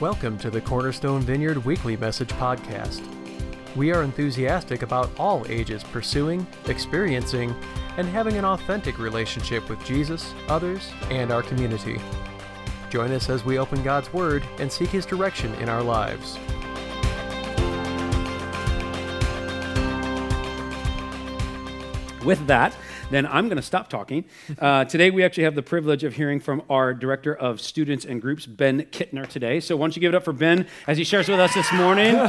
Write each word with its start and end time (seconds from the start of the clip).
Welcome 0.00 0.38
to 0.38 0.50
the 0.50 0.60
Cornerstone 0.60 1.20
Vineyard 1.20 1.64
Weekly 1.64 1.96
Message 1.96 2.30
Podcast. 2.30 3.00
We 3.76 3.92
are 3.92 4.02
enthusiastic 4.02 4.82
about 4.82 5.08
all 5.20 5.46
ages 5.48 5.84
pursuing, 5.84 6.44
experiencing, 6.66 7.54
and 7.96 8.08
having 8.08 8.36
an 8.36 8.44
authentic 8.44 8.98
relationship 8.98 9.68
with 9.68 9.82
Jesus, 9.84 10.34
others, 10.48 10.90
and 11.10 11.30
our 11.30 11.44
community. 11.44 12.00
Join 12.90 13.12
us 13.12 13.30
as 13.30 13.44
we 13.44 13.56
open 13.56 13.84
God's 13.84 14.12
Word 14.12 14.42
and 14.58 14.70
seek 14.70 14.88
His 14.88 15.06
direction 15.06 15.54
in 15.54 15.68
our 15.68 15.80
lives. 15.80 16.38
With 22.24 22.44
that, 22.48 22.76
then 23.10 23.26
I'm 23.26 23.48
going 23.48 23.56
to 23.56 23.62
stop 23.62 23.88
talking. 23.88 24.24
Uh, 24.58 24.84
today, 24.84 25.10
we 25.10 25.22
actually 25.24 25.44
have 25.44 25.54
the 25.54 25.62
privilege 25.62 26.04
of 26.04 26.14
hearing 26.14 26.40
from 26.40 26.62
our 26.68 26.94
Director 26.94 27.34
of 27.34 27.60
Students 27.60 28.04
and 28.04 28.20
Groups, 28.20 28.46
Ben 28.46 28.82
Kintner, 28.82 29.26
today. 29.26 29.60
So, 29.60 29.76
why 29.76 29.84
don't 29.84 29.96
you 29.96 30.00
give 30.00 30.14
it 30.14 30.16
up 30.16 30.24
for 30.24 30.32
Ben 30.32 30.66
as 30.86 30.98
he 30.98 31.04
shares 31.04 31.28
with 31.28 31.40
us 31.40 31.54
this 31.54 31.72
morning? 31.72 32.16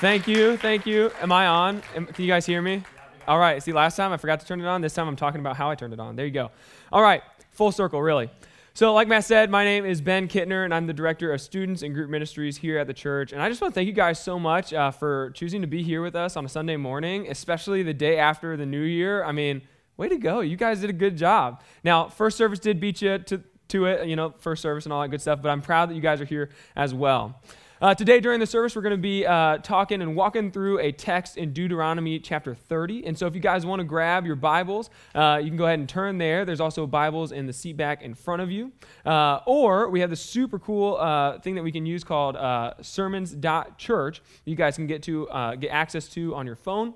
thank 0.00 0.26
you. 0.26 0.56
Thank 0.56 0.86
you. 0.86 1.10
Am 1.20 1.32
I 1.32 1.46
on? 1.46 1.82
Am, 1.94 2.06
can 2.06 2.24
you 2.24 2.30
guys 2.30 2.46
hear 2.46 2.62
me? 2.62 2.82
All 3.28 3.38
right. 3.38 3.62
See, 3.62 3.72
last 3.72 3.96
time 3.96 4.12
I 4.12 4.16
forgot 4.16 4.40
to 4.40 4.46
turn 4.46 4.60
it 4.60 4.66
on. 4.66 4.80
This 4.80 4.94
time 4.94 5.06
I'm 5.06 5.16
talking 5.16 5.40
about 5.40 5.56
how 5.56 5.70
I 5.70 5.74
turned 5.74 5.92
it 5.92 6.00
on. 6.00 6.16
There 6.16 6.26
you 6.26 6.32
go. 6.32 6.50
All 6.92 7.02
right. 7.02 7.22
Full 7.52 7.72
circle, 7.72 8.02
really. 8.02 8.30
So, 8.72 8.94
like 8.94 9.08
Matt 9.08 9.24
said, 9.24 9.50
my 9.50 9.64
name 9.64 9.84
is 9.84 10.00
Ben 10.00 10.28
Kintner, 10.28 10.64
and 10.64 10.72
I'm 10.72 10.86
the 10.86 10.92
director 10.92 11.32
of 11.32 11.40
students 11.40 11.82
and 11.82 11.92
group 11.92 12.08
ministries 12.08 12.56
here 12.56 12.78
at 12.78 12.86
the 12.86 12.94
church. 12.94 13.32
And 13.32 13.42
I 13.42 13.48
just 13.48 13.60
want 13.60 13.74
to 13.74 13.78
thank 13.78 13.88
you 13.88 13.92
guys 13.92 14.22
so 14.22 14.38
much 14.38 14.72
uh, 14.72 14.92
for 14.92 15.32
choosing 15.34 15.60
to 15.62 15.66
be 15.66 15.82
here 15.82 16.00
with 16.02 16.14
us 16.14 16.36
on 16.36 16.44
a 16.44 16.48
Sunday 16.48 16.76
morning, 16.76 17.26
especially 17.28 17.82
the 17.82 17.92
day 17.92 18.18
after 18.18 18.56
the 18.56 18.64
new 18.64 18.82
year. 18.82 19.24
I 19.24 19.32
mean, 19.32 19.62
way 19.96 20.08
to 20.08 20.16
go. 20.16 20.40
You 20.40 20.56
guys 20.56 20.80
did 20.80 20.88
a 20.88 20.94
good 20.94 21.16
job. 21.16 21.62
Now, 21.82 22.08
first 22.08 22.38
service 22.38 22.60
did 22.60 22.80
beat 22.80 23.02
you 23.02 23.18
to, 23.18 23.42
to 23.68 23.86
it, 23.86 24.06
you 24.06 24.14
know, 24.14 24.34
first 24.38 24.62
service 24.62 24.86
and 24.86 24.92
all 24.92 25.02
that 25.02 25.08
good 25.08 25.20
stuff, 25.20 25.42
but 25.42 25.48
I'm 25.48 25.62
proud 25.62 25.90
that 25.90 25.94
you 25.94 26.00
guys 26.00 26.20
are 26.20 26.24
here 26.24 26.50
as 26.76 26.94
well. 26.94 27.42
Uh, 27.80 27.94
today, 27.94 28.20
during 28.20 28.38
the 28.40 28.46
service, 28.46 28.76
we're 28.76 28.82
going 28.82 28.90
to 28.90 28.98
be 28.98 29.24
uh, 29.24 29.56
talking 29.56 30.02
and 30.02 30.14
walking 30.14 30.50
through 30.50 30.78
a 30.80 30.92
text 30.92 31.38
in 31.38 31.50
Deuteronomy 31.54 32.18
chapter 32.18 32.54
30. 32.54 33.06
And 33.06 33.16
so, 33.16 33.26
if 33.26 33.34
you 33.34 33.40
guys 33.40 33.64
want 33.64 33.80
to 33.80 33.84
grab 33.84 34.26
your 34.26 34.36
Bibles, 34.36 34.90
uh, 35.14 35.40
you 35.42 35.48
can 35.48 35.56
go 35.56 35.64
ahead 35.64 35.78
and 35.78 35.88
turn 35.88 36.18
there. 36.18 36.44
There's 36.44 36.60
also 36.60 36.86
Bibles 36.86 37.32
in 37.32 37.46
the 37.46 37.54
seat 37.54 37.78
back 37.78 38.02
in 38.02 38.12
front 38.12 38.42
of 38.42 38.50
you. 38.50 38.70
Uh, 39.06 39.40
or 39.46 39.88
we 39.88 40.00
have 40.00 40.10
this 40.10 40.20
super 40.20 40.58
cool 40.58 40.98
uh, 40.98 41.38
thing 41.38 41.54
that 41.54 41.62
we 41.62 41.72
can 41.72 41.86
use 41.86 42.04
called 42.04 42.36
uh, 42.36 42.74
sermons.church. 42.82 44.20
You 44.44 44.56
guys 44.56 44.76
can 44.76 44.86
get 44.86 45.02
to 45.04 45.26
get 45.58 45.68
access 45.68 46.06
to 46.08 46.34
on 46.34 46.44
your 46.44 46.56
phone. 46.56 46.92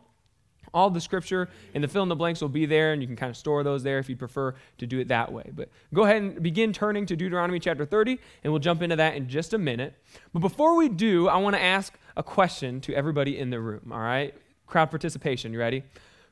All 0.74 0.90
the 0.90 1.00
scripture 1.00 1.48
and 1.72 1.82
the 1.82 1.88
fill 1.88 2.02
in 2.02 2.08
the 2.08 2.16
blanks 2.16 2.40
will 2.40 2.48
be 2.48 2.66
there, 2.66 2.92
and 2.92 3.00
you 3.00 3.06
can 3.06 3.16
kind 3.16 3.30
of 3.30 3.36
store 3.36 3.62
those 3.62 3.82
there 3.84 3.98
if 3.98 4.08
you 4.10 4.16
prefer 4.16 4.54
to 4.78 4.86
do 4.86 4.98
it 4.98 5.08
that 5.08 5.32
way. 5.32 5.50
But 5.54 5.70
go 5.94 6.02
ahead 6.02 6.16
and 6.16 6.42
begin 6.42 6.72
turning 6.72 7.06
to 7.06 7.16
Deuteronomy 7.16 7.60
chapter 7.60 7.86
30, 7.86 8.18
and 8.42 8.52
we'll 8.52 8.60
jump 8.60 8.82
into 8.82 8.96
that 8.96 9.14
in 9.14 9.28
just 9.28 9.54
a 9.54 9.58
minute. 9.58 9.94
But 10.32 10.40
before 10.40 10.74
we 10.76 10.88
do, 10.88 11.28
I 11.28 11.36
want 11.36 11.54
to 11.54 11.62
ask 11.62 11.94
a 12.16 12.22
question 12.22 12.80
to 12.82 12.94
everybody 12.94 13.38
in 13.38 13.50
the 13.50 13.60
room, 13.60 13.92
all 13.92 14.00
right? 14.00 14.34
Crowd 14.66 14.90
participation, 14.90 15.52
you 15.52 15.60
ready? 15.60 15.84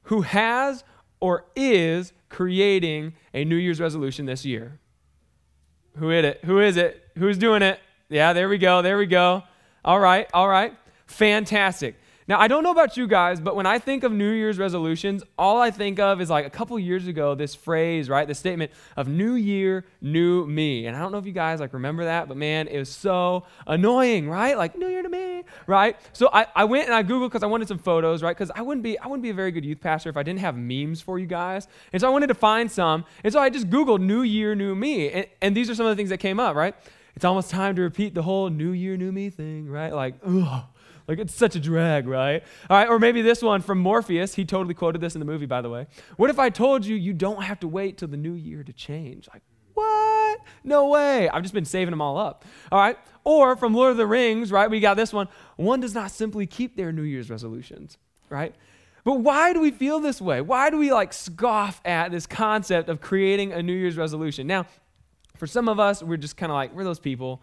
Who 0.05 0.23
has 0.23 0.83
or 1.21 1.45
is 1.55 2.13
creating 2.29 3.15
a 3.33 3.45
New 3.45 3.57
Year's 3.57 3.81
resolution 3.81 4.27
this 4.27 4.45
year? 4.45 4.81
Who 5.99 6.11
is 6.11 6.25
it? 6.25 6.41
Who 6.45 6.59
is 6.59 6.77
it? 6.77 7.01
Who's 7.17 7.39
doing 7.39 7.63
it? 7.63 7.79
Yeah, 8.09 8.33
there 8.33 8.49
we 8.49 8.59
go. 8.59 8.83
There 8.83 8.99
we 8.99 9.07
go. 9.07 9.45
All 9.85 10.01
right. 10.01 10.29
All 10.35 10.49
right. 10.49 10.75
Fantastic. 11.07 11.97
Now, 12.33 12.41
I 12.41 12.49
don't 12.49 12.63
know 12.63 12.71
about 12.71 12.97
you 12.97 13.07
guys, 13.07 13.41
but 13.41 13.57
when 13.57 13.67
I 13.67 13.79
think 13.79 14.05
of 14.05 14.11
New 14.11 14.31
Year's 14.31 14.59
resolutions, 14.59 15.23
all 15.39 15.61
I 15.61 15.71
think 15.71 15.99
of 15.99 16.19
is 16.19 16.31
like 16.31 16.47
a 16.47 16.51
couple 16.51 16.79
years 16.79 17.07
ago, 17.07 17.35
this 17.35 17.55
phrase, 17.55 18.09
right? 18.09 18.27
The 18.27 18.35
statement 18.35 18.73
of 18.97 19.07
New 19.07 19.35
Year, 19.35 19.85
New 20.01 20.47
Me. 20.47 20.87
And 20.87 20.97
I 20.97 21.01
don't 21.01 21.13
know 21.13 21.19
if 21.19 21.27
you 21.27 21.33
guys 21.33 21.61
like 21.61 21.75
remember 21.75 22.05
that, 22.05 22.29
but 22.29 22.39
man, 22.39 22.69
it 22.69 22.79
was 22.79 22.89
so 22.89 23.45
annoying, 23.67 24.31
right? 24.31 24.57
Like 24.57 24.79
New 24.79 24.89
Year 24.89 25.03
to 25.03 25.11
me, 25.11 25.45
right? 25.67 25.95
So 26.15 26.31
I, 26.33 26.47
I 26.57 26.65
went 26.65 26.87
and 26.87 26.95
I 26.95 27.03
Googled 27.03 27.29
because 27.29 27.43
I 27.43 27.49
wanted 27.49 27.69
some 27.69 27.77
photos, 27.77 28.23
right? 28.23 28.35
Because 28.35 28.51
I 28.55 28.63
wouldn't 28.63 28.83
be 28.83 28.99
I 28.99 29.09
wouldn't 29.09 29.25
be 29.25 29.29
a 29.29 29.35
very 29.35 29.53
good 29.53 29.67
youth 29.67 29.83
pastor 29.83 30.09
if 30.09 30.17
I 30.17 30.23
didn't 30.23 30.41
have 30.41 30.57
memes 30.57 31.03
for 31.03 31.19
you 31.19 31.27
guys. 31.27 31.69
And 31.93 32.01
so 32.01 32.09
I 32.09 32.11
wanted 32.11 32.29
to 32.29 32.35
find 32.35 32.73
some. 32.73 33.05
And 33.25 33.31
so 33.31 33.41
I 33.41 33.51
just 33.51 33.69
Googled 33.69 34.01
New 34.01 34.23
Year, 34.23 34.55
New 34.55 34.75
Me. 34.75 35.11
And, 35.11 35.27
and 35.43 35.55
these 35.55 35.69
are 35.69 35.75
some 35.75 35.85
of 35.85 35.91
the 35.91 35.97
things 35.97 36.09
that 36.09 36.17
came 36.17 36.41
up, 36.41 36.57
right? 36.57 36.75
It's 37.15 37.27
almost 37.27 37.51
time 37.51 37.77
to 37.77 37.83
repeat 37.83 38.15
the 38.15 38.23
whole 38.23 38.49
New 38.49 38.71
Year, 38.71 38.97
New 38.97 39.13
Me 39.13 39.29
thing, 39.29 39.69
right? 39.69 39.93
Like, 39.93 40.15
ugh 40.25 40.63
like 41.13 41.27
it's 41.27 41.35
such 41.35 41.55
a 41.55 41.61
drag, 41.61 42.09
right? 42.09 42.43
All 42.71 42.77
right, 42.77 42.89
or 42.89 42.99
maybe 42.99 43.21
this 43.23 43.43
one 43.43 43.61
from 43.61 43.79
Morpheus. 43.79 44.35
He 44.35 44.45
totally 44.45 44.75
quoted 44.75 45.01
this 45.01 45.15
in 45.15 45.19
the 45.19 45.27
movie, 45.27 45.47
by 45.47 45.61
the 45.61 45.69
way. 45.69 45.87
What 46.17 46.31
if 46.31 46.39
I 46.39 46.49
told 46.49 46.87
you 46.87 46.97
you 46.97 47.13
don't 47.13 47.43
have 47.43 47.61
to 47.61 47.69
wait 47.69 47.99
till 47.99 48.09
the 48.09 48.17
new 48.17 48.33
year 48.33 48.65
to 48.65 48.73
change? 48.73 49.29
Like, 49.33 49.43
what? 49.75 50.41
No 50.65 50.89
way. 50.89 51.29
I've 51.29 51.43
just 51.43 51.55
been 51.55 51.67
saving 51.67 51.91
them 51.91 52.01
all 52.01 52.17
up. 52.17 52.45
All 52.71 52.79
right. 52.79 52.99
Or 53.25 53.57
from 53.57 53.75
Lord 53.75 53.91
of 53.91 53.97
the 53.99 54.07
Rings, 54.07 54.51
right? 54.51 54.71
We 54.71 54.81
got 54.81 54.97
this 54.97 55.13
one. 55.13 55.29
One 55.57 55.81
does 55.81 55.95
not 55.95 56.11
simply 56.11 56.47
keep 56.47 56.77
their 56.77 56.93
New 56.93 57.03
Year's 57.03 57.29
resolutions, 57.29 57.99
right? 58.31 58.55
But 59.05 59.21
why 59.21 59.53
do 59.53 59.61
we 59.61 59.71
feel 59.71 60.01
this 60.01 60.21
way? 60.21 60.41
Why 60.41 60.71
do 60.71 60.79
we 60.79 60.93
like 60.93 61.13
scoff 61.13 61.81
at 61.85 62.11
this 62.11 62.27
concept 62.27 62.89
of 62.89 63.01
creating 63.01 63.53
a 63.53 63.63
New 63.63 63.75
Year's 63.75 63.97
resolution? 63.97 64.47
Now, 64.47 64.67
for 65.37 65.47
some 65.47 65.69
of 65.69 65.81
us, 65.81 66.03
we're 66.03 66.17
just 66.17 66.37
kind 66.37 66.53
of 66.53 66.55
like, 66.55 66.73
we're 66.75 66.85
those 66.85 67.01
people. 67.01 67.43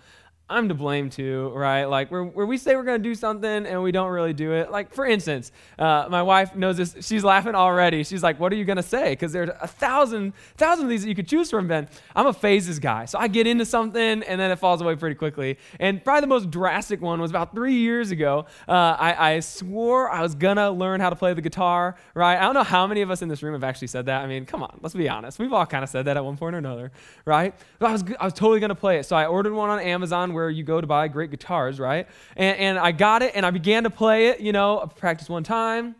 I'm 0.49 0.67
to 0.69 0.73
blame 0.73 1.11
too, 1.11 1.51
right? 1.53 1.85
Like 1.85 2.09
where, 2.09 2.23
where 2.23 2.45
we 2.45 2.57
say 2.57 2.75
we're 2.75 2.83
going 2.83 3.01
to 3.01 3.09
do 3.09 3.13
something 3.13 3.67
and 3.67 3.83
we 3.83 3.91
don't 3.91 4.09
really 4.09 4.33
do 4.33 4.53
it. 4.53 4.71
Like 4.71 4.91
for 4.91 5.05
instance, 5.05 5.51
uh, 5.77 6.07
my 6.09 6.23
wife 6.23 6.55
knows 6.55 6.77
this. 6.77 6.95
She's 7.01 7.23
laughing 7.23 7.53
already. 7.53 8.03
She's 8.03 8.23
like, 8.23 8.39
"What 8.39 8.51
are 8.51 8.55
you 8.55 8.65
going 8.65 8.77
to 8.77 8.83
say?" 8.83 9.11
Because 9.11 9.31
there's 9.31 9.51
a 9.61 9.67
thousand, 9.67 10.33
thousand 10.57 10.85
of 10.85 10.89
these 10.89 11.03
that 11.03 11.09
you 11.09 11.13
could 11.13 11.27
choose 11.27 11.51
from. 11.51 11.67
Ben, 11.67 11.87
I'm 12.15 12.25
a 12.25 12.33
phases 12.33 12.79
guy, 12.79 13.05
so 13.05 13.19
I 13.19 13.27
get 13.27 13.45
into 13.45 13.63
something 13.63 14.23
and 14.23 14.41
then 14.41 14.49
it 14.49 14.57
falls 14.57 14.81
away 14.81 14.95
pretty 14.95 15.15
quickly. 15.15 15.59
And 15.79 16.03
probably 16.03 16.21
the 16.21 16.27
most 16.27 16.49
drastic 16.49 16.99
one 16.99 17.21
was 17.21 17.29
about 17.29 17.53
three 17.53 17.75
years 17.75 18.09
ago. 18.09 18.47
Uh, 18.67 18.71
I, 18.99 19.33
I 19.33 19.39
swore 19.41 20.09
I 20.09 20.23
was 20.23 20.33
gonna 20.33 20.71
learn 20.71 20.99
how 20.99 21.11
to 21.11 21.15
play 21.15 21.35
the 21.35 21.41
guitar. 21.41 21.95
Right? 22.15 22.37
I 22.37 22.41
don't 22.41 22.55
know 22.55 22.63
how 22.63 22.87
many 22.87 23.01
of 23.01 23.11
us 23.11 23.21
in 23.21 23.29
this 23.29 23.43
room 23.43 23.53
have 23.53 23.63
actually 23.63 23.89
said 23.89 24.07
that. 24.07 24.23
I 24.23 24.27
mean, 24.27 24.45
come 24.45 24.63
on, 24.63 24.79
let's 24.81 24.95
be 24.95 25.07
honest. 25.07 25.37
We've 25.37 25.53
all 25.53 25.67
kind 25.67 25.83
of 25.83 25.91
said 25.91 26.05
that 26.05 26.17
at 26.17 26.25
one 26.25 26.37
point 26.37 26.55
or 26.55 26.57
another, 26.57 26.91
right? 27.25 27.53
But 27.77 27.87
I 27.87 27.91
was, 27.91 28.03
I 28.19 28.25
was 28.25 28.33
totally 28.33 28.59
gonna 28.59 28.73
play 28.73 28.97
it. 28.97 29.05
So 29.05 29.15
I 29.15 29.27
ordered 29.27 29.53
one 29.53 29.69
on 29.69 29.79
Amazon 29.79 30.33
where 30.39 30.49
you 30.49 30.63
go 30.63 30.79
to 30.79 30.87
buy 30.87 31.07
great 31.07 31.31
guitars, 31.31 31.79
right? 31.79 32.07
And, 32.35 32.57
and 32.57 32.79
I 32.79 32.91
got 32.91 33.21
it 33.21 33.33
and 33.35 33.45
I 33.45 33.51
began 33.51 33.83
to 33.83 33.89
play 33.89 34.27
it, 34.27 34.39
you 34.39 34.51
know, 34.51 34.79
I 34.81 34.85
practiced 34.85 35.29
one 35.29 35.43
time. 35.43 35.95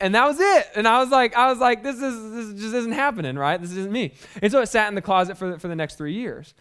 And 0.00 0.16
that 0.16 0.26
was 0.26 0.40
it. 0.40 0.66
And 0.74 0.88
I 0.88 0.98
was 0.98 1.10
like, 1.10 1.36
I 1.36 1.48
was 1.48 1.58
like, 1.58 1.84
this 1.84 1.94
is 1.96 2.32
this 2.32 2.60
just 2.60 2.74
isn't 2.74 2.92
happening, 2.92 3.36
right? 3.36 3.60
This 3.60 3.70
isn't 3.70 3.92
me. 3.92 4.14
And 4.42 4.50
so 4.50 4.60
it 4.60 4.66
sat 4.66 4.88
in 4.88 4.96
the 4.96 5.02
closet 5.02 5.38
for 5.38 5.52
the, 5.52 5.58
for 5.60 5.68
the 5.68 5.76
next 5.76 5.94
three 5.96 6.14
years. 6.14 6.54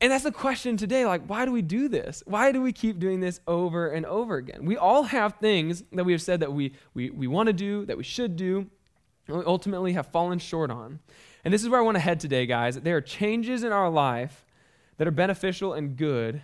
And 0.00 0.10
that's 0.10 0.24
the 0.24 0.32
question 0.32 0.76
today. 0.76 1.04
Like, 1.04 1.26
why 1.26 1.44
do 1.44 1.52
we 1.52 1.60
do 1.60 1.88
this? 1.88 2.22
Why 2.24 2.52
do 2.52 2.62
we 2.62 2.72
keep 2.72 2.98
doing 2.98 3.20
this 3.20 3.40
over 3.46 3.88
and 3.88 4.06
over 4.06 4.36
again? 4.36 4.64
We 4.64 4.78
all 4.78 5.02
have 5.02 5.34
things 5.34 5.82
that 5.92 6.04
we 6.04 6.12
have 6.12 6.22
said 6.22 6.40
that 6.40 6.52
we, 6.52 6.72
we, 6.94 7.10
we 7.10 7.26
want 7.26 7.48
to 7.48 7.52
do, 7.52 7.84
that 7.86 7.98
we 7.98 8.04
should 8.04 8.36
do, 8.36 8.66
and 9.26 9.36
we 9.36 9.44
ultimately 9.44 9.92
have 9.92 10.06
fallen 10.06 10.38
short 10.38 10.70
on. 10.70 11.00
And 11.44 11.52
this 11.52 11.62
is 11.62 11.68
where 11.68 11.80
I 11.80 11.82
want 11.82 11.96
to 11.96 12.00
head 12.00 12.20
today, 12.20 12.46
guys. 12.46 12.76
There 12.76 12.96
are 12.96 13.02
changes 13.02 13.62
in 13.62 13.72
our 13.72 13.90
life 13.90 14.46
that 14.98 15.08
are 15.08 15.12
beneficial 15.12 15.72
and 15.72 15.96
good, 15.96 16.42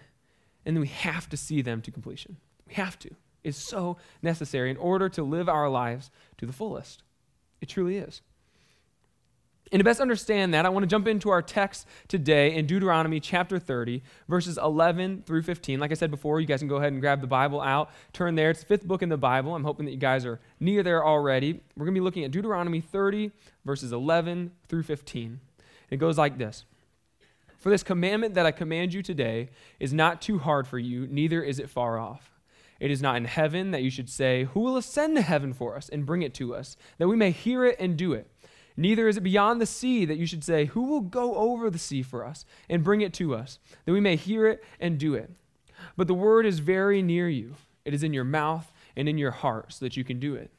and 0.64 0.80
we 0.80 0.86
have 0.86 1.28
to 1.28 1.36
see 1.36 1.60
them 1.60 1.82
to 1.82 1.90
completion. 1.90 2.36
We 2.66 2.74
have 2.74 2.98
to. 3.00 3.10
It's 3.42 3.68
so 3.68 3.98
necessary 4.22 4.70
in 4.70 4.78
order 4.78 5.08
to 5.10 5.22
live 5.22 5.48
our 5.48 5.68
lives 5.68 6.10
to 6.38 6.46
the 6.46 6.52
fullest. 6.52 7.02
It 7.60 7.68
truly 7.68 7.98
is. 7.98 8.22
And 9.72 9.80
to 9.80 9.84
best 9.84 10.00
understand 10.00 10.54
that, 10.54 10.66
I 10.66 10.68
want 10.68 10.84
to 10.84 10.86
jump 10.86 11.08
into 11.08 11.30
our 11.30 11.42
text 11.42 11.86
today 12.06 12.54
in 12.54 12.66
Deuteronomy 12.66 13.18
chapter 13.18 13.58
30, 13.58 14.02
verses 14.28 14.58
11 14.58 15.24
through 15.26 15.42
15. 15.42 15.80
Like 15.80 15.90
I 15.90 15.94
said 15.94 16.10
before, 16.10 16.40
you 16.40 16.46
guys 16.46 16.60
can 16.60 16.68
go 16.68 16.76
ahead 16.76 16.92
and 16.92 17.00
grab 17.00 17.20
the 17.20 17.26
Bible 17.26 17.60
out, 17.60 17.90
turn 18.12 18.34
there. 18.34 18.50
It's 18.50 18.60
the 18.60 18.66
fifth 18.66 18.86
book 18.86 19.02
in 19.02 19.08
the 19.08 19.16
Bible. 19.16 19.54
I'm 19.54 19.64
hoping 19.64 19.86
that 19.86 19.92
you 19.92 19.98
guys 19.98 20.26
are 20.26 20.38
near 20.60 20.82
there 20.82 21.04
already. 21.04 21.60
We're 21.76 21.86
going 21.86 21.94
to 21.94 22.00
be 22.00 22.04
looking 22.04 22.24
at 22.24 22.30
Deuteronomy 22.30 22.82
30, 22.82 23.32
verses 23.64 23.92
11 23.92 24.52
through 24.68 24.84
15. 24.84 25.40
It 25.90 25.96
goes 25.96 26.18
like 26.18 26.38
this 26.38 26.64
for 27.64 27.70
this 27.70 27.82
commandment 27.82 28.34
that 28.34 28.44
I 28.44 28.50
command 28.50 28.92
you 28.92 29.02
today 29.02 29.48
is 29.80 29.94
not 29.94 30.20
too 30.20 30.36
hard 30.38 30.66
for 30.66 30.78
you, 30.78 31.06
neither 31.06 31.42
is 31.42 31.58
it 31.58 31.70
far 31.70 31.98
off. 31.98 32.30
It 32.78 32.90
is 32.90 33.00
not 33.00 33.16
in 33.16 33.24
heaven 33.24 33.70
that 33.70 33.82
you 33.82 33.88
should 33.88 34.10
say, 34.10 34.44
Who 34.52 34.60
will 34.60 34.76
ascend 34.76 35.16
to 35.16 35.22
heaven 35.22 35.54
for 35.54 35.74
us 35.74 35.88
and 35.88 36.04
bring 36.04 36.20
it 36.20 36.34
to 36.34 36.54
us, 36.54 36.76
that 36.98 37.08
we 37.08 37.16
may 37.16 37.30
hear 37.30 37.64
it 37.64 37.76
and 37.80 37.96
do 37.96 38.12
it? 38.12 38.30
Neither 38.76 39.08
is 39.08 39.16
it 39.16 39.22
beyond 39.22 39.62
the 39.62 39.66
sea 39.66 40.04
that 40.04 40.18
you 40.18 40.26
should 40.26 40.44
say, 40.44 40.66
Who 40.66 40.82
will 40.82 41.00
go 41.00 41.36
over 41.36 41.70
the 41.70 41.78
sea 41.78 42.02
for 42.02 42.22
us 42.22 42.44
and 42.68 42.84
bring 42.84 43.00
it 43.00 43.14
to 43.14 43.34
us, 43.34 43.58
that 43.86 43.92
we 43.92 44.00
may 44.00 44.16
hear 44.16 44.46
it 44.46 44.62
and 44.78 44.98
do 44.98 45.14
it? 45.14 45.30
But 45.96 46.06
the 46.06 46.12
word 46.12 46.44
is 46.44 46.58
very 46.58 47.00
near 47.00 47.30
you. 47.30 47.54
It 47.86 47.94
is 47.94 48.02
in 48.02 48.12
your 48.12 48.24
mouth 48.24 48.70
and 48.94 49.08
in 49.08 49.16
your 49.16 49.30
heart, 49.30 49.72
so 49.72 49.86
that 49.86 49.96
you 49.96 50.04
can 50.04 50.20
do 50.20 50.34
it. 50.34 50.50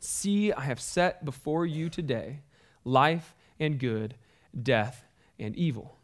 See, 0.00 0.52
I 0.52 0.64
have 0.64 0.82
set 0.82 1.24
before 1.24 1.64
you 1.64 1.88
today 1.88 2.42
life 2.84 3.34
and 3.58 3.78
good, 3.78 4.16
death 4.62 5.03
and 5.38 5.54
evil. 5.56 5.98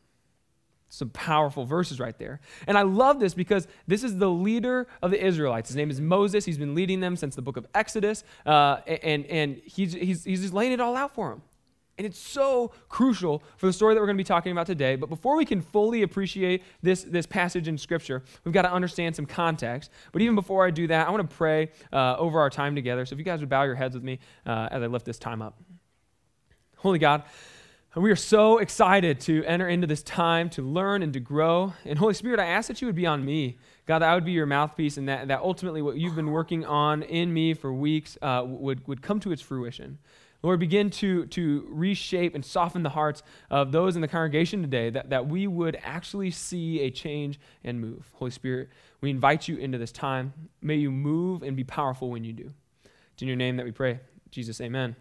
Some 0.88 1.10
powerful 1.10 1.64
verses 1.64 2.00
right 2.00 2.18
there. 2.18 2.40
And 2.66 2.76
I 2.76 2.82
love 2.82 3.20
this 3.20 3.32
because 3.32 3.68
this 3.86 4.02
is 4.02 4.18
the 4.18 4.28
leader 4.28 4.88
of 5.02 5.12
the 5.12 5.24
Israelites. 5.24 5.68
His 5.68 5.76
name 5.76 5.90
is 5.90 6.00
Moses. 6.00 6.44
He's 6.44 6.58
been 6.58 6.74
leading 6.74 6.98
them 6.98 7.14
since 7.14 7.36
the 7.36 7.42
book 7.42 7.56
of 7.56 7.66
Exodus. 7.74 8.24
Uh, 8.44 8.78
and 8.86 9.24
and 9.26 9.60
he's, 9.64 9.92
he's, 9.92 10.24
he's 10.24 10.40
just 10.42 10.52
laying 10.52 10.72
it 10.72 10.80
all 10.80 10.96
out 10.96 11.14
for 11.14 11.30
them. 11.30 11.42
And 12.00 12.06
it's 12.06 12.18
so 12.18 12.72
crucial 12.88 13.42
for 13.58 13.66
the 13.66 13.74
story 13.74 13.94
that 13.94 14.00
we're 14.00 14.06
going 14.06 14.16
to 14.16 14.24
be 14.24 14.26
talking 14.26 14.52
about 14.52 14.66
today. 14.66 14.96
But 14.96 15.10
before 15.10 15.36
we 15.36 15.44
can 15.44 15.60
fully 15.60 16.00
appreciate 16.00 16.62
this, 16.80 17.02
this 17.02 17.26
passage 17.26 17.68
in 17.68 17.76
Scripture, 17.76 18.22
we've 18.42 18.54
got 18.54 18.62
to 18.62 18.72
understand 18.72 19.14
some 19.14 19.26
context. 19.26 19.90
But 20.10 20.22
even 20.22 20.34
before 20.34 20.66
I 20.66 20.70
do 20.70 20.86
that, 20.86 21.06
I 21.06 21.10
want 21.10 21.28
to 21.28 21.36
pray 21.36 21.68
uh, 21.92 22.16
over 22.16 22.40
our 22.40 22.48
time 22.48 22.74
together. 22.74 23.04
So 23.04 23.12
if 23.12 23.18
you 23.18 23.24
guys 23.24 23.40
would 23.40 23.50
bow 23.50 23.64
your 23.64 23.74
heads 23.74 23.94
with 23.94 24.02
me 24.02 24.18
uh, 24.46 24.70
as 24.70 24.82
I 24.82 24.86
lift 24.86 25.04
this 25.04 25.18
time 25.18 25.42
up. 25.42 25.60
Holy 26.78 26.98
God, 26.98 27.24
we 27.96 28.12
are 28.12 28.16
so 28.16 28.58
excited 28.58 29.18
to 29.22 29.44
enter 29.44 29.68
into 29.68 29.86
this 29.86 30.04
time 30.04 30.48
to 30.50 30.62
learn 30.62 31.02
and 31.02 31.12
to 31.12 31.18
grow. 31.18 31.74
And 31.84 31.98
Holy 31.98 32.14
Spirit, 32.14 32.38
I 32.38 32.46
ask 32.46 32.68
that 32.68 32.80
you 32.80 32.86
would 32.86 32.94
be 32.94 33.06
on 33.06 33.24
me. 33.24 33.58
God, 33.86 33.98
that 33.98 34.08
I 34.08 34.14
would 34.14 34.24
be 34.24 34.30
your 34.30 34.46
mouthpiece 34.46 34.96
and 34.96 35.08
that, 35.08 35.26
that 35.26 35.40
ultimately 35.40 35.82
what 35.82 35.96
you've 35.96 36.14
been 36.14 36.30
working 36.30 36.64
on 36.64 37.02
in 37.02 37.34
me 37.34 37.52
for 37.52 37.72
weeks 37.72 38.16
uh, 38.22 38.44
would, 38.46 38.86
would 38.86 39.02
come 39.02 39.18
to 39.20 39.32
its 39.32 39.42
fruition. 39.42 39.98
Lord, 40.42 40.60
begin 40.60 40.88
to, 40.90 41.26
to 41.26 41.66
reshape 41.68 42.36
and 42.36 42.44
soften 42.44 42.84
the 42.84 42.90
hearts 42.90 43.24
of 43.50 43.72
those 43.72 43.96
in 43.96 44.02
the 44.02 44.08
congregation 44.08 44.62
today 44.62 44.90
that, 44.90 45.10
that 45.10 45.26
we 45.26 45.48
would 45.48 45.76
actually 45.82 46.30
see 46.30 46.80
a 46.82 46.90
change 46.90 47.40
and 47.64 47.80
move. 47.80 48.08
Holy 48.14 48.30
Spirit, 48.30 48.68
we 49.00 49.10
invite 49.10 49.48
you 49.48 49.56
into 49.56 49.78
this 49.78 49.90
time. 49.90 50.32
May 50.62 50.76
you 50.76 50.92
move 50.92 51.42
and 51.42 51.56
be 51.56 51.64
powerful 51.64 52.08
when 52.08 52.22
you 52.22 52.32
do. 52.32 52.52
It's 53.14 53.22
in 53.22 53.28
your 53.28 53.36
name 53.36 53.56
that 53.56 53.66
we 53.66 53.72
pray. 53.72 53.98
Jesus, 54.30 54.60
amen. 54.60 54.94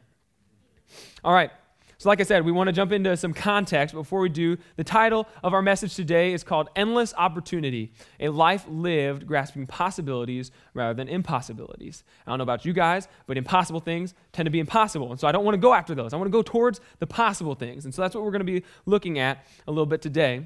All 1.23 1.33
right. 1.33 1.51
So, 1.99 2.07
like 2.07 2.21
I 2.21 2.23
said, 2.23 2.45
we 2.45 2.53
want 2.53 2.69
to 2.69 2.71
jump 2.71 2.93
into 2.93 3.17
some 3.17 3.33
context 3.33 3.93
before 3.93 4.21
we 4.21 4.29
do. 4.29 4.55
The 4.77 4.85
title 4.85 5.27
of 5.43 5.53
our 5.53 5.61
message 5.61 5.95
today 5.95 6.31
is 6.31 6.45
called 6.45 6.69
Endless 6.73 7.13
Opportunity 7.17 7.91
A 8.21 8.29
Life 8.29 8.63
Lived 8.69 9.27
Grasping 9.27 9.67
Possibilities 9.67 10.49
Rather 10.73 10.93
Than 10.93 11.09
Impossibilities. 11.09 12.05
I 12.25 12.31
don't 12.31 12.37
know 12.37 12.43
about 12.43 12.63
you 12.63 12.71
guys, 12.71 13.09
but 13.27 13.37
impossible 13.37 13.81
things 13.81 14.13
tend 14.31 14.45
to 14.45 14.49
be 14.49 14.61
impossible. 14.61 15.11
And 15.11 15.19
so, 15.19 15.27
I 15.27 15.33
don't 15.33 15.43
want 15.43 15.55
to 15.55 15.59
go 15.59 15.73
after 15.73 15.93
those. 15.93 16.13
I 16.13 16.15
want 16.15 16.27
to 16.27 16.31
go 16.31 16.41
towards 16.41 16.79
the 16.99 17.07
possible 17.07 17.53
things. 17.53 17.83
And 17.83 17.93
so, 17.93 18.01
that's 18.01 18.15
what 18.15 18.23
we're 18.23 18.31
going 18.31 18.45
to 18.47 18.59
be 18.59 18.63
looking 18.85 19.19
at 19.19 19.45
a 19.67 19.71
little 19.71 19.85
bit 19.85 20.01
today. 20.01 20.45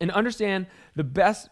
And 0.00 0.12
understand 0.12 0.68
the 0.94 1.02
best 1.02 1.48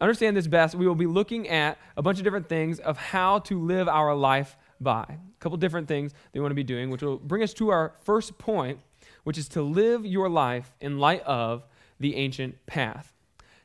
understand 0.00 0.36
this 0.36 0.46
best, 0.46 0.74
we 0.74 0.86
will 0.86 0.94
be 0.94 1.06
looking 1.06 1.48
at 1.48 1.78
a 1.96 2.02
bunch 2.02 2.18
of 2.18 2.24
different 2.24 2.48
things 2.48 2.78
of 2.78 2.96
how 2.96 3.40
to 3.40 3.58
live 3.58 3.88
our 3.88 4.14
life 4.14 4.56
by. 4.80 5.04
A 5.08 5.40
couple 5.40 5.58
different 5.58 5.88
things 5.88 6.12
they 6.32 6.40
want 6.40 6.50
to 6.50 6.56
be 6.56 6.64
doing, 6.64 6.90
which 6.90 7.02
will 7.02 7.18
bring 7.18 7.42
us 7.42 7.52
to 7.54 7.70
our 7.70 7.94
first 8.02 8.38
point, 8.38 8.78
which 9.24 9.38
is 9.38 9.48
to 9.50 9.62
live 9.62 10.06
your 10.06 10.28
life 10.28 10.74
in 10.80 10.98
light 10.98 11.22
of 11.22 11.64
the 12.00 12.16
ancient 12.16 12.64
path. 12.66 13.12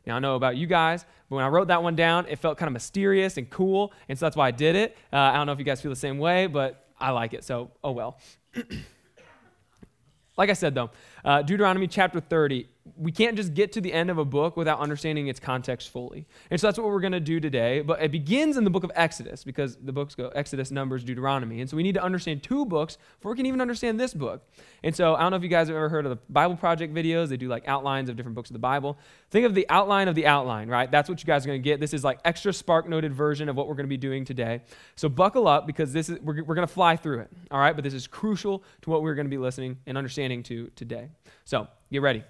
Now, 0.06 0.18
I 0.18 0.20
know 0.20 0.36
about 0.36 0.58
you 0.58 0.68
guys, 0.68 1.06
but 1.30 1.38
when 1.38 1.46
I 1.46 1.48
wrote 1.48 1.70
that 1.70 1.82
one 1.82 1.96
down, 1.96 2.26
it 2.28 2.40
felt 2.40 2.58
kind 2.58 2.68
of 2.68 2.74
mysterious 2.74 3.38
and 3.38 3.50
cool, 3.50 3.94
and 4.10 4.18
so 4.18 4.26
that's 4.26 4.36
why 4.36 4.48
I 4.48 4.52
did 4.52 4.76
it. 4.76 4.98
Uh, 5.12 5.18
I 5.18 5.36
don't 5.36 5.46
know 5.46 5.54
if 5.54 5.60
you 5.60 5.66
guys 5.66 5.82
feel 5.82 5.92
the 5.92 5.96
same 5.96 6.18
way, 6.18 6.48
but 6.48 6.88
I 7.00 7.12
like 7.12 7.34
it, 7.34 7.44
so 7.44 7.72
oh 7.84 7.92
well. 7.92 8.20
like 10.38 10.50
I 10.50 10.54
said, 10.54 10.76
though, 10.76 10.90
uh, 11.24 11.42
Deuteronomy 11.42 11.88
chapter 11.88 12.20
30 12.20 12.68
we 12.98 13.12
can't 13.12 13.38
just 13.38 13.54
get 13.54 13.72
to 13.72 13.82
the 13.82 13.94
end 13.94 14.10
of 14.10 14.18
a 14.18 14.26
book 14.26 14.58
without 14.58 14.80
understanding 14.80 15.28
its 15.28 15.40
context 15.40 15.90
fully. 15.90 16.28
And 16.52 16.60
so 16.60 16.68
that's 16.68 16.78
what 16.78 16.88
we're 16.88 17.00
going 17.00 17.14
to 17.14 17.20
do 17.20 17.40
today. 17.40 17.82
But 17.82 18.02
it 18.02 18.12
begins 18.12 18.58
in 18.58 18.66
the 18.66 18.70
book 18.70 18.84
of 18.84 18.92
Exodus 18.94 19.44
because 19.44 19.78
the 19.78 19.94
books 19.94 20.16
go 20.16 20.28
Exodus, 20.30 20.70
Numbers, 20.70 21.04
Deuteronomy. 21.04 21.62
And 21.62 21.70
so 21.70 21.78
we 21.78 21.84
need 21.84 21.96
to 21.96 22.04
understand 22.04 22.44
two 22.44 22.66
books 22.66 22.98
before 23.20 23.32
we 23.32 23.38
can 23.38 23.46
even 23.46 23.62
understand 23.62 24.00
this 24.00 24.14
book. 24.14 24.46
And 24.84 24.94
so 24.94 25.16
I 25.16 25.22
don't 25.22 25.32
know 25.32 25.38
if 25.38 25.44
you 25.44 25.50
guys 25.50 25.68
have 25.68 25.78
ever 25.78 25.88
heard 25.88 26.06
of 26.06 26.10
the 26.10 26.20
Bible 26.30 26.58
Project 26.58 26.94
videos. 26.94 27.30
They 27.30 27.38
do 27.38 27.48
like 27.48 27.68
outlines 27.68 28.10
of 28.10 28.18
different 28.18 28.36
books 28.36 28.50
of 28.50 28.54
the 28.54 28.60
Bible. 28.60 28.98
Think 29.32 29.46
of 29.46 29.56
the 29.56 29.66
outline 29.70 30.10
of 30.10 30.16
the 30.16 30.28
outline, 30.28 30.68
right? 30.68 30.92
That's 30.92 31.08
what 31.08 31.22
you 31.22 31.26
guys 31.26 31.46
are 31.46 31.48
going 31.48 31.62
to 31.62 31.64
get. 31.64 31.80
This 31.80 31.94
is 31.94 32.04
like 32.04 32.20
extra 32.26 32.52
spark 32.52 32.88
noted 32.88 33.14
version 33.14 33.48
of 33.48 33.56
what 33.56 33.70
we're 33.70 33.76
going 33.76 33.86
to 33.86 33.90
be 33.90 33.98
doing 33.98 34.26
today. 34.26 34.62
So 34.96 35.08
buckle 35.08 35.48
up 35.48 35.68
because 35.68 35.94
this 35.94 36.10
is 36.10 36.20
we're, 36.20 36.44
we're 36.44 36.56
going 36.56 36.68
to 36.68 36.74
fly 36.74 36.98
through 36.98 37.22
it. 37.22 37.30
All 37.50 37.60
right? 37.60 37.74
But 37.74 37.86
this 37.86 37.94
is 37.94 38.08
crucial 38.08 38.64
to 38.82 38.90
what 38.90 39.04
we're 39.04 39.16
going 39.16 39.28
to 39.28 39.32
be 39.32 39.38
listening 39.38 39.78
and 39.88 39.98
understanding 39.98 40.44
to 40.44 40.70
today. 40.76 41.10
So 41.46 41.68
get 41.92 42.02
ready. 42.02 42.24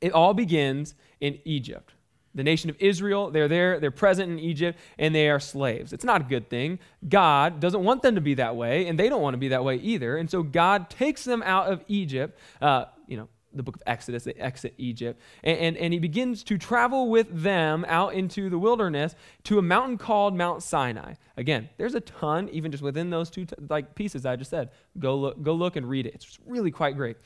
It 0.00 0.12
all 0.12 0.34
begins 0.34 0.94
in 1.20 1.38
Egypt. 1.44 1.92
The 2.34 2.44
nation 2.44 2.70
of 2.70 2.76
Israel, 2.78 3.30
they're 3.30 3.48
there, 3.48 3.80
they're 3.80 3.90
present 3.90 4.30
in 4.30 4.38
Egypt, 4.38 4.78
and 4.98 5.12
they 5.12 5.28
are 5.28 5.40
slaves. 5.40 5.92
It's 5.92 6.04
not 6.04 6.20
a 6.20 6.24
good 6.24 6.48
thing. 6.48 6.78
God 7.08 7.58
doesn't 7.58 7.82
want 7.82 8.02
them 8.02 8.14
to 8.14 8.20
be 8.20 8.34
that 8.34 8.54
way, 8.54 8.86
and 8.86 8.98
they 8.98 9.08
don't 9.08 9.20
want 9.20 9.34
to 9.34 9.38
be 9.38 9.48
that 9.48 9.64
way 9.64 9.76
either. 9.76 10.16
And 10.16 10.30
so 10.30 10.44
God 10.44 10.90
takes 10.90 11.24
them 11.24 11.42
out 11.42 11.72
of 11.72 11.84
Egypt. 11.88 12.38
Uh, 12.62 12.84
you 13.08 13.16
know, 13.16 13.28
the 13.52 13.64
book 13.64 13.74
of 13.74 13.82
Exodus, 13.84 14.22
they 14.22 14.32
exit 14.34 14.74
Egypt, 14.78 15.20
and, 15.42 15.58
and, 15.58 15.76
and, 15.76 15.92
he 15.92 15.98
begins 15.98 16.44
to 16.44 16.56
travel 16.56 17.10
with 17.10 17.42
them 17.42 17.84
out 17.88 18.14
into 18.14 18.48
the 18.48 18.58
wilderness 18.58 19.16
to 19.42 19.58
a 19.58 19.62
mountain 19.62 19.98
called 19.98 20.36
Mount 20.36 20.62
Sinai. 20.62 21.14
Again, 21.36 21.68
there's 21.76 21.96
a 21.96 22.00
ton, 22.00 22.48
even 22.52 22.70
just 22.70 22.82
within 22.82 23.10
those 23.10 23.28
two 23.28 23.46
t- 23.46 23.56
like 23.68 23.96
pieces 23.96 24.24
I 24.24 24.36
just 24.36 24.50
said. 24.50 24.70
Go 25.00 25.16
look, 25.16 25.42
go 25.42 25.54
look 25.54 25.74
and 25.74 25.88
read 25.88 26.06
it. 26.06 26.14
It's 26.14 26.38
really 26.46 26.70
quite 26.70 26.96
great. 26.96 27.16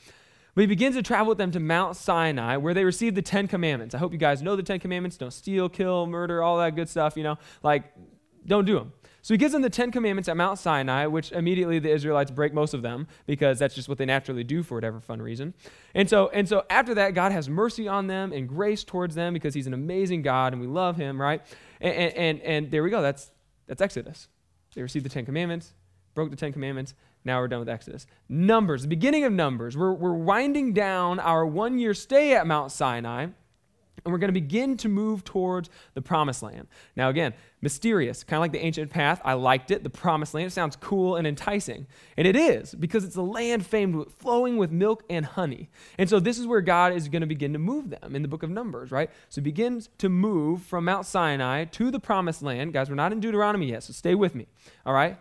But 0.55 0.61
he 0.61 0.67
begins 0.67 0.95
to 0.95 1.03
travel 1.03 1.27
with 1.27 1.37
them 1.37 1.51
to 1.51 1.59
Mount 1.59 1.97
Sinai, 1.97 2.57
where 2.57 2.73
they 2.73 2.85
receive 2.85 3.13
the 3.13 3.21
Ten 3.21 3.47
Commandments. 3.47 3.93
I 3.93 3.97
hope 3.97 4.13
you 4.13 4.17
guys 4.17 4.41
know 4.41 4.55
the 4.55 4.63
Ten 4.63 4.79
Commandments 4.79 5.17
don't 5.17 5.33
steal, 5.33 5.67
kill, 5.67 6.07
murder, 6.07 6.41
all 6.41 6.57
that 6.57 6.75
good 6.75 6.89
stuff, 6.89 7.17
you 7.17 7.23
know, 7.23 7.37
like, 7.61 7.83
don't 8.45 8.65
do 8.65 8.75
them. 8.75 8.93
So 9.21 9.33
he 9.33 9.39
gives 9.39 9.53
them 9.53 9.63
the 9.63 9.71
Ten 9.71 9.91
Commandments 9.91 10.29
at 10.29 10.37
Mount 10.37 10.59
Sinai, 10.59 11.07
which 11.07 11.31
immediately 11.31 11.79
the 11.79 11.89
Israelites 11.89 12.29
break 12.29 12.53
most 12.53 12.75
of 12.75 12.83
them 12.83 13.07
because 13.25 13.57
that's 13.57 13.73
just 13.73 13.89
what 13.89 13.97
they 13.97 14.05
naturally 14.05 14.43
do 14.43 14.61
for 14.61 14.75
whatever 14.75 14.99
fun 14.99 15.19
reason. 15.19 15.55
And 15.95 16.07
so, 16.07 16.29
and 16.29 16.47
so 16.47 16.63
after 16.69 16.93
that, 16.93 17.15
God 17.15 17.31
has 17.31 17.49
mercy 17.49 17.87
on 17.87 18.05
them 18.05 18.31
and 18.31 18.47
grace 18.47 18.83
towards 18.83 19.15
them 19.15 19.33
because 19.33 19.55
he's 19.55 19.65
an 19.65 19.73
amazing 19.73 20.21
God 20.21 20.53
and 20.53 20.61
we 20.61 20.67
love 20.67 20.95
him, 20.95 21.19
right? 21.19 21.41
And, 21.81 21.93
and, 21.95 22.13
and, 22.13 22.41
and 22.41 22.71
there 22.71 22.83
we 22.83 22.91
go. 22.91 23.01
That's, 23.01 23.31
that's 23.65 23.81
Exodus. 23.81 24.27
They 24.75 24.83
received 24.83 25.05
the 25.05 25.09
Ten 25.09 25.25
Commandments, 25.25 25.73
broke 26.13 26.29
the 26.29 26.35
Ten 26.35 26.53
Commandments, 26.53 26.93
now 27.25 27.39
we're 27.39 27.47
done 27.47 27.59
with 27.59 27.69
Exodus. 27.69 28.05
Numbers, 28.29 28.83
the 28.83 28.87
beginning 28.87 29.23
of 29.23 29.33
Numbers. 29.33 29.75
We're, 29.75 29.93
we're 29.93 30.13
winding 30.13 30.73
down 30.73 31.19
our 31.19 31.45
one 31.45 31.79
year 31.79 31.95
stay 31.95 32.35
at 32.35 32.45
Mount 32.45 32.71
Sinai, 32.71 33.23
and 33.23 34.11
we're 34.11 34.19
going 34.19 34.29
to 34.29 34.39
begin 34.39 34.77
to 34.77 34.89
move 34.89 35.23
towards 35.23 35.71
the 35.95 36.01
promised 36.01 36.43
land. 36.43 36.67
Now, 36.95 37.09
again, 37.09 37.33
mysterious, 37.61 38.23
kind 38.23 38.37
of 38.37 38.41
like 38.41 38.51
the 38.51 38.63
ancient 38.63 38.91
path. 38.91 39.19
I 39.25 39.33
liked 39.33 39.71
it. 39.71 39.83
The 39.83 39.89
promised 39.89 40.35
land 40.35 40.45
it 40.45 40.51
sounds 40.51 40.75
cool 40.75 41.15
and 41.15 41.25
enticing. 41.25 41.87
And 42.15 42.27
it 42.27 42.35
is, 42.35 42.75
because 42.75 43.03
it's 43.03 43.15
a 43.15 43.23
land 43.23 43.65
famed 43.65 43.95
with, 43.95 44.13
flowing 44.13 44.57
with 44.57 44.69
milk 44.69 45.03
and 45.09 45.25
honey. 45.25 45.71
And 45.97 46.07
so, 46.07 46.19
this 46.19 46.37
is 46.37 46.45
where 46.45 46.61
God 46.61 46.93
is 46.93 47.09
going 47.09 47.21
to 47.21 47.27
begin 47.27 47.53
to 47.53 47.59
move 47.59 47.89
them 47.89 48.15
in 48.15 48.21
the 48.21 48.27
book 48.27 48.43
of 48.43 48.51
Numbers, 48.51 48.91
right? 48.91 49.09
So, 49.29 49.41
he 49.41 49.45
begins 49.45 49.89
to 49.97 50.09
move 50.09 50.61
from 50.61 50.85
Mount 50.85 51.07
Sinai 51.07 51.65
to 51.65 51.89
the 51.89 51.99
promised 51.99 52.43
land. 52.43 52.73
Guys, 52.73 52.89
we're 52.89 52.95
not 52.95 53.11
in 53.11 53.19
Deuteronomy 53.19 53.71
yet, 53.71 53.81
so 53.81 53.93
stay 53.93 54.13
with 54.13 54.35
me, 54.35 54.45
all 54.85 54.93
right? 54.93 55.17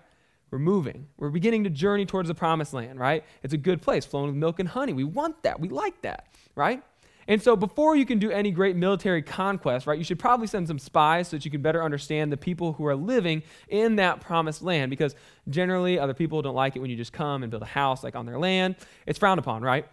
We're 0.55 0.61
moving. 0.61 1.09
We're 1.17 1.31
beginning 1.31 1.65
to 1.65 1.71
journey 1.71 2.07
towards 2.07 2.29
the 2.29 2.35
promised 2.37 2.73
land, 2.73 3.01
right? 3.01 3.25
It's 3.43 3.53
a 3.53 3.57
good 3.57 3.83
place, 3.83 4.05
flowing 4.07 4.29
with 4.29 4.37
milk 4.37 4.61
and 4.61 4.69
honey. 4.69 4.93
We 4.93 5.03
want 5.03 5.43
that. 5.43 5.59
We 5.59 5.69
like 5.69 6.01
that, 6.03 6.29
right? 6.55 6.81
And 7.27 7.43
so 7.43 7.57
before 7.57 7.97
you 7.97 8.07
can 8.07 8.21
do 8.21 8.31
any 8.31 8.53
great 8.53 8.77
military 8.77 9.21
conquest, 9.21 9.89
right, 9.89 9.99
you 9.99 10.05
should 10.05 10.21
probably 10.21 10.47
send 10.47 10.69
some 10.69 10.79
spies 10.79 11.27
so 11.27 11.37
that 11.37 11.45
you 11.45 11.51
can 11.51 11.61
better 11.61 11.83
understand 11.83 12.31
the 12.31 12.37
people 12.37 12.75
who 12.75 12.87
are 12.87 12.95
living 12.95 13.43
in 13.69 13.97
that 13.97 14.21
promised 14.21 14.63
land 14.63 14.91
because 14.91 15.17
generally 15.49 15.99
other 15.99 16.15
people 16.15 16.41
don't 16.41 16.55
like 16.55 16.77
it 16.77 16.79
when 16.79 16.89
you 16.89 16.97
just 16.97 17.13
come 17.13 17.43
and 17.43 17.51
build 17.51 17.65
a 17.65 17.67
house 17.67 18.05
like 18.05 18.15
on 18.15 18.25
their 18.25 18.39
land. 18.39 18.77
It's 19.07 19.19
frowned 19.19 19.41
upon, 19.41 19.61
right? 19.63 19.89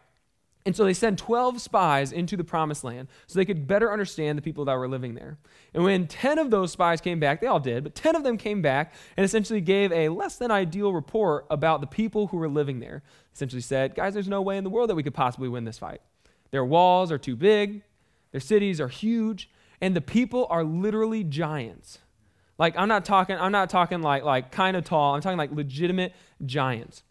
And 0.65 0.75
so 0.75 0.83
they 0.83 0.93
sent 0.93 1.17
12 1.17 1.59
spies 1.59 2.11
into 2.11 2.37
the 2.37 2.43
promised 2.43 2.83
land 2.83 3.07
so 3.25 3.39
they 3.39 3.45
could 3.45 3.67
better 3.67 3.91
understand 3.91 4.37
the 4.37 4.43
people 4.43 4.65
that 4.65 4.75
were 4.75 4.87
living 4.87 5.15
there. 5.15 5.39
And 5.73 5.83
when 5.83 6.07
10 6.07 6.37
of 6.37 6.51
those 6.51 6.71
spies 6.71 7.01
came 7.01 7.19
back, 7.19 7.41
they 7.41 7.47
all 7.47 7.59
did, 7.59 7.83
but 7.83 7.95
10 7.95 8.15
of 8.15 8.23
them 8.23 8.37
came 8.37 8.61
back 8.61 8.93
and 9.17 9.25
essentially 9.25 9.61
gave 9.61 9.91
a 9.91 10.09
less 10.09 10.35
than 10.35 10.51
ideal 10.51 10.93
report 10.93 11.47
about 11.49 11.81
the 11.81 11.87
people 11.87 12.27
who 12.27 12.37
were 12.37 12.49
living 12.49 12.79
there. 12.79 13.01
Essentially 13.33 13.61
said, 13.61 13.95
guys, 13.95 14.13
there's 14.13 14.27
no 14.27 14.41
way 14.41 14.57
in 14.57 14.63
the 14.63 14.69
world 14.69 14.89
that 14.89 14.95
we 14.95 15.03
could 15.03 15.15
possibly 15.15 15.49
win 15.49 15.65
this 15.65 15.79
fight. 15.79 16.01
Their 16.51 16.65
walls 16.65 17.11
are 17.11 17.17
too 17.17 17.35
big, 17.35 17.81
their 18.31 18.41
cities 18.41 18.79
are 18.79 18.87
huge, 18.87 19.49
and 19.79 19.95
the 19.95 20.01
people 20.01 20.45
are 20.49 20.63
literally 20.63 21.23
giants. 21.23 21.99
Like 22.61 22.77
I'm 22.77 22.87
not 22.87 23.05
talking 23.05 23.37
I'm 23.37 23.51
not 23.51 23.71
talking 23.71 24.03
like 24.03 24.23
like 24.23 24.51
kind 24.51 24.77
of 24.77 24.83
tall. 24.83 25.15
I'm 25.15 25.21
talking 25.21 25.37
like 25.37 25.51
legitimate 25.51 26.13
giants. 26.45 27.01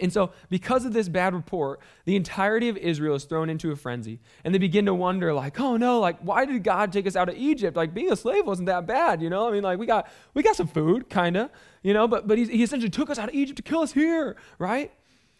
And 0.00 0.12
so, 0.12 0.32
because 0.48 0.84
of 0.84 0.92
this 0.92 1.08
bad 1.08 1.34
report, 1.34 1.80
the 2.04 2.16
entirety 2.16 2.68
of 2.68 2.76
Israel 2.76 3.14
is 3.14 3.24
thrown 3.24 3.48
into 3.48 3.70
a 3.70 3.76
frenzy. 3.76 4.18
And 4.42 4.52
they 4.52 4.58
begin 4.58 4.86
to 4.86 4.94
wonder, 4.94 5.32
like, 5.32 5.60
oh 5.60 5.76
no, 5.76 6.00
like, 6.00 6.18
why 6.18 6.44
did 6.46 6.64
God 6.64 6.92
take 6.92 7.06
us 7.06 7.14
out 7.14 7.28
of 7.28 7.36
Egypt? 7.36 7.76
Like, 7.76 7.94
being 7.94 8.10
a 8.10 8.16
slave 8.16 8.44
wasn't 8.44 8.66
that 8.66 8.86
bad, 8.86 9.22
you 9.22 9.30
know? 9.30 9.48
I 9.48 9.52
mean, 9.52 9.62
like, 9.62 9.78
we 9.78 9.86
got, 9.86 10.08
we 10.34 10.42
got 10.42 10.56
some 10.56 10.66
food, 10.66 11.08
kind 11.08 11.36
of, 11.36 11.50
you 11.82 11.94
know, 11.94 12.08
but, 12.08 12.26
but 12.26 12.38
he, 12.38 12.44
he 12.46 12.62
essentially 12.64 12.90
took 12.90 13.08
us 13.08 13.20
out 13.20 13.28
of 13.28 13.34
Egypt 13.36 13.56
to 13.58 13.62
kill 13.62 13.82
us 13.82 13.92
here, 13.92 14.36
right? 14.58 14.90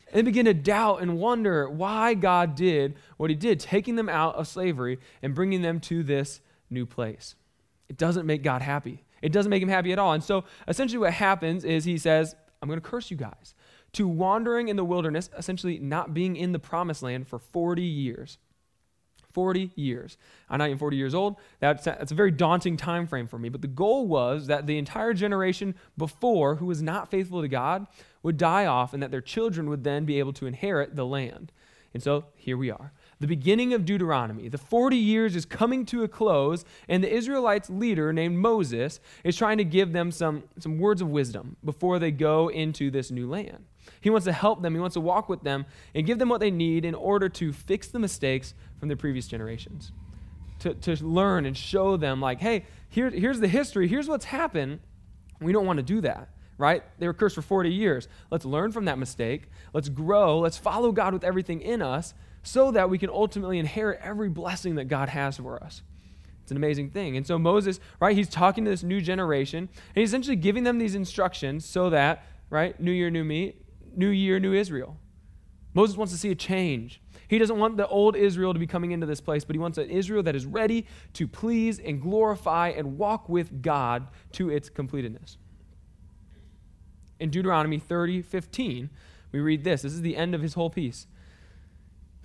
And 0.09 0.19
they 0.19 0.23
begin 0.23 0.47
to 0.47 0.55
doubt 0.55 1.03
and 1.03 1.19
wonder 1.19 1.69
why 1.69 2.15
God 2.15 2.55
did 2.55 2.95
what 3.17 3.31
he 3.31 3.37
did, 3.37 3.59
taking 3.59 3.97
them 3.97 4.09
out 4.09 4.37
of 4.37 4.47
slavery 4.47 5.01
and 5.21 5.35
bringing 5.35 5.63
them 5.63 5.81
to 5.81 6.05
this 6.05 6.41
new 6.71 6.87
place. 6.87 7.35
It 7.89 7.97
doesn't 7.97 8.25
make 8.25 8.45
God 8.45 8.63
happy. 8.63 9.03
It 9.21 9.33
doesn't 9.33 9.51
make 9.51 9.63
him 9.63 9.69
happy 9.69 9.93
at 9.93 9.99
all. 9.99 10.13
And 10.13 10.23
so, 10.23 10.45
essentially, 10.69 10.99
what 10.99 11.13
happens 11.13 11.65
is 11.65 11.85
he 11.85 11.99
says, 11.99 12.37
I'm 12.63 12.69
going 12.69 12.81
to 12.81 12.89
curse 12.89 13.11
you 13.11 13.17
guys 13.17 13.55
to 13.95 14.07
wandering 14.07 14.69
in 14.69 14.77
the 14.77 14.85
wilderness, 14.85 15.31
essentially 15.37 15.79
not 15.79 16.15
being 16.15 16.37
in 16.37 16.53
the 16.53 16.59
promised 16.59 17.03
land 17.03 17.27
for 17.27 17.39
40 17.39 17.83
years. 17.83 18.39
40 19.33 19.73
years. 19.75 20.17
I'm 20.49 20.59
not 20.59 20.69
even 20.69 20.79
40 20.79 20.97
years 20.97 21.15
old. 21.15 21.37
That's, 21.59 21.85
that's 21.85 22.13
a 22.13 22.15
very 22.15 22.31
daunting 22.31 22.77
time 22.77 23.07
frame 23.09 23.27
for 23.27 23.39
me. 23.39 23.49
But 23.49 23.63
the 23.63 23.69
goal 23.69 24.07
was 24.07 24.47
that 24.47 24.67
the 24.67 24.79
entire 24.79 25.13
generation 25.13 25.75
before 25.99 26.57
who 26.57 26.67
was 26.67 26.81
not 26.81 27.11
faithful 27.11 27.43
to 27.43 27.49
God 27.49 27.89
would 28.23 28.37
die 28.37 28.67
off 28.67 28.95
and 28.95 29.03
that 29.03 29.11
their 29.11 29.21
children 29.21 29.69
would 29.69 29.83
then 29.83 30.05
be 30.05 30.21
able 30.21 30.33
to 30.35 30.47
inherit 30.47 30.95
the 30.95 31.05
land. 31.05 31.51
And 31.93 32.03
so 32.03 32.27
here 32.37 32.57
we 32.57 32.71
are. 32.71 32.93
The 33.21 33.27
beginning 33.27 33.73
of 33.73 33.85
Deuteronomy. 33.85 34.49
The 34.49 34.59
40 34.59 34.97
years 34.97 35.37
is 35.37 35.45
coming 35.45 35.87
to 35.87 36.03
a 36.03 36.09
close, 36.09 36.65
and 36.89 37.03
the 37.03 37.13
Israelites' 37.13 37.71
leader 37.71 38.13
named 38.13 38.39
Moses 38.39 39.01
is 39.23 39.37
trying 39.37 39.59
to 39.59 39.65
give 39.65 39.93
them 39.93 40.11
some, 40.11 40.45
some 40.59 40.79
words 40.79 41.01
of 41.01 41.09
wisdom 41.09 41.57
before 41.65 41.99
they 41.99 42.11
go 42.11 42.49
into 42.49 42.91
this 42.91 43.11
new 43.11 43.29
land. 43.29 43.65
He 44.01 44.11
wants 44.11 44.25
to 44.25 44.33
help 44.33 44.63
them, 44.63 44.75
he 44.75 44.81
wants 44.81 44.95
to 44.95 45.01
walk 45.01 45.29
with 45.29 45.43
them, 45.43 45.67
and 45.95 46.07
give 46.07 46.19
them 46.19 46.29
what 46.29 46.41
they 46.41 46.51
need 46.51 46.85
in 46.85 46.95
order 46.95 47.29
to 47.29 47.53
fix 47.53 47.89
the 47.89 47.99
mistakes 47.99 48.55
from 48.79 48.89
the 48.89 48.97
previous 48.97 49.27
generations. 49.27 49.93
To, 50.61 50.75
to 50.75 51.05
learn 51.05 51.47
and 51.47 51.57
show 51.57 51.97
them, 51.97 52.21
like, 52.21 52.41
hey, 52.41 52.65
here, 52.89 53.11
here's 53.11 53.41
the 53.41 53.49
history, 53.49 53.89
here's 53.89 54.09
what's 54.09 54.25
happened. 54.25 54.81
We 55.41 55.53
don't 55.53 55.67
want 55.67 55.79
to 55.79 55.83
do 55.83 56.01
that 56.03 56.29
right? 56.57 56.85
They 57.01 57.09
were 57.09 57.15
cursed 57.15 57.35
for 57.35 57.43
40 57.43 57.71
years. 57.71 58.07
Let's 58.31 58.45
learn 58.45 58.71
from 58.73 58.85
that 58.85 58.97
mistake. 58.97 59.49
Let's 59.73 59.89
grow. 59.89 60.39
Let's 60.39 60.57
follow 60.57 60.93
God 60.93 61.13
with 61.13 61.25
everything 61.25 61.61
in 61.61 61.83
us 61.83 62.15
so 62.45 62.71
that 62.71 62.89
we 62.89 62.99
can 62.99 63.11
ultimately 63.11 63.59
inherit 63.59 63.99
every 64.03 64.29
blessing 64.29 64.77
that 64.77 64.85
God 64.85 65.09
has 65.09 65.39
for 65.39 65.63
us. 65.63 65.83
It's 66.43 66.51
an 66.51 66.59
amazing 66.59 66.91
thing. 66.91 67.17
And 67.17 67.27
so 67.27 67.39
Moses, 67.39 67.81
right, 68.01 68.15
he's 68.15 68.29
talking 68.29 68.65
to 68.65 68.71
this 68.71 68.83
new 68.83 69.01
generation, 69.01 69.61
and 69.71 69.97
he's 69.97 70.11
essentially 70.11 70.37
giving 70.37 70.63
them 70.63 70.79
these 70.79 70.95
instructions 70.95 71.65
so 71.65 71.91
that, 71.91 72.27
right, 72.51 72.79
new 72.79 72.93
year, 72.93 73.11
new 73.11 73.25
me, 73.25 73.57
new 73.97 74.11
year, 74.11 74.39
new 74.39 74.53
Israel. 74.53 74.99
Moses 75.73 75.97
wants 75.97 76.13
to 76.13 76.19
see 76.19 76.31
a 76.31 76.35
change. 76.35 77.01
He 77.29 77.39
doesn't 77.39 77.59
want 77.59 77.79
the 77.79 77.89
old 77.89 78.15
Israel 78.15 78.53
to 78.53 78.61
be 78.61 78.67
coming 78.67 78.93
into 78.93 79.07
this 79.07 79.23
place, 79.23 79.43
but 79.43 79.57
he 79.57 79.61
wants 79.61 79.79
an 79.79 79.89
Israel 79.89 80.23
that 80.23 80.37
is 80.37 80.45
ready 80.45 80.87
to 81.15 81.27
please 81.27 81.79
and 81.79 82.01
glorify 82.01 82.69
and 82.69 82.99
walk 82.99 83.29
with 83.29 83.63
God 83.63 84.07
to 84.33 84.51
its 84.51 84.69
completeness. 84.69 85.39
In 87.19 87.31
Deuteronomy 87.31 87.79
30, 87.79 88.21
15, 88.21 88.91
we 89.33 89.41
read 89.41 89.65
this. 89.65 89.83
This 89.83 89.95
is 89.95 90.03
the 90.03 90.17
end 90.17 90.35
of 90.35 90.43
his 90.43 90.55
whole 90.55 90.69
piece. 90.71 91.07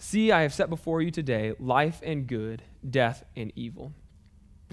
See, 0.01 0.31
I 0.31 0.43
have 0.43 0.53
set 0.53 0.69
before 0.69 1.01
you 1.01 1.11
today 1.11 1.53
life 1.59 2.01
and 2.03 2.25
good, 2.25 2.63
death 2.89 3.25
and 3.35 3.51
evil. 3.55 3.91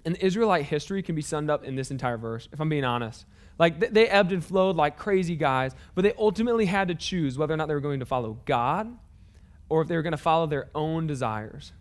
And 0.05 0.17
Israelite 0.19 0.67
history 0.67 1.03
can 1.03 1.17
be 1.17 1.21
summed 1.21 1.51
up 1.51 1.65
in 1.65 1.75
this 1.75 1.91
entire 1.91 2.17
verse, 2.17 2.49
if 2.53 2.61
I'm 2.61 2.69
being 2.69 2.85
honest. 2.85 3.27
Like, 3.59 3.93
they 3.93 4.07
ebbed 4.07 4.31
and 4.31 4.45
flowed 4.45 4.77
like 4.77 4.97
crazy 4.97 5.35
guys, 5.35 5.73
but 5.97 6.03
they 6.03 6.13
ultimately 6.17 6.67
had 6.67 6.89
to 6.89 6.95
choose 6.95 7.37
whether 7.37 7.53
or 7.53 7.57
not 7.57 7.67
they 7.67 7.75
were 7.75 7.81
going 7.81 8.01
to 8.01 8.07
follow 8.07 8.39
God 8.45 8.97
or 9.69 9.83
if 9.83 9.89
they 9.89 9.97
were 9.97 10.03
going 10.03 10.13
to 10.13 10.17
follow 10.17 10.47
their 10.47 10.71
own 10.77 11.09
desires. 11.09 11.73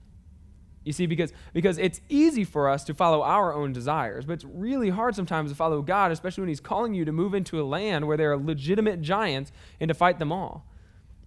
You 0.84 0.94
see, 0.94 1.06
because, 1.06 1.32
because 1.54 1.78
it's 1.78 2.02
easy 2.10 2.46
for 2.46 2.68
us 2.68 2.84
to 2.86 2.96
follow 2.96 3.22
our 3.22 3.54
own 3.54 3.74
desires, 3.74 4.26
but 4.26 4.34
it's 4.34 4.46
really 4.46 4.90
hard 4.90 5.16
sometimes 5.16 5.52
to 5.52 5.56
follow 5.56 5.84
God, 5.84 6.12
especially 6.12 6.42
when 6.42 6.50
He's 6.50 6.60
calling 6.60 6.96
you 6.96 7.06
to 7.06 7.12
move 7.12 7.36
into 7.36 7.62
a 7.62 7.64
land 7.64 8.08
where 8.08 8.18
there 8.18 8.32
are 8.32 8.38
legitimate 8.38 9.04
giants 9.04 9.52
and 9.80 9.90
to 9.90 9.94
fight 9.94 10.18
them 10.18 10.32
all. 10.32 10.66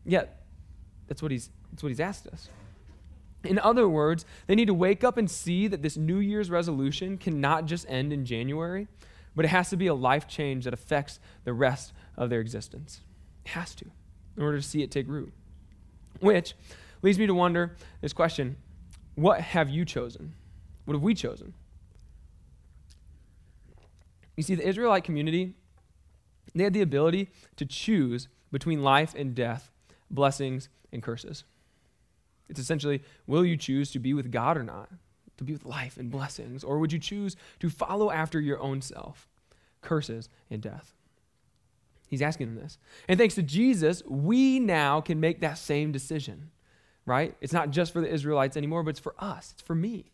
Yet, 0.05 0.45
that's 1.07 1.23
what 1.23 1.31
He's 1.31 1.51
that's 1.71 1.83
what 1.83 1.91
he's 1.91 2.01
asked 2.01 2.27
us. 2.27 2.49
In 3.45 3.59
other 3.59 3.89
words, 3.89 4.25
they 4.47 4.55
need 4.55 4.67
to 4.67 4.75
wake 4.75 5.05
up 5.05 5.17
and 5.17 5.31
see 5.31 5.69
that 5.69 5.83
this 5.83 5.97
New 5.97 6.19
Year's 6.19 6.51
resolution 6.51 7.17
cannot 7.19 7.67
just 7.67 7.87
end 7.89 8.13
in 8.13 8.25
January, 8.25 8.89
but 9.37 9.45
it 9.45 9.49
has 9.49 9.71
to 9.71 9.77
be 9.77 9.87
a 9.87 9.95
life 9.95 10.27
change 10.27 10.65
that 10.65 10.75
affects 10.75 11.21
the 11.45 11.53
rest 11.53 11.93
of 12.17 12.31
their 12.31 12.41
existence. 12.41 13.01
It 13.45 13.51
has 13.51 13.75
to, 13.77 13.87
in 14.37 14.43
order 14.43 14.57
to 14.59 14.63
see 14.63 14.83
it 14.83 14.91
take 14.91 15.07
root. 15.09 15.33
Which 16.21 16.55
leads 17.01 17.19
me 17.19 17.27
to 17.27 17.35
wonder 17.35 17.77
this 18.01 18.13
question 18.13 18.57
What 19.15 19.41
have 19.41 19.71
you 19.71 19.85
chosen? 19.85 20.35
What 20.85 20.95
have 20.95 21.03
we 21.03 21.15
chosen? 21.15 21.55
You 24.37 24.43
see, 24.43 24.55
the 24.55 24.67
Israelite 24.67 25.05
community, 25.05 25.55
they 26.55 26.65
had 26.65 26.73
the 26.73 26.81
ability 26.81 27.29
to 27.57 27.67
choose 27.67 28.29
between 28.51 28.83
life 28.83 29.15
and 29.15 29.35
death, 29.35 29.71
blessings 30.11 30.69
and 30.93 31.03
curses. 31.03 31.45
It's 32.49 32.61
essentially 32.61 33.03
will 33.27 33.45
you 33.45 33.57
choose 33.57 33.91
to 33.93 33.99
be 33.99 34.15
with 34.15 34.31
God 34.31 34.57
or 34.57 34.63
not? 34.63 34.91
To 35.37 35.45
be 35.45 35.53
with 35.53 35.65
life 35.65 35.97
and 35.97 36.11
blessings? 36.11 36.65
Or 36.65 36.79
would 36.79 36.93
you 36.93 36.99
choose 36.99 37.37
to 37.61 37.71
follow 37.71 38.11
after 38.11 38.41
your 38.41 38.61
own 38.61 38.83
self, 38.83 39.29
curses 39.81 40.29
and 40.51 40.61
death? 40.61 40.95
He's 42.09 42.23
asking 42.23 42.47
them 42.47 42.63
this. 42.63 42.79
And 43.07 43.19
thanks 43.19 43.35
to 43.35 43.43
Jesus, 43.43 44.03
we 44.07 44.59
now 44.59 45.01
can 45.01 45.21
make 45.21 45.41
that 45.41 45.59
same 45.59 45.93
decision, 45.93 46.51
right? 47.05 47.37
It's 47.41 47.53
not 47.53 47.71
just 47.71 47.93
for 47.93 48.01
the 48.01 48.13
Israelites 48.13 48.57
anymore, 48.57 48.83
but 48.83 48.91
it's 48.91 49.01
for 49.01 49.15
us, 49.19 49.53
it's 49.53 49.63
for 49.63 49.75
me. 49.75 50.11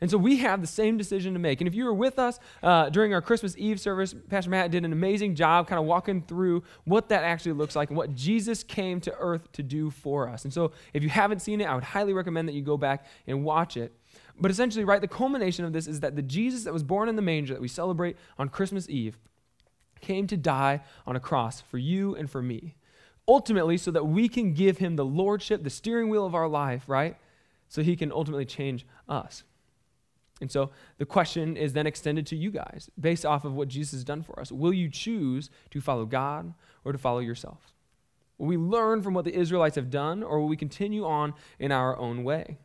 And 0.00 0.10
so 0.10 0.18
we 0.18 0.36
have 0.38 0.60
the 0.60 0.66
same 0.66 0.98
decision 0.98 1.32
to 1.32 1.38
make. 1.38 1.60
And 1.62 1.68
if 1.68 1.74
you 1.74 1.84
were 1.86 1.94
with 1.94 2.18
us 2.18 2.38
uh, 2.62 2.90
during 2.90 3.14
our 3.14 3.22
Christmas 3.22 3.54
Eve 3.56 3.80
service, 3.80 4.14
Pastor 4.28 4.50
Matt 4.50 4.70
did 4.70 4.84
an 4.84 4.92
amazing 4.92 5.34
job 5.34 5.66
kind 5.66 5.78
of 5.78 5.86
walking 5.86 6.20
through 6.20 6.64
what 6.84 7.08
that 7.08 7.24
actually 7.24 7.52
looks 7.52 7.74
like 7.74 7.88
and 7.88 7.96
what 7.96 8.14
Jesus 8.14 8.62
came 8.62 9.00
to 9.00 9.14
earth 9.18 9.50
to 9.52 9.62
do 9.62 9.90
for 9.90 10.28
us. 10.28 10.44
And 10.44 10.52
so 10.52 10.72
if 10.92 11.02
you 11.02 11.08
haven't 11.08 11.40
seen 11.40 11.62
it, 11.62 11.64
I 11.64 11.74
would 11.74 11.84
highly 11.84 12.12
recommend 12.12 12.46
that 12.48 12.52
you 12.52 12.60
go 12.60 12.76
back 12.76 13.06
and 13.26 13.42
watch 13.42 13.78
it. 13.78 13.98
But 14.38 14.50
essentially, 14.50 14.84
right, 14.84 15.00
the 15.00 15.08
culmination 15.08 15.64
of 15.64 15.72
this 15.72 15.86
is 15.86 16.00
that 16.00 16.14
the 16.14 16.22
Jesus 16.22 16.64
that 16.64 16.74
was 16.74 16.82
born 16.82 17.08
in 17.08 17.16
the 17.16 17.22
manger 17.22 17.54
that 17.54 17.62
we 17.62 17.68
celebrate 17.68 18.16
on 18.38 18.50
Christmas 18.50 18.90
Eve 18.90 19.18
came 20.02 20.26
to 20.26 20.36
die 20.36 20.82
on 21.06 21.16
a 21.16 21.20
cross 21.20 21.62
for 21.62 21.78
you 21.78 22.14
and 22.16 22.30
for 22.30 22.42
me. 22.42 22.74
Ultimately, 23.26 23.78
so 23.78 23.90
that 23.90 24.04
we 24.04 24.28
can 24.28 24.52
give 24.52 24.76
him 24.76 24.96
the 24.96 25.06
lordship, 25.06 25.64
the 25.64 25.70
steering 25.70 26.10
wheel 26.10 26.26
of 26.26 26.34
our 26.34 26.48
life, 26.48 26.84
right? 26.86 27.16
So 27.68 27.82
he 27.82 27.96
can 27.96 28.12
ultimately 28.12 28.44
change 28.44 28.86
us. 29.08 29.42
And 30.40 30.50
so 30.50 30.70
the 30.98 31.06
question 31.06 31.56
is 31.56 31.72
then 31.72 31.86
extended 31.86 32.26
to 32.26 32.36
you 32.36 32.50
guys 32.50 32.90
based 33.00 33.24
off 33.24 33.44
of 33.44 33.54
what 33.54 33.68
Jesus 33.68 33.92
has 33.92 34.04
done 34.04 34.22
for 34.22 34.38
us. 34.38 34.52
Will 34.52 34.72
you 34.72 34.90
choose 34.90 35.50
to 35.70 35.80
follow 35.80 36.04
God 36.04 36.52
or 36.84 36.92
to 36.92 36.98
follow 36.98 37.20
yourself? 37.20 37.72
Will 38.38 38.48
we 38.48 38.58
learn 38.58 39.02
from 39.02 39.14
what 39.14 39.24
the 39.24 39.34
Israelites 39.34 39.76
have 39.76 39.90
done 39.90 40.22
or 40.22 40.40
will 40.40 40.48
we 40.48 40.56
continue 40.56 41.06
on 41.06 41.32
in 41.58 41.72
our 41.72 41.96
own 41.98 42.22
way? 42.22 42.58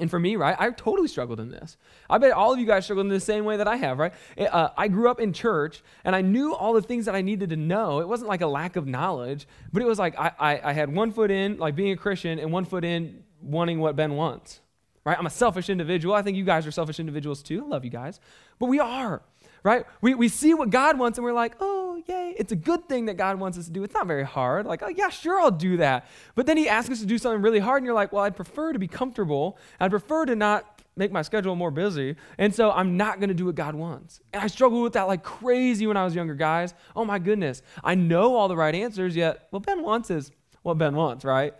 And 0.00 0.08
for 0.08 0.20
me, 0.20 0.36
right, 0.36 0.54
I 0.56 0.70
totally 0.70 1.08
struggled 1.08 1.40
in 1.40 1.50
this. 1.50 1.76
I 2.08 2.18
bet 2.18 2.30
all 2.30 2.52
of 2.52 2.60
you 2.60 2.66
guys 2.66 2.84
struggled 2.84 3.06
in 3.06 3.12
the 3.12 3.18
same 3.18 3.44
way 3.44 3.56
that 3.56 3.66
I 3.66 3.74
have, 3.74 3.98
right? 3.98 4.12
Uh, 4.38 4.68
I 4.76 4.86
grew 4.86 5.10
up 5.10 5.18
in 5.18 5.32
church 5.32 5.82
and 6.04 6.14
I 6.14 6.20
knew 6.20 6.54
all 6.54 6.74
the 6.74 6.82
things 6.82 7.06
that 7.06 7.16
I 7.16 7.22
needed 7.22 7.50
to 7.50 7.56
know. 7.56 7.98
It 7.98 8.06
wasn't 8.06 8.28
like 8.28 8.40
a 8.40 8.46
lack 8.46 8.76
of 8.76 8.86
knowledge, 8.86 9.48
but 9.72 9.82
it 9.82 9.86
was 9.86 9.98
like 9.98 10.16
I, 10.16 10.30
I, 10.38 10.70
I 10.70 10.72
had 10.72 10.94
one 10.94 11.10
foot 11.10 11.32
in, 11.32 11.58
like 11.58 11.74
being 11.74 11.90
a 11.90 11.96
Christian, 11.96 12.38
and 12.38 12.52
one 12.52 12.64
foot 12.64 12.84
in 12.84 13.24
wanting 13.42 13.80
what 13.80 13.96
Ben 13.96 14.14
wants 14.14 14.60
right? 15.08 15.18
I'm 15.18 15.26
a 15.26 15.30
selfish 15.30 15.68
individual. 15.68 16.14
I 16.14 16.22
think 16.22 16.36
you 16.36 16.44
guys 16.44 16.66
are 16.66 16.70
selfish 16.70 17.00
individuals 17.00 17.42
too. 17.42 17.64
I 17.64 17.68
love 17.68 17.84
you 17.84 17.90
guys. 17.90 18.20
But 18.58 18.66
we 18.66 18.78
are, 18.78 19.22
right? 19.62 19.84
We, 20.00 20.14
we 20.14 20.28
see 20.28 20.54
what 20.54 20.70
God 20.70 20.98
wants 20.98 21.18
and 21.18 21.24
we're 21.24 21.32
like, 21.32 21.56
oh, 21.60 22.02
yay. 22.06 22.34
It's 22.38 22.52
a 22.52 22.56
good 22.56 22.88
thing 22.88 23.06
that 23.06 23.16
God 23.16 23.38
wants 23.38 23.58
us 23.58 23.66
to 23.66 23.70
do. 23.72 23.82
It's 23.82 23.94
not 23.94 24.06
very 24.06 24.24
hard. 24.24 24.66
Like, 24.66 24.82
oh, 24.82 24.88
yeah, 24.88 25.08
sure, 25.08 25.40
I'll 25.40 25.50
do 25.50 25.78
that. 25.78 26.06
But 26.34 26.46
then 26.46 26.56
He 26.56 26.68
asks 26.68 26.90
us 26.90 27.00
to 27.00 27.06
do 27.06 27.18
something 27.18 27.42
really 27.42 27.58
hard 27.58 27.78
and 27.78 27.86
you're 27.86 27.94
like, 27.94 28.12
well, 28.12 28.24
I'd 28.24 28.36
prefer 28.36 28.72
to 28.72 28.78
be 28.78 28.88
comfortable. 28.88 29.58
I'd 29.80 29.90
prefer 29.90 30.26
to 30.26 30.36
not 30.36 30.82
make 30.98 31.12
my 31.12 31.22
schedule 31.22 31.54
more 31.54 31.70
busy. 31.70 32.16
And 32.36 32.54
so 32.54 32.70
I'm 32.70 32.96
not 32.96 33.20
going 33.20 33.28
to 33.28 33.34
do 33.34 33.46
what 33.46 33.54
God 33.54 33.74
wants. 33.74 34.20
And 34.32 34.42
I 34.42 34.48
struggled 34.48 34.82
with 34.82 34.92
that 34.94 35.04
like 35.04 35.22
crazy 35.22 35.86
when 35.86 35.96
I 35.96 36.04
was 36.04 36.14
younger, 36.14 36.34
guys. 36.34 36.74
Oh 36.94 37.04
my 37.04 37.18
goodness. 37.18 37.62
I 37.82 37.94
know 37.94 38.34
all 38.34 38.48
the 38.48 38.56
right 38.56 38.74
answers, 38.74 39.16
yet 39.16 39.46
what 39.50 39.64
Ben 39.64 39.82
wants 39.82 40.10
is 40.10 40.32
what 40.62 40.76
Ben 40.76 40.96
wants, 40.96 41.24
right? 41.24 41.54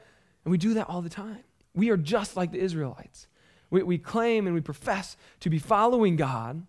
And 0.45 0.51
we 0.51 0.59
do 0.59 0.75
that 0.75 0.89
all 0.89 1.01
the 1.01 1.09
time. 1.09 1.45
We 1.75 1.91
are 1.91 1.97
just 1.97 2.37
like 2.37 2.51
the 2.51 2.59
Israelites. 2.59 3.28
We, 3.71 3.83
we 3.83 3.99
claim 3.99 4.47
and 4.47 4.55
we 4.55 4.61
profess 4.61 5.17
to 5.41 5.51
be 5.51 5.59
following 5.59 6.17
God, 6.17 6.67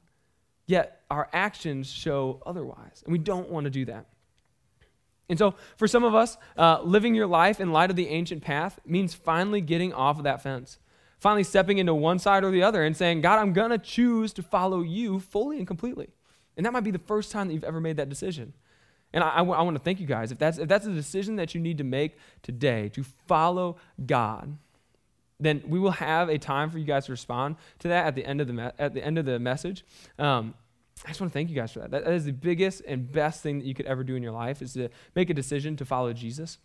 yet 0.65 1.01
our 1.10 1.29
actions 1.34 1.91
show 1.91 2.41
otherwise. 2.46 3.01
And 3.06 3.12
we 3.12 3.20
don't 3.20 3.50
want 3.50 3.65
to 3.65 3.70
do 3.70 3.86
that. 3.86 4.06
And 5.29 5.38
so, 5.38 5.53
for 5.77 5.88
some 5.88 6.03
of 6.03 6.15
us, 6.15 6.38
uh, 6.58 6.82
living 6.82 7.13
your 7.13 7.27
life 7.27 7.60
in 7.60 7.72
light 7.72 7.91
of 7.91 7.96
the 7.96 8.08
ancient 8.08 8.41
path 8.41 8.79
means 8.86 9.13
finally 9.13 9.62
getting 9.62 9.94
off 9.94 10.18
of 10.18 10.24
that 10.24 10.41
fence, 10.41 10.79
finally 11.20 11.44
stepping 11.44 11.77
into 11.77 11.94
one 11.94 12.18
side 12.18 12.44
or 12.44 12.50
the 12.50 12.63
other 12.63 12.84
and 12.84 12.98
saying, 12.98 13.22
God, 13.22 13.38
I'm 13.39 13.53
going 13.53 13.70
to 13.70 13.77
choose 13.77 14.34
to 14.34 14.41
follow 14.41 14.82
you 14.82 15.20
fully 15.20 15.58
and 15.58 15.68
completely. 15.68 16.10
And 16.58 16.65
that 16.65 16.74
might 16.74 16.84
be 16.84 16.91
the 16.91 16.98
first 17.00 17.32
time 17.32 17.48
that 17.48 17.53
you've 17.53 17.63
ever 17.63 17.79
made 17.79 17.98
that 17.98 18.10
decision. 18.10 18.53
And 19.13 19.24
I, 19.24 19.36
I, 19.36 19.38
w- 19.38 19.56
I 19.56 19.62
want 19.62 19.77
to 19.77 19.84
thank 19.84 20.00
you 20.00 20.08
guys. 20.08 20.32
If 20.32 20.39
that's, 20.39 20.58
if 20.58 20.68
that's 20.68 20.86
a 20.86 20.94
decision 20.94 21.36
that 21.38 21.53
you 21.53 21.62
need 21.62 21.77
to 21.77 21.84
make 21.84 22.18
today, 22.41 22.89
to 22.89 23.03
follow 23.03 23.77
God, 24.06 24.58
then 25.39 25.63
we 25.67 25.79
will 25.79 25.91
have 25.91 26.29
a 26.29 26.38
time 26.38 26.69
for 26.69 26.77
you 26.77 26.86
guys 26.86 27.05
to 27.05 27.12
respond 27.12 27.55
to 27.79 27.88
that 27.88 28.05
at 28.05 28.15
the 28.15 28.25
end 28.25 28.41
of 28.41 28.48
the, 28.48 28.53
me- 28.53 28.72
at 28.77 28.93
the, 28.93 29.03
end 29.03 29.17
of 29.17 29.25
the 29.25 29.39
message. 29.39 29.86
Um, 30.17 30.53
I 31.05 31.10
just 31.10 31.22
want 31.22 31.31
to 31.31 31.34
thank 31.34 31.50
you 31.50 31.55
guys 31.55 31.72
for 31.72 31.79
that. 31.79 31.91
That 31.91 32.08
is 32.08 32.25
the 32.25 32.34
biggest 32.34 32.81
and 32.86 33.10
best 33.10 33.41
thing 33.41 33.60
that 33.60 33.65
you 33.65 33.74
could 33.74 33.86
ever 33.86 34.03
do 34.03 34.15
in 34.15 34.24
your 34.24 34.34
life 34.34 34.62
is 34.62 34.74
to 34.74 34.89
make 35.15 35.29
a 35.29 35.34
decision 35.34 35.77
to 35.77 35.86
follow 35.86 36.12
Jesus. 36.12 36.58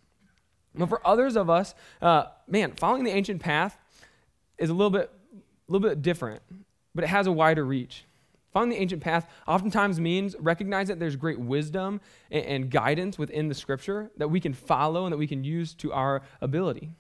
But 0.74 0.88
for 0.88 1.06
others 1.06 1.36
of 1.36 1.48
us, 1.48 1.74
uh, 2.02 2.24
man, 2.48 2.72
following 2.72 3.04
the 3.04 3.12
ancient 3.12 3.40
path 3.40 3.78
is 4.58 4.70
a 4.70 4.74
little 4.74 4.90
bit, 4.90 5.10
a 5.68 5.72
little 5.72 5.88
bit 5.88 6.02
different, 6.02 6.42
but 6.94 7.04
it 7.04 7.08
has 7.08 7.28
a 7.28 7.32
wider 7.32 7.64
reach. 7.64 8.04
Following 8.52 8.70
the 8.70 8.80
ancient 8.80 9.02
path 9.02 9.28
oftentimes 9.46 10.00
means 10.00 10.36
recognize 10.38 10.88
that 10.88 10.98
there's 10.98 11.16
great 11.16 11.38
wisdom 11.38 12.00
and, 12.30 12.44
and 12.44 12.70
guidance 12.70 13.18
within 13.18 13.48
the 13.48 13.54
scripture 13.54 14.10
that 14.16 14.28
we 14.28 14.40
can 14.40 14.52
follow 14.52 15.04
and 15.04 15.12
that 15.12 15.18
we 15.18 15.26
can 15.26 15.44
use 15.44 15.74
to 15.74 15.92
our 15.92 16.22
ability. 16.40 16.90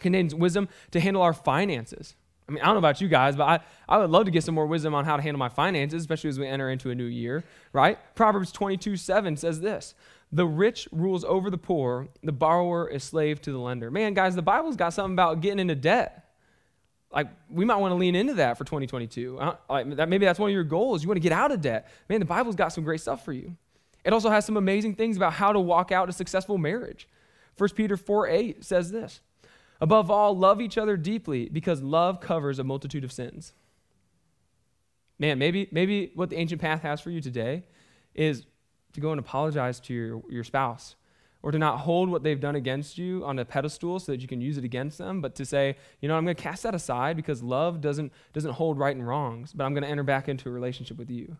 Contains 0.00 0.34
wisdom 0.34 0.68
to 0.90 1.00
handle 1.00 1.22
our 1.22 1.32
finances. 1.32 2.14
I 2.48 2.52
mean, 2.52 2.62
I 2.62 2.66
don't 2.66 2.76
know 2.76 2.78
about 2.78 3.00
you 3.00 3.08
guys, 3.08 3.36
but 3.36 3.44
I, 3.44 3.60
I 3.88 3.98
would 3.98 4.10
love 4.10 4.24
to 4.24 4.30
get 4.30 4.42
some 4.42 4.54
more 4.54 4.66
wisdom 4.66 4.94
on 4.94 5.04
how 5.04 5.16
to 5.16 5.22
handle 5.22 5.38
my 5.38 5.50
finances, 5.50 6.00
especially 6.00 6.30
as 6.30 6.38
we 6.38 6.46
enter 6.46 6.70
into 6.70 6.90
a 6.90 6.94
new 6.94 7.04
year, 7.04 7.44
right? 7.74 7.98
Proverbs 8.14 8.52
22 8.52 8.96
7 8.96 9.36
says 9.36 9.60
this 9.60 9.94
The 10.32 10.46
rich 10.46 10.88
rules 10.90 11.24
over 11.24 11.50
the 11.50 11.58
poor, 11.58 12.08
the 12.22 12.32
borrower 12.32 12.88
is 12.88 13.04
slave 13.04 13.42
to 13.42 13.52
the 13.52 13.58
lender. 13.58 13.90
Man, 13.90 14.14
guys, 14.14 14.34
the 14.34 14.42
Bible's 14.42 14.76
got 14.76 14.94
something 14.94 15.12
about 15.12 15.42
getting 15.42 15.58
into 15.58 15.74
debt. 15.74 16.24
Like, 17.10 17.28
we 17.50 17.64
might 17.64 17.76
want 17.76 17.92
to 17.92 17.96
lean 17.96 18.14
into 18.14 18.34
that 18.34 18.58
for 18.58 18.64
2022. 18.64 19.38
Uh, 19.38 19.56
like, 19.68 19.96
that, 19.96 20.08
maybe 20.08 20.26
that's 20.26 20.38
one 20.38 20.50
of 20.50 20.54
your 20.54 20.64
goals. 20.64 21.02
You 21.02 21.08
want 21.08 21.16
to 21.16 21.22
get 21.22 21.32
out 21.32 21.52
of 21.52 21.60
debt. 21.60 21.90
Man, 22.08 22.20
the 22.20 22.26
Bible's 22.26 22.54
got 22.54 22.68
some 22.68 22.84
great 22.84 23.00
stuff 23.00 23.24
for 23.24 23.32
you. 23.32 23.56
It 24.04 24.12
also 24.12 24.30
has 24.30 24.44
some 24.44 24.56
amazing 24.56 24.94
things 24.94 25.16
about 25.16 25.34
how 25.34 25.52
to 25.52 25.60
walk 25.60 25.90
out 25.92 26.08
a 26.08 26.12
successful 26.12 26.58
marriage. 26.58 27.08
1 27.56 27.70
Peter 27.70 27.96
4 27.96 28.28
8 28.28 28.64
says 28.64 28.90
this 28.90 29.20
Above 29.80 30.10
all, 30.10 30.36
love 30.36 30.60
each 30.60 30.76
other 30.76 30.96
deeply 30.96 31.48
because 31.48 31.82
love 31.82 32.20
covers 32.20 32.58
a 32.58 32.64
multitude 32.64 33.04
of 33.04 33.12
sins. 33.12 33.52
Man, 35.18 35.38
maybe, 35.38 35.68
maybe 35.70 36.12
what 36.14 36.30
the 36.30 36.36
ancient 36.36 36.60
path 36.60 36.82
has 36.82 37.00
for 37.00 37.10
you 37.10 37.20
today 37.20 37.64
is 38.14 38.46
to 38.92 39.00
go 39.00 39.10
and 39.10 39.18
apologize 39.18 39.80
to 39.80 39.94
your, 39.94 40.22
your 40.28 40.44
spouse 40.44 40.96
or 41.42 41.52
to 41.52 41.58
not 41.58 41.78
hold 41.78 42.08
what 42.08 42.22
they've 42.22 42.40
done 42.40 42.56
against 42.56 42.98
you 42.98 43.24
on 43.24 43.38
a 43.38 43.44
pedestal 43.44 43.98
so 44.00 44.12
that 44.12 44.20
you 44.20 44.26
can 44.26 44.40
use 44.40 44.58
it 44.58 44.64
against 44.64 44.98
them, 44.98 45.20
but 45.20 45.36
to 45.36 45.44
say, 45.44 45.76
you 46.00 46.08
know, 46.08 46.16
I'm 46.16 46.24
going 46.24 46.34
to 46.34 46.42
cast 46.42 46.64
that 46.64 46.74
aside 46.74 47.16
because 47.16 47.42
love 47.42 47.80
doesn't, 47.80 48.12
doesn't 48.32 48.52
hold 48.52 48.78
right 48.78 48.94
and 48.94 49.06
wrongs, 49.06 49.52
but 49.52 49.64
I'm 49.64 49.72
going 49.72 49.84
to 49.84 49.88
enter 49.88 50.02
back 50.02 50.28
into 50.28 50.48
a 50.48 50.52
relationship 50.52 50.98
with 50.98 51.10
you. 51.10 51.36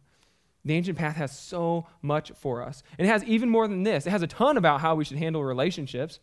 The 0.64 0.74
ancient 0.74 0.98
path 0.98 1.16
has 1.16 1.36
so 1.36 1.86
much 2.02 2.30
for 2.36 2.62
us. 2.62 2.82
And 2.98 3.06
it 3.06 3.10
has 3.10 3.24
even 3.24 3.48
more 3.48 3.66
than 3.66 3.82
this. 3.82 4.06
It 4.06 4.10
has 4.10 4.22
a 4.22 4.26
ton 4.26 4.56
about 4.56 4.80
how 4.80 4.94
we 4.94 5.04
should 5.04 5.18
handle 5.18 5.42
relationships 5.42 6.20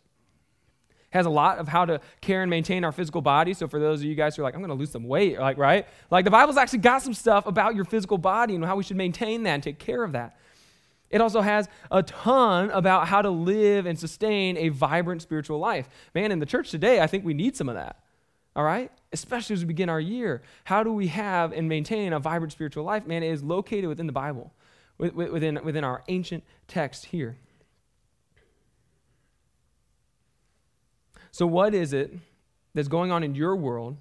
has 1.15 1.25
a 1.25 1.29
lot 1.29 1.57
of 1.57 1.67
how 1.67 1.85
to 1.85 2.01
care 2.21 2.41
and 2.41 2.49
maintain 2.49 2.83
our 2.83 2.91
physical 2.91 3.21
body. 3.21 3.53
So 3.53 3.67
for 3.67 3.79
those 3.79 4.01
of 4.01 4.05
you 4.05 4.15
guys 4.15 4.35
who 4.35 4.41
are 4.41 4.43
like, 4.43 4.53
I'm 4.53 4.59
going 4.59 4.69
to 4.69 4.75
lose 4.75 4.91
some 4.91 5.07
weight, 5.07 5.39
like, 5.39 5.57
right? 5.57 5.87
Like 6.11 6.25
the 6.25 6.31
Bible's 6.31 6.57
actually 6.57 6.79
got 6.79 7.01
some 7.01 7.13
stuff 7.13 7.45
about 7.47 7.75
your 7.75 7.85
physical 7.85 8.17
body 8.17 8.55
and 8.55 8.65
how 8.65 8.75
we 8.75 8.83
should 8.83 8.97
maintain 8.97 9.43
that 9.43 9.53
and 9.53 9.63
take 9.63 9.79
care 9.79 10.03
of 10.03 10.11
that. 10.11 10.37
It 11.09 11.21
also 11.21 11.39
has 11.41 11.69
a 11.89 12.03
ton 12.03 12.69
about 12.71 13.07
how 13.07 13.21
to 13.21 13.29
live 13.29 13.85
and 13.85 13.97
sustain 13.97 14.57
a 14.57 14.69
vibrant 14.69 15.21
spiritual 15.21 15.59
life. 15.59 15.87
Man, 16.13 16.31
in 16.31 16.39
the 16.39 16.45
church 16.45 16.69
today, 16.69 16.99
I 16.99 17.07
think 17.07 17.23
we 17.23 17.33
need 17.33 17.55
some 17.55 17.69
of 17.69 17.75
that. 17.75 17.99
All 18.55 18.63
right? 18.63 18.91
Especially 19.13 19.53
as 19.53 19.61
we 19.61 19.67
begin 19.67 19.87
our 19.87 19.99
year. 19.99 20.41
How 20.65 20.83
do 20.83 20.91
we 20.91 21.07
have 21.07 21.53
and 21.53 21.69
maintain 21.69 22.11
a 22.11 22.19
vibrant 22.19 22.51
spiritual 22.51 22.83
life? 22.83 23.05
Man, 23.07 23.23
it 23.23 23.31
is 23.31 23.43
located 23.43 23.87
within 23.87 24.07
the 24.07 24.13
Bible, 24.13 24.53
within, 24.97 25.59
within 25.63 25.83
our 25.85 26.03
ancient 26.09 26.43
text 26.67 27.05
here. 27.05 27.37
So, 31.35 31.45
what 31.45 31.75
is 31.75 31.91
it 31.91 32.13
that's 32.73 32.87
going 32.87 33.11
on 33.11 33.21
in 33.21 33.35
your 33.35 33.57
world, 33.57 33.97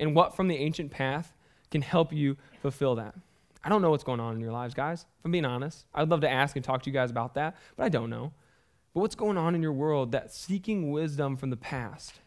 and 0.00 0.14
what 0.14 0.34
from 0.34 0.48
the 0.48 0.56
ancient 0.56 0.90
path 0.90 1.34
can 1.70 1.82
help 1.82 2.14
you 2.14 2.38
fulfill 2.62 2.94
that? 2.94 3.14
I 3.62 3.68
don't 3.68 3.82
know 3.82 3.90
what's 3.90 4.04
going 4.04 4.20
on 4.20 4.36
in 4.36 4.40
your 4.40 4.52
lives, 4.52 4.72
guys. 4.72 5.02
If 5.02 5.26
I'm 5.26 5.32
being 5.32 5.44
honest, 5.44 5.84
I'd 5.94 6.08
love 6.08 6.22
to 6.22 6.30
ask 6.30 6.56
and 6.56 6.64
talk 6.64 6.82
to 6.84 6.88
you 6.88 6.94
guys 6.94 7.10
about 7.10 7.34
that, 7.34 7.58
but 7.76 7.84
I 7.84 7.90
don't 7.90 8.08
know. 8.08 8.32
But 8.94 9.00
what's 9.00 9.14
going 9.14 9.36
on 9.36 9.54
in 9.54 9.60
your 9.60 9.74
world 9.74 10.12
that 10.12 10.32
seeking 10.32 10.90
wisdom 10.90 11.36
from 11.36 11.50
the 11.50 11.58
past, 11.58 12.20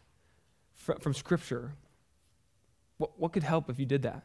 from, 0.76 1.00
from 1.00 1.12
Scripture, 1.12 1.72
what, 2.98 3.18
what 3.18 3.32
could 3.32 3.42
help 3.42 3.68
if 3.68 3.80
you 3.80 3.84
did 3.84 4.02
that? 4.02 4.22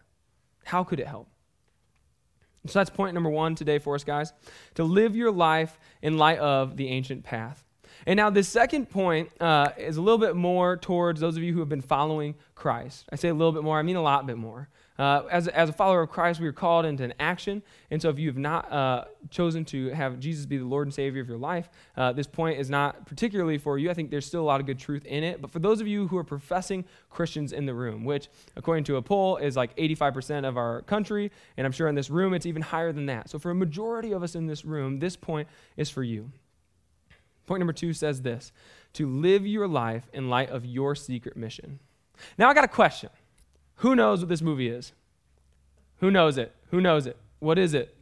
How 0.66 0.84
could 0.84 1.00
it 1.00 1.08
help? 1.08 1.30
So 2.68 2.78
that's 2.78 2.92
point 2.92 3.16
number 3.16 3.32
one 3.32 3.56
today 3.56 3.80
for 3.80 3.96
us, 3.96 4.04
guys. 4.04 4.34
To 4.76 4.84
live 4.84 5.16
your 5.16 5.32
life 5.32 5.80
in 6.00 6.20
light 6.20 6.38
of 6.38 6.78
the 6.78 6.90
ancient 6.90 7.24
path. 7.24 7.66
And 8.06 8.18
now, 8.18 8.30
this 8.30 8.50
second 8.50 8.90
point 8.90 9.32
uh, 9.40 9.70
is 9.78 9.98
a 9.98 10.02
little 10.02 10.18
bit 10.18 10.36
more 10.36 10.78
towards 10.78 11.22
those 11.22 11.38
of 11.38 11.44
you 11.44 11.54
who 11.54 11.60
have 11.60 11.70
been 11.70 11.82
following 11.82 12.36
Christ. 12.56 13.06
I 13.12 13.16
say 13.16 13.30
a 13.30 13.34
little 13.34 13.52
bit 13.52 13.64
more, 13.64 13.78
I 13.78 13.84
mean 13.84 13.96
a 13.96 14.02
lot 14.02 14.26
bit 14.26 14.38
more. 14.38 14.70
Uh, 15.00 15.24
as, 15.32 15.48
as 15.48 15.68
a 15.68 15.74
follower 15.74 16.02
of 16.02 16.10
Christ, 16.10 16.40
we 16.40 16.48
are 16.48 16.54
called 16.54 16.86
into 16.86 17.04
an 17.04 17.14
action. 17.20 17.64
And 17.90 18.02
so, 18.02 18.10
if 18.10 18.20
you 18.20 18.28
have 18.28 18.38
not 18.38 18.72
uh, 18.72 19.06
chosen 19.30 19.66
to 19.66 19.90
have 19.90 20.20
Jesus 20.20 20.46
be 20.46 20.58
the 20.58 20.66
Lord 20.66 20.88
and 20.88 20.94
Savior 20.94 21.22
of 21.22 21.28
your 21.28 21.38
life, 21.38 21.70
uh, 21.96 22.12
this 22.12 22.28
point 22.28 22.60
is 22.60 22.70
not 22.70 23.06
particularly 23.06 23.58
for 23.58 23.78
you. 23.78 23.90
I 23.90 23.94
think 23.94 24.10
there's 24.10 24.26
still 24.26 24.42
a 24.42 24.50
lot 24.50 24.60
of 24.60 24.66
good 24.66 24.80
truth 24.80 25.06
in 25.06 25.24
it. 25.24 25.42
But 25.42 25.52
for 25.52 25.60
those 25.60 25.80
of 25.80 25.88
you 25.88 26.08
who 26.08 26.18
are 26.18 26.24
professing 26.24 26.86
Christians 27.10 27.54
in 27.54 27.66
the 27.66 27.74
room, 27.74 28.04
which, 28.04 28.30
according 28.56 28.84
to 28.86 28.98
a 28.98 29.02
poll, 29.02 29.38
is 29.38 29.56
like 29.56 29.76
85% 29.78 30.48
of 30.48 30.58
our 30.58 30.82
country, 30.82 31.32
and 31.58 31.66
I'm 31.66 31.72
sure 31.72 31.88
in 31.88 31.96
this 31.96 32.10
room 32.10 32.34
it's 32.34 32.46
even 32.46 32.62
higher 32.62 32.92
than 32.92 33.06
that. 33.08 33.30
So, 33.30 33.40
for 33.40 33.52
a 33.52 33.56
majority 33.56 34.12
of 34.12 34.24
us 34.24 34.36
in 34.36 34.48
this 34.48 34.66
room, 34.66 35.00
this 35.00 35.16
point 35.16 35.48
is 35.78 35.90
for 35.90 36.04
you. 36.04 36.32
Point 37.46 37.60
number 37.60 37.74
two 37.74 37.94
says 37.94 38.22
this 38.22 38.52
to 38.94 39.08
live 39.08 39.46
your 39.46 39.68
life 39.68 40.10
in 40.14 40.30
light 40.30 40.50
of 40.50 40.66
your 40.66 40.96
secret 40.96 41.38
mission. 41.38 41.80
Now, 42.38 42.50
I 42.50 42.54
got 42.54 42.64
a 42.64 42.70
question. 42.70 43.10
Who 43.78 43.96
knows 43.96 44.20
what 44.20 44.30
this 44.30 44.42
movie 44.42 44.68
is? 44.68 44.94
Who 46.00 46.12
knows 46.12 46.38
it? 46.38 46.54
Who 46.72 46.82
knows 46.82 47.08
it? 47.08 47.18
What 47.40 47.58
is 47.58 47.74
it? 47.74 47.96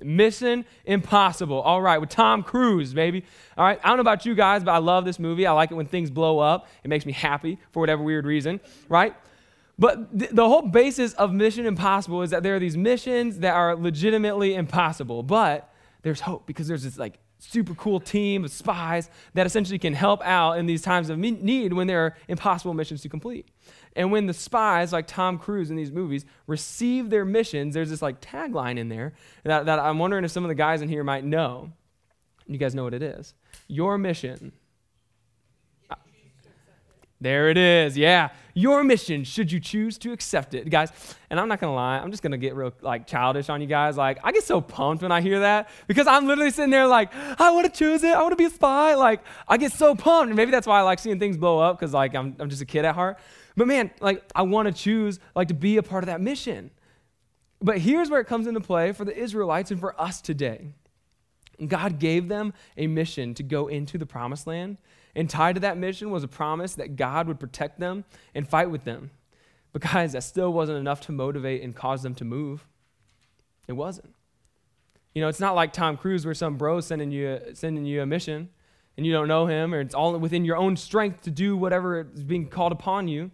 Mission 0.00 0.64
Impossible. 0.84 1.60
All 1.60 1.82
right, 1.82 1.98
with 1.98 2.10
Tom 2.10 2.42
Cruise, 2.42 2.94
baby. 2.94 3.24
All 3.56 3.64
right, 3.64 3.80
I 3.82 3.88
don't 3.88 3.96
know 3.96 4.02
about 4.02 4.24
you 4.24 4.34
guys, 4.34 4.62
but 4.62 4.72
I 4.72 4.78
love 4.78 5.04
this 5.04 5.18
movie. 5.18 5.46
I 5.46 5.52
like 5.52 5.70
it 5.70 5.74
when 5.74 5.86
things 5.86 6.10
blow 6.10 6.38
up. 6.38 6.68
It 6.84 6.88
makes 6.88 7.04
me 7.04 7.12
happy 7.12 7.58
for 7.72 7.80
whatever 7.80 8.02
weird 8.02 8.26
reason, 8.26 8.60
right? 8.88 9.14
But 9.78 10.16
th- 10.18 10.30
the 10.32 10.48
whole 10.48 10.62
basis 10.62 11.14
of 11.14 11.32
Mission 11.32 11.66
Impossible 11.66 12.22
is 12.22 12.30
that 12.30 12.42
there 12.42 12.56
are 12.56 12.60
these 12.60 12.76
missions 12.76 13.40
that 13.40 13.54
are 13.54 13.76
legitimately 13.76 14.54
impossible, 14.54 15.22
but 15.22 15.72
there's 16.02 16.20
hope 16.20 16.46
because 16.46 16.68
there's 16.68 16.84
this 16.84 16.98
like 16.98 17.18
super 17.38 17.74
cool 17.74 18.00
team 18.00 18.44
of 18.44 18.50
spies 18.50 19.10
that 19.34 19.46
essentially 19.46 19.78
can 19.78 19.94
help 19.94 20.20
out 20.22 20.58
in 20.58 20.66
these 20.66 20.82
times 20.82 21.08
of 21.08 21.18
need 21.18 21.72
when 21.72 21.86
there 21.86 22.04
are 22.04 22.16
impossible 22.26 22.74
missions 22.74 23.00
to 23.02 23.08
complete. 23.08 23.48
And 23.94 24.12
when 24.12 24.26
the 24.26 24.34
spies, 24.34 24.92
like 24.92 25.06
Tom 25.06 25.38
Cruise 25.38 25.70
in 25.70 25.76
these 25.76 25.90
movies, 25.90 26.24
receive 26.46 27.10
their 27.10 27.24
missions, 27.24 27.74
there's 27.74 27.90
this 27.90 28.02
like 28.02 28.20
tagline 28.20 28.78
in 28.78 28.88
there 28.88 29.14
that, 29.44 29.66
that 29.66 29.78
I'm 29.78 29.98
wondering 29.98 30.24
if 30.24 30.30
some 30.30 30.44
of 30.44 30.48
the 30.48 30.54
guys 30.54 30.82
in 30.82 30.88
here 30.88 31.04
might 31.04 31.24
know. 31.24 31.72
You 32.46 32.58
guys 32.58 32.74
know 32.74 32.84
what 32.84 32.94
it 32.94 33.02
is. 33.02 33.34
Your 33.66 33.98
mission 33.98 34.52
there 37.20 37.48
it 37.48 37.58
is. 37.58 37.96
Yeah. 37.96 38.30
Your 38.54 38.82
mission, 38.84 39.24
should 39.24 39.50
you 39.50 39.60
choose 39.60 39.98
to 39.98 40.12
accept 40.12 40.54
it. 40.54 40.68
Guys, 40.70 40.90
and 41.30 41.38
I'm 41.38 41.48
not 41.48 41.60
going 41.60 41.70
to 41.70 41.74
lie, 41.74 41.98
I'm 41.98 42.10
just 42.10 42.22
going 42.22 42.32
to 42.32 42.38
get 42.38 42.54
real 42.54 42.72
like 42.80 43.06
childish 43.06 43.48
on 43.48 43.60
you 43.60 43.66
guys. 43.66 43.96
Like, 43.96 44.18
I 44.22 44.32
get 44.32 44.44
so 44.44 44.60
pumped 44.60 45.02
when 45.02 45.12
I 45.12 45.20
hear 45.20 45.40
that 45.40 45.68
because 45.86 46.06
I'm 46.06 46.26
literally 46.26 46.50
sitting 46.50 46.70
there 46.70 46.86
like, 46.86 47.14
I 47.14 47.50
want 47.50 47.72
to 47.72 47.72
choose 47.72 48.02
it. 48.04 48.14
I 48.14 48.20
want 48.22 48.32
to 48.32 48.36
be 48.36 48.44
a 48.44 48.50
spy. 48.50 48.94
Like, 48.94 49.20
I 49.46 49.56
get 49.56 49.72
so 49.72 49.94
pumped. 49.94 50.30
And 50.30 50.36
maybe 50.36 50.50
that's 50.50 50.66
why 50.66 50.78
I 50.78 50.82
like 50.82 50.98
seeing 50.98 51.18
things 51.18 51.36
blow 51.36 51.58
up 51.58 51.78
because 51.78 51.92
like 51.92 52.14
I'm, 52.14 52.36
I'm 52.38 52.50
just 52.50 52.62
a 52.62 52.66
kid 52.66 52.84
at 52.84 52.94
heart. 52.94 53.18
But 53.56 53.66
man, 53.66 53.90
like 54.00 54.22
I 54.34 54.42
want 54.42 54.66
to 54.66 54.72
choose 54.72 55.18
like 55.34 55.48
to 55.48 55.54
be 55.54 55.76
a 55.76 55.82
part 55.82 56.04
of 56.04 56.06
that 56.06 56.20
mission. 56.20 56.70
But 57.60 57.78
here's 57.78 58.08
where 58.08 58.20
it 58.20 58.26
comes 58.26 58.46
into 58.46 58.60
play 58.60 58.92
for 58.92 59.04
the 59.04 59.16
Israelites 59.16 59.72
and 59.72 59.80
for 59.80 60.00
us 60.00 60.20
today. 60.20 60.68
God 61.66 61.98
gave 61.98 62.28
them 62.28 62.54
a 62.76 62.86
mission 62.86 63.34
to 63.34 63.42
go 63.42 63.66
into 63.66 63.98
the 63.98 64.06
promised 64.06 64.46
land 64.46 64.78
and 65.18 65.28
tied 65.28 65.56
to 65.56 65.60
that 65.60 65.76
mission 65.76 66.10
was 66.10 66.22
a 66.22 66.28
promise 66.28 66.76
that 66.76 66.94
God 66.94 67.26
would 67.26 67.40
protect 67.40 67.80
them 67.80 68.04
and 68.36 68.48
fight 68.48 68.70
with 68.70 68.84
them. 68.84 69.10
But 69.72 69.82
guys, 69.82 70.12
that 70.12 70.22
still 70.22 70.52
wasn't 70.52 70.78
enough 70.78 71.00
to 71.02 71.12
motivate 71.12 71.60
and 71.60 71.74
cause 71.74 72.04
them 72.04 72.14
to 72.14 72.24
move. 72.24 72.68
It 73.66 73.72
wasn't. 73.72 74.14
You 75.14 75.20
know, 75.20 75.28
it's 75.28 75.40
not 75.40 75.56
like 75.56 75.72
Tom 75.72 75.96
Cruise 75.96 76.24
where 76.24 76.34
some 76.34 76.56
bro 76.56 76.78
sending 76.80 77.10
you 77.10 77.40
sending 77.54 77.84
you 77.84 78.00
a 78.00 78.06
mission 78.06 78.50
and 78.96 79.04
you 79.04 79.12
don't 79.12 79.26
know 79.26 79.46
him 79.46 79.74
or 79.74 79.80
it's 79.80 79.94
all 79.94 80.16
within 80.16 80.44
your 80.44 80.56
own 80.56 80.76
strength 80.76 81.22
to 81.22 81.32
do 81.32 81.56
whatever 81.56 82.08
is 82.14 82.22
being 82.22 82.46
called 82.46 82.70
upon 82.70 83.08
you. 83.08 83.32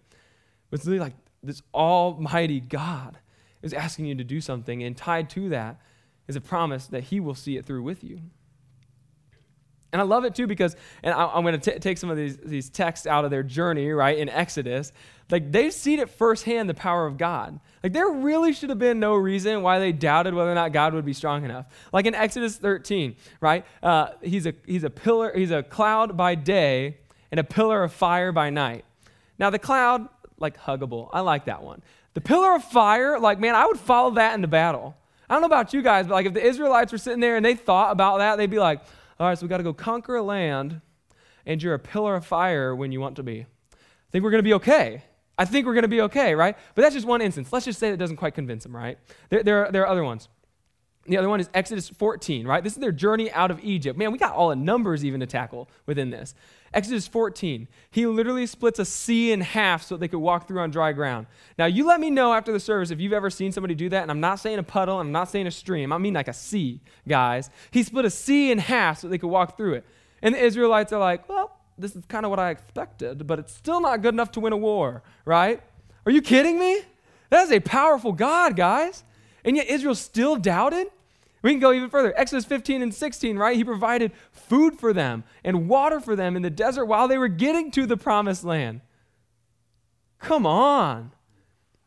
But 0.70 0.80
it's 0.80 0.86
really 0.86 1.00
like 1.00 1.14
this 1.42 1.60
almighty 1.74 2.60
God 2.60 3.18
is 3.60 3.74
asking 3.74 4.06
you 4.06 4.14
to 4.14 4.24
do 4.24 4.40
something 4.40 4.82
and 4.82 4.96
tied 4.96 5.28
to 5.30 5.50
that 5.50 5.78
is 6.28 6.34
a 6.34 6.40
promise 6.40 6.86
that 6.86 7.04
he 7.04 7.20
will 7.20 7.34
see 7.34 7.58
it 7.58 7.66
through 7.66 7.82
with 7.82 8.02
you. 8.02 8.22
And 9.94 10.00
I 10.00 10.04
love 10.04 10.24
it 10.24 10.34
too 10.34 10.48
because, 10.48 10.74
and 11.04 11.14
I, 11.14 11.38
am 11.38 11.44
going 11.44 11.60
to 11.60 11.78
take 11.78 11.98
some 11.98 12.10
of 12.10 12.16
these, 12.16 12.36
these 12.38 12.68
texts 12.68 13.06
out 13.06 13.24
of 13.24 13.30
their 13.30 13.44
journey, 13.44 13.88
right, 13.90 14.18
in 14.18 14.28
Exodus. 14.28 14.90
Like 15.30 15.52
they've 15.52 15.72
seen 15.72 16.00
it 16.00 16.10
firsthand, 16.10 16.68
the 16.68 16.74
power 16.74 17.06
of 17.06 17.16
God. 17.16 17.60
Like 17.80 17.92
there 17.92 18.08
really 18.08 18.52
should 18.52 18.70
have 18.70 18.78
been 18.80 18.98
no 18.98 19.14
reason 19.14 19.62
why 19.62 19.78
they 19.78 19.92
doubted 19.92 20.34
whether 20.34 20.50
or 20.50 20.54
not 20.56 20.72
God 20.72 20.94
would 20.94 21.04
be 21.04 21.12
strong 21.12 21.44
enough. 21.44 21.66
Like 21.92 22.06
in 22.06 22.14
Exodus 22.16 22.56
13, 22.56 23.14
right, 23.40 23.64
uh, 23.84 24.08
he's, 24.20 24.46
a, 24.46 24.54
he's 24.66 24.82
a 24.82 24.90
pillar, 24.90 25.32
he's 25.32 25.52
a 25.52 25.62
cloud 25.62 26.16
by 26.16 26.34
day 26.34 26.96
and 27.30 27.38
a 27.38 27.44
pillar 27.44 27.84
of 27.84 27.92
fire 27.92 28.32
by 28.32 28.50
night. 28.50 28.84
Now 29.38 29.50
the 29.50 29.60
cloud, 29.60 30.08
like 30.38 30.58
huggable. 30.58 31.08
I 31.12 31.20
like 31.20 31.44
that 31.44 31.62
one. 31.62 31.82
The 32.14 32.20
pillar 32.20 32.56
of 32.56 32.64
fire, 32.64 33.20
like, 33.20 33.38
man, 33.38 33.54
I 33.54 33.64
would 33.66 33.78
follow 33.78 34.10
that 34.14 34.34
into 34.34 34.48
battle. 34.48 34.96
I 35.30 35.34
don't 35.34 35.42
know 35.42 35.46
about 35.46 35.72
you 35.72 35.82
guys, 35.82 36.08
but 36.08 36.14
like 36.14 36.26
if 36.26 36.34
the 36.34 36.44
Israelites 36.44 36.90
were 36.90 36.98
sitting 36.98 37.20
there 37.20 37.36
and 37.36 37.44
they 37.44 37.54
thought 37.54 37.92
about 37.92 38.18
that, 38.18 38.38
they'd 38.38 38.50
be 38.50 38.58
like, 38.58 38.80
all 39.18 39.28
right, 39.28 39.38
so 39.38 39.44
we 39.44 39.48
got 39.48 39.58
to 39.58 39.62
go 39.62 39.72
conquer 39.72 40.16
a 40.16 40.22
land, 40.22 40.80
and 41.46 41.62
you're 41.62 41.74
a 41.74 41.78
pillar 41.78 42.16
of 42.16 42.26
fire 42.26 42.74
when 42.74 42.92
you 42.92 43.00
want 43.00 43.16
to 43.16 43.22
be. 43.22 43.46
I 43.72 43.76
think 44.10 44.24
we're 44.24 44.30
going 44.30 44.42
to 44.42 44.48
be 44.48 44.54
okay. 44.54 45.02
I 45.36 45.44
think 45.44 45.66
we're 45.66 45.74
going 45.74 45.82
to 45.82 45.88
be 45.88 46.02
okay, 46.02 46.34
right? 46.34 46.56
But 46.74 46.82
that's 46.82 46.94
just 46.94 47.06
one 47.06 47.20
instance. 47.20 47.52
Let's 47.52 47.64
just 47.64 47.78
say 47.78 47.90
that 47.90 47.96
doesn't 47.96 48.16
quite 48.16 48.34
convince 48.34 48.62
them, 48.62 48.74
right? 48.74 48.98
There, 49.30 49.42
there, 49.42 49.66
are, 49.66 49.72
there 49.72 49.82
are 49.82 49.88
other 49.88 50.04
ones. 50.04 50.28
The 51.06 51.18
other 51.18 51.28
one 51.28 51.40
is 51.40 51.50
Exodus 51.52 51.88
14, 51.88 52.46
right? 52.46 52.64
This 52.64 52.74
is 52.74 52.78
their 52.78 52.92
journey 52.92 53.30
out 53.32 53.50
of 53.50 53.62
Egypt. 53.62 53.98
Man, 53.98 54.10
we 54.10 54.18
got 54.18 54.32
all 54.32 54.48
the 54.48 54.56
numbers 54.56 55.04
even 55.04 55.20
to 55.20 55.26
tackle 55.26 55.68
within 55.86 56.10
this. 56.10 56.34
Exodus 56.74 57.06
14, 57.06 57.68
he 57.90 58.06
literally 58.06 58.46
splits 58.46 58.78
a 58.78 58.84
sea 58.84 59.32
in 59.32 59.40
half 59.40 59.84
so 59.84 59.96
they 59.96 60.08
could 60.08 60.18
walk 60.18 60.48
through 60.48 60.60
on 60.60 60.70
dry 60.70 60.92
ground. 60.92 61.26
Now, 61.56 61.66
you 61.66 61.86
let 61.86 62.00
me 62.00 62.10
know 62.10 62.34
after 62.34 62.52
the 62.52 62.58
service 62.58 62.90
if 62.90 63.00
you've 63.00 63.12
ever 63.12 63.30
seen 63.30 63.52
somebody 63.52 63.74
do 63.74 63.88
that. 63.90 64.02
And 64.02 64.10
I'm 64.10 64.20
not 64.20 64.40
saying 64.40 64.58
a 64.58 64.62
puddle, 64.64 64.98
I'm 64.98 65.12
not 65.12 65.30
saying 65.30 65.46
a 65.46 65.50
stream. 65.50 65.92
I 65.92 65.98
mean 65.98 66.14
like 66.14 66.28
a 66.28 66.32
sea, 66.32 66.80
guys. 67.06 67.48
He 67.70 67.82
split 67.84 68.04
a 68.04 68.10
sea 68.10 68.50
in 68.50 68.58
half 68.58 69.00
so 69.00 69.08
they 69.08 69.18
could 69.18 69.30
walk 69.30 69.56
through 69.56 69.74
it. 69.74 69.86
And 70.20 70.34
the 70.34 70.42
Israelites 70.42 70.92
are 70.92 71.00
like, 71.00 71.28
well, 71.28 71.56
this 71.78 71.94
is 71.94 72.04
kind 72.06 72.26
of 72.26 72.30
what 72.30 72.40
I 72.40 72.50
expected, 72.50 73.26
but 73.26 73.38
it's 73.38 73.54
still 73.54 73.80
not 73.80 74.02
good 74.02 74.14
enough 74.14 74.32
to 74.32 74.40
win 74.40 74.52
a 74.52 74.56
war, 74.56 75.02
right? 75.24 75.62
Are 76.06 76.12
you 76.12 76.22
kidding 76.22 76.58
me? 76.58 76.80
That 77.30 77.44
is 77.44 77.52
a 77.52 77.60
powerful 77.60 78.12
God, 78.12 78.56
guys. 78.56 79.04
And 79.44 79.56
yet 79.56 79.68
Israel 79.68 79.94
still 79.94 80.36
doubted? 80.36 80.88
We 81.44 81.50
can 81.50 81.60
go 81.60 81.74
even 81.74 81.90
further. 81.90 82.14
Exodus 82.16 82.46
15 82.46 82.80
and 82.80 82.94
16, 82.94 83.36
right? 83.36 83.54
He 83.54 83.64
provided 83.64 84.12
food 84.32 84.80
for 84.80 84.94
them 84.94 85.24
and 85.44 85.68
water 85.68 86.00
for 86.00 86.16
them 86.16 86.36
in 86.36 86.42
the 86.42 86.48
desert 86.48 86.86
while 86.86 87.06
they 87.06 87.18
were 87.18 87.28
getting 87.28 87.70
to 87.72 87.84
the 87.84 87.98
promised 87.98 88.44
land. 88.44 88.80
Come 90.18 90.46
on. 90.46 91.12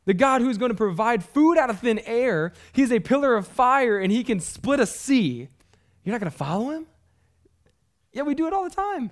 The 0.05 0.13
God 0.13 0.41
who's 0.41 0.59
going 0.59 0.69
to 0.69 0.77
provide 0.77 1.23
food 1.23 1.57
out 1.57 1.71
of 1.71 1.79
thin 1.79 1.97
air, 2.05 2.53
he's 2.71 2.91
a 2.91 2.99
pillar 2.99 3.33
of 3.35 3.47
fire 3.47 3.97
and 3.97 4.11
he 4.11 4.23
can 4.23 4.39
split 4.39 4.79
a 4.79 4.85
sea. 4.85 5.49
You're 6.03 6.13
not 6.13 6.21
going 6.21 6.31
to 6.31 6.37
follow 6.37 6.69
him? 6.69 6.85
Yeah, 8.13 8.21
we 8.21 8.35
do 8.35 8.45
it 8.45 8.53
all 8.53 8.63
the 8.63 8.69
time. 8.69 9.09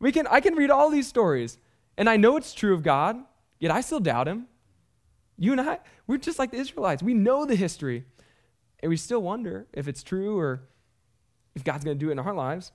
We 0.00 0.12
can, 0.12 0.26
I 0.26 0.40
can 0.40 0.54
read 0.54 0.70
all 0.70 0.90
these 0.90 1.08
stories, 1.08 1.56
and 1.96 2.10
I 2.10 2.18
know 2.18 2.36
it's 2.36 2.52
true 2.52 2.74
of 2.74 2.82
God, 2.82 3.16
yet 3.58 3.70
I 3.70 3.80
still 3.80 4.00
doubt 4.00 4.28
him. 4.28 4.48
You 5.38 5.52
and 5.52 5.62
I, 5.62 5.78
we're 6.06 6.18
just 6.18 6.38
like 6.38 6.50
the 6.50 6.58
Israelites. 6.58 7.02
We 7.02 7.14
know 7.14 7.46
the 7.46 7.56
history. 7.56 8.04
And 8.86 8.90
we 8.90 8.96
still 8.96 9.20
wonder 9.20 9.66
if 9.72 9.88
it's 9.88 10.04
true 10.04 10.38
or 10.38 10.62
if 11.56 11.64
God's 11.64 11.84
going 11.84 11.98
to 11.98 12.00
do 12.00 12.10
it 12.10 12.12
in 12.12 12.20
our 12.20 12.32
lives. 12.32 12.70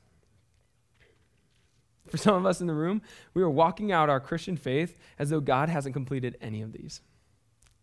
For 2.10 2.18
some 2.18 2.36
of 2.36 2.46
us 2.46 2.60
in 2.60 2.68
the 2.68 2.74
room, 2.74 3.02
we 3.34 3.42
are 3.42 3.50
walking 3.50 3.94
out 3.94 4.10
our 4.10 4.20
Christian 4.20 4.58
faith 4.58 5.00
as 5.18 5.30
though 5.30 5.40
God 5.40 5.70
hasn't 5.70 5.94
completed 5.94 6.36
any 6.42 6.64
of 6.64 6.74
these. 6.74 7.00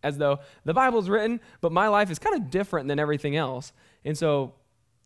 As 0.03 0.19
though 0.19 0.41
the 0.63 0.75
Bible's 0.75 1.09
written, 1.09 1.41
but 1.59 1.71
my 1.71 1.87
life 1.87 2.11
is 2.11 2.19
kind 2.19 2.35
of 2.35 2.51
different 2.51 2.87
than 2.87 2.99
everything 2.99 3.35
else. 3.35 3.73
And 4.05 4.15
so 4.15 4.53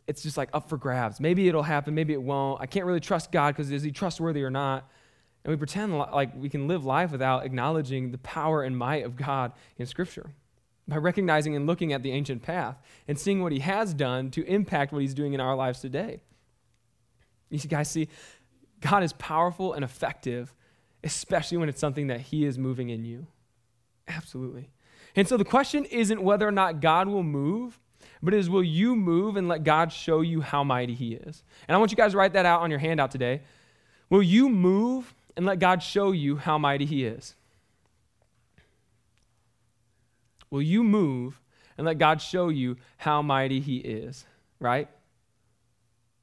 it's 0.05 0.21
just 0.21 0.35
like 0.35 0.49
up 0.51 0.67
for 0.67 0.75
grabs. 0.75 1.21
Maybe 1.21 1.47
it'll 1.47 1.63
happen, 1.63 1.95
maybe 1.95 2.11
it 2.11 2.21
won't. 2.21 2.59
I 2.59 2.65
can't 2.65 2.85
really 2.85 2.99
trust 2.99 3.31
God 3.31 3.55
because 3.55 3.71
is 3.71 3.83
he 3.83 3.91
trustworthy 3.91 4.43
or 4.43 4.51
not? 4.51 4.91
And 5.45 5.51
we 5.51 5.55
pretend 5.55 5.97
like 5.97 6.35
we 6.35 6.49
can 6.49 6.67
live 6.67 6.83
life 6.83 7.13
without 7.13 7.45
acknowledging 7.45 8.11
the 8.11 8.17
power 8.17 8.63
and 8.63 8.77
might 8.77 9.05
of 9.05 9.15
God 9.15 9.53
in 9.77 9.85
Scripture 9.85 10.29
by 10.87 10.97
recognizing 10.97 11.55
and 11.55 11.65
looking 11.65 11.93
at 11.93 12.03
the 12.03 12.11
ancient 12.11 12.41
path 12.41 12.77
and 13.07 13.17
seeing 13.17 13.41
what 13.41 13.51
he 13.51 13.59
has 13.59 13.93
done 13.93 14.29
to 14.31 14.45
impact 14.45 14.91
what 14.91 15.01
he's 15.01 15.13
doing 15.13 15.33
in 15.33 15.39
our 15.39 15.55
lives 15.55 15.79
today. 15.79 16.21
You 17.49 17.59
guys 17.59 17.89
see, 17.89 18.09
God 18.81 19.03
is 19.03 19.13
powerful 19.13 19.73
and 19.73 19.83
effective, 19.83 20.53
especially 21.03 21.57
when 21.57 21.69
it's 21.69 21.79
something 21.79 22.07
that 22.07 22.21
he 22.21 22.45
is 22.45 22.57
moving 22.57 22.89
in 22.89 23.05
you. 23.05 23.27
Absolutely. 24.07 24.69
And 25.15 25.27
so 25.27 25.37
the 25.37 25.45
question 25.45 25.85
isn't 25.85 26.21
whether 26.21 26.47
or 26.47 26.51
not 26.51 26.81
God 26.81 27.07
will 27.07 27.23
move, 27.23 27.79
but 28.21 28.33
is 28.33 28.49
will 28.49 28.63
you 28.63 28.95
move 28.95 29.37
and 29.37 29.47
let 29.47 29.63
God 29.63 29.91
show 29.91 30.21
you 30.21 30.41
how 30.41 30.63
mighty 30.63 30.93
he 30.93 31.13
is? 31.13 31.43
And 31.67 31.75
I 31.75 31.79
want 31.79 31.91
you 31.91 31.97
guys 31.97 32.11
to 32.11 32.17
write 32.17 32.33
that 32.33 32.45
out 32.45 32.61
on 32.61 32.69
your 32.69 32.79
handout 32.79 33.11
today. 33.11 33.41
Will 34.09 34.23
you 34.23 34.49
move 34.49 35.13
and 35.37 35.45
let 35.45 35.59
God 35.59 35.81
show 35.81 36.11
you 36.11 36.37
how 36.37 36.57
mighty 36.57 36.85
he 36.85 37.05
is? 37.05 37.35
Will 40.53 40.61
you 40.61 40.83
move 40.83 41.41
and 41.79 41.87
let 41.87 41.97
God 41.97 42.21
show 42.21 42.49
you 42.49 42.77
how 42.97 43.23
mighty 43.23 43.59
He 43.59 43.77
is? 43.77 44.23
Right? 44.59 44.87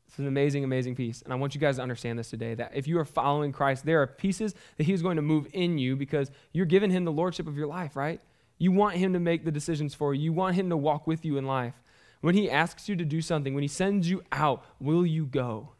It's 0.06 0.20
an 0.20 0.28
amazing, 0.28 0.62
amazing 0.62 0.94
piece. 0.94 1.20
And 1.22 1.32
I 1.32 1.36
want 1.36 1.56
you 1.56 1.60
guys 1.60 1.76
to 1.76 1.82
understand 1.82 2.16
this 2.16 2.30
today 2.30 2.54
that 2.54 2.70
if 2.72 2.86
you 2.86 3.00
are 3.00 3.04
following 3.04 3.50
Christ, 3.50 3.84
there 3.84 4.00
are 4.02 4.06
pieces 4.06 4.54
that 4.76 4.84
He's 4.84 5.02
going 5.02 5.16
to 5.16 5.22
move 5.22 5.48
in 5.52 5.78
you 5.78 5.96
because 5.96 6.30
you're 6.52 6.64
giving 6.64 6.92
Him 6.92 7.04
the 7.04 7.10
lordship 7.10 7.48
of 7.48 7.56
your 7.56 7.66
life, 7.66 7.96
right? 7.96 8.20
You 8.56 8.70
want 8.70 8.94
Him 8.94 9.14
to 9.14 9.18
make 9.18 9.44
the 9.44 9.50
decisions 9.50 9.94
for 9.94 10.14
you, 10.14 10.22
you 10.22 10.32
want 10.32 10.54
Him 10.54 10.70
to 10.70 10.76
walk 10.76 11.08
with 11.08 11.24
you 11.24 11.36
in 11.36 11.44
life. 11.44 11.74
When 12.20 12.36
He 12.36 12.48
asks 12.48 12.88
you 12.88 12.94
to 12.94 13.04
do 13.04 13.20
something, 13.20 13.52
when 13.52 13.62
He 13.62 13.68
sends 13.68 14.08
you 14.08 14.22
out, 14.30 14.64
will 14.78 15.04
you 15.04 15.26
go? 15.26 15.70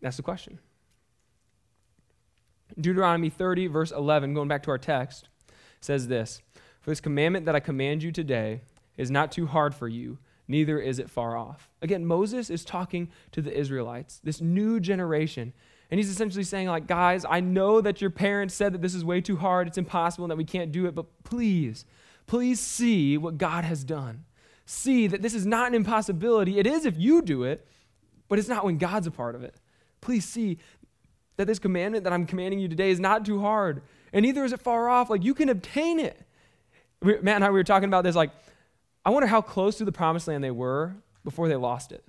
That's 0.00 0.18
the 0.18 0.22
question. 0.22 0.60
Deuteronomy 2.80 3.28
30, 3.28 3.66
verse 3.66 3.90
11, 3.90 4.34
going 4.34 4.46
back 4.46 4.62
to 4.62 4.70
our 4.70 4.78
text, 4.78 5.28
says 5.80 6.06
this 6.06 6.42
for 6.80 6.90
this 6.90 7.00
commandment 7.00 7.46
that 7.46 7.54
I 7.54 7.60
command 7.60 8.02
you 8.02 8.12
today 8.12 8.62
is 8.96 9.10
not 9.10 9.32
too 9.32 9.46
hard 9.46 9.74
for 9.74 9.88
you, 9.88 10.18
neither 10.48 10.78
is 10.80 10.98
it 10.98 11.10
far 11.10 11.36
off. 11.36 11.70
Again, 11.82 12.04
Moses 12.04 12.50
is 12.50 12.64
talking 12.64 13.08
to 13.32 13.40
the 13.40 13.56
Israelites, 13.56 14.20
this 14.24 14.40
new 14.40 14.80
generation. 14.80 15.52
And 15.90 15.98
he's 15.98 16.10
essentially 16.10 16.44
saying, 16.44 16.68
like, 16.68 16.86
guys, 16.86 17.24
I 17.28 17.40
know 17.40 17.80
that 17.80 18.00
your 18.00 18.10
parents 18.10 18.54
said 18.54 18.72
that 18.74 18.82
this 18.82 18.94
is 18.94 19.04
way 19.04 19.20
too 19.20 19.36
hard, 19.36 19.66
it's 19.66 19.78
impossible, 19.78 20.24
and 20.24 20.30
that 20.30 20.36
we 20.36 20.44
can't 20.44 20.72
do 20.72 20.86
it, 20.86 20.94
but 20.94 21.06
please, 21.24 21.84
please 22.26 22.60
see 22.60 23.18
what 23.18 23.38
God 23.38 23.64
has 23.64 23.82
done. 23.82 24.24
See 24.66 25.08
that 25.08 25.20
this 25.20 25.34
is 25.34 25.44
not 25.44 25.68
an 25.68 25.74
impossibility. 25.74 26.58
It 26.58 26.66
is 26.66 26.84
if 26.84 26.96
you 26.96 27.22
do 27.22 27.42
it, 27.42 27.66
but 28.28 28.38
it's 28.38 28.48
not 28.48 28.64
when 28.64 28.78
God's 28.78 29.08
a 29.08 29.10
part 29.10 29.34
of 29.34 29.42
it. 29.42 29.56
Please 30.00 30.24
see 30.24 30.58
that 31.36 31.46
this 31.46 31.58
commandment 31.58 32.04
that 32.04 32.12
I'm 32.12 32.26
commanding 32.26 32.60
you 32.60 32.68
today 32.68 32.90
is 32.90 33.00
not 33.00 33.24
too 33.24 33.40
hard, 33.40 33.82
and 34.12 34.22
neither 34.22 34.44
is 34.44 34.52
it 34.52 34.60
far 34.60 34.88
off. 34.88 35.10
Like, 35.10 35.24
you 35.24 35.34
can 35.34 35.48
obtain 35.48 35.98
it. 35.98 36.22
Matt 37.02 37.36
and 37.36 37.44
I 37.44 37.48
we 37.48 37.54
were 37.54 37.64
talking 37.64 37.88
about 37.88 38.04
this. 38.04 38.14
Like, 38.14 38.30
I 39.04 39.10
wonder 39.10 39.26
how 39.26 39.40
close 39.40 39.78
to 39.78 39.84
the 39.84 39.92
promised 39.92 40.28
land 40.28 40.44
they 40.44 40.50
were 40.50 40.94
before 41.24 41.48
they 41.48 41.56
lost 41.56 41.92
it. 41.92 42.04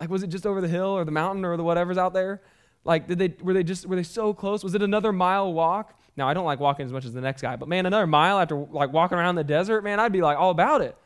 Like, 0.00 0.10
was 0.10 0.22
it 0.22 0.28
just 0.28 0.46
over 0.46 0.60
the 0.60 0.68
hill 0.68 0.86
or 0.86 1.04
the 1.04 1.12
mountain 1.12 1.44
or 1.44 1.56
the 1.56 1.64
whatever's 1.64 1.98
out 1.98 2.14
there? 2.14 2.40
Like, 2.84 3.06
did 3.06 3.18
they 3.18 3.34
were 3.40 3.52
they 3.52 3.62
just 3.62 3.86
were 3.86 3.96
they 3.96 4.02
so 4.02 4.34
close? 4.34 4.64
Was 4.64 4.74
it 4.74 4.82
another 4.82 5.12
mile 5.12 5.52
walk? 5.52 5.98
Now, 6.16 6.28
I 6.28 6.34
don't 6.34 6.44
like 6.44 6.60
walking 6.60 6.84
as 6.84 6.92
much 6.92 7.04
as 7.04 7.12
the 7.12 7.20
next 7.20 7.40
guy, 7.40 7.56
but 7.56 7.68
man, 7.68 7.86
another 7.86 8.06
mile 8.06 8.38
after 8.38 8.56
like 8.56 8.92
walking 8.92 9.16
around 9.16 9.36
the 9.36 9.44
desert, 9.44 9.82
man, 9.82 10.00
I'd 10.00 10.12
be 10.12 10.20
like 10.20 10.36
all 10.36 10.50
about 10.50 10.80
it. 10.80 10.96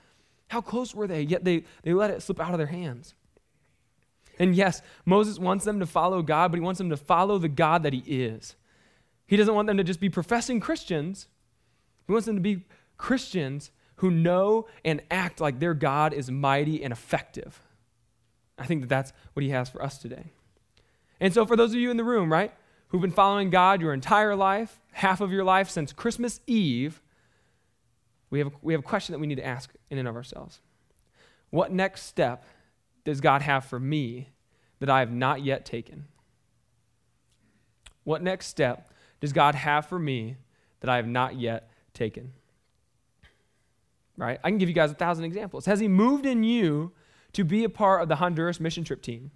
How 0.49 0.61
close 0.61 0.95
were 0.95 1.07
they? 1.07 1.23
Yet 1.23 1.45
they 1.45 1.65
they 1.83 1.93
let 1.93 2.11
it 2.11 2.23
slip 2.23 2.41
out 2.41 2.53
of 2.53 2.59
their 2.59 2.67
hands. 2.67 3.15
And 4.39 4.55
yes, 4.55 4.83
Moses 5.05 5.39
wants 5.39 5.65
them 5.65 5.81
to 5.81 5.87
follow 5.87 6.23
God, 6.23 6.51
but 6.51 6.59
he 6.59 6.65
wants 6.65 6.79
them 6.79 6.91
to 6.91 6.97
follow 6.97 7.39
the 7.39 7.49
God 7.49 7.83
that 7.83 7.93
he 7.93 8.01
is. 8.01 8.55
He 9.27 9.37
doesn't 9.37 9.55
want 9.55 9.67
them 9.67 9.77
to 9.79 9.85
just 9.85 10.01
be 10.01 10.11
professing 10.11 10.61
Christians. 10.61 11.27
He 12.07 12.13
wants 12.13 12.27
them 12.27 12.37
to 12.37 12.41
be 12.41 12.65
Christians 12.99 13.71
who 13.97 14.11
know 14.11 14.67
and 14.85 15.03
act 15.11 15.41
like 15.41 15.59
their 15.59 15.75
God 15.75 16.13
is 16.13 16.31
mighty 16.31 16.83
and 16.83 16.93
effective. 16.93 17.61
I 18.59 18.67
think 18.67 18.83
that 18.83 18.89
that's 18.89 19.13
what 19.33 19.43
he 19.43 19.51
has 19.51 19.69
for 19.69 19.83
us 19.83 19.99
today. 19.99 20.33
And 21.21 21.33
so, 21.33 21.47
for 21.47 21.57
those 21.57 21.73
of 21.73 21.79
you 21.79 21.91
in 21.91 21.97
the 21.97 22.05
room, 22.05 22.31
right, 22.31 22.53
who've 22.89 23.01
been 23.01 23.11
following 23.11 23.51
God 23.51 23.81
your 23.81 23.95
entire 23.95 24.37
life, 24.37 24.81
half 24.93 25.21
of 25.21 25.33
your 25.33 25.45
life 25.45 25.69
since 25.69 25.93
Christmas 25.93 26.41
Eve, 26.47 27.01
we 28.31 28.39
have, 28.41 28.53
we 28.63 28.73
have 28.73 28.81
a 28.81 28.87
question 28.87 29.13
that 29.13 29.19
we 29.19 29.27
need 29.27 29.37
to 29.37 29.47
ask 29.47 29.73
in 29.91 29.99
and 29.99 30.09
of 30.09 30.17
ourselves. 30.17 30.61
What 31.51 31.73
next 31.73 32.03
step 32.03 32.45
does 33.05 33.21
God 33.21 33.43
have 33.43 33.65
for 33.65 33.79
me 33.79 34.31
that 34.81 34.91
I 34.91 34.99
have 34.99 35.13
not 35.13 35.45
yet 35.45 35.65
taken? 35.65 36.07
What 38.05 38.23
next 38.23 38.47
step 38.47 38.93
does 39.21 39.33
God 39.33 39.55
have 39.55 39.87
for 39.87 39.99
me 39.99 40.37
that 40.81 40.91
I 40.91 40.97
have 40.97 41.07
not 41.07 41.37
yet 41.37 41.71
taken? 41.95 42.33
Right? 44.17 44.39
I 44.43 44.51
can 44.51 44.59
give 44.59 44.69
you 44.69 44.75
guys 44.75 44.91
a 44.91 44.95
thousand 44.95 45.25
examples. 45.25 45.67
Has 45.67 45.81
he 45.81 45.89
moved 45.89 46.27
in 46.27 46.43
you 46.43 46.93
to 47.33 47.45
be 47.45 47.65
a 47.65 47.69
part 47.69 48.03
of 48.03 48.09
the 48.09 48.17
Honduras 48.17 48.61
mission 48.61 48.85
trip 48.85 49.03
team? 49.03 49.31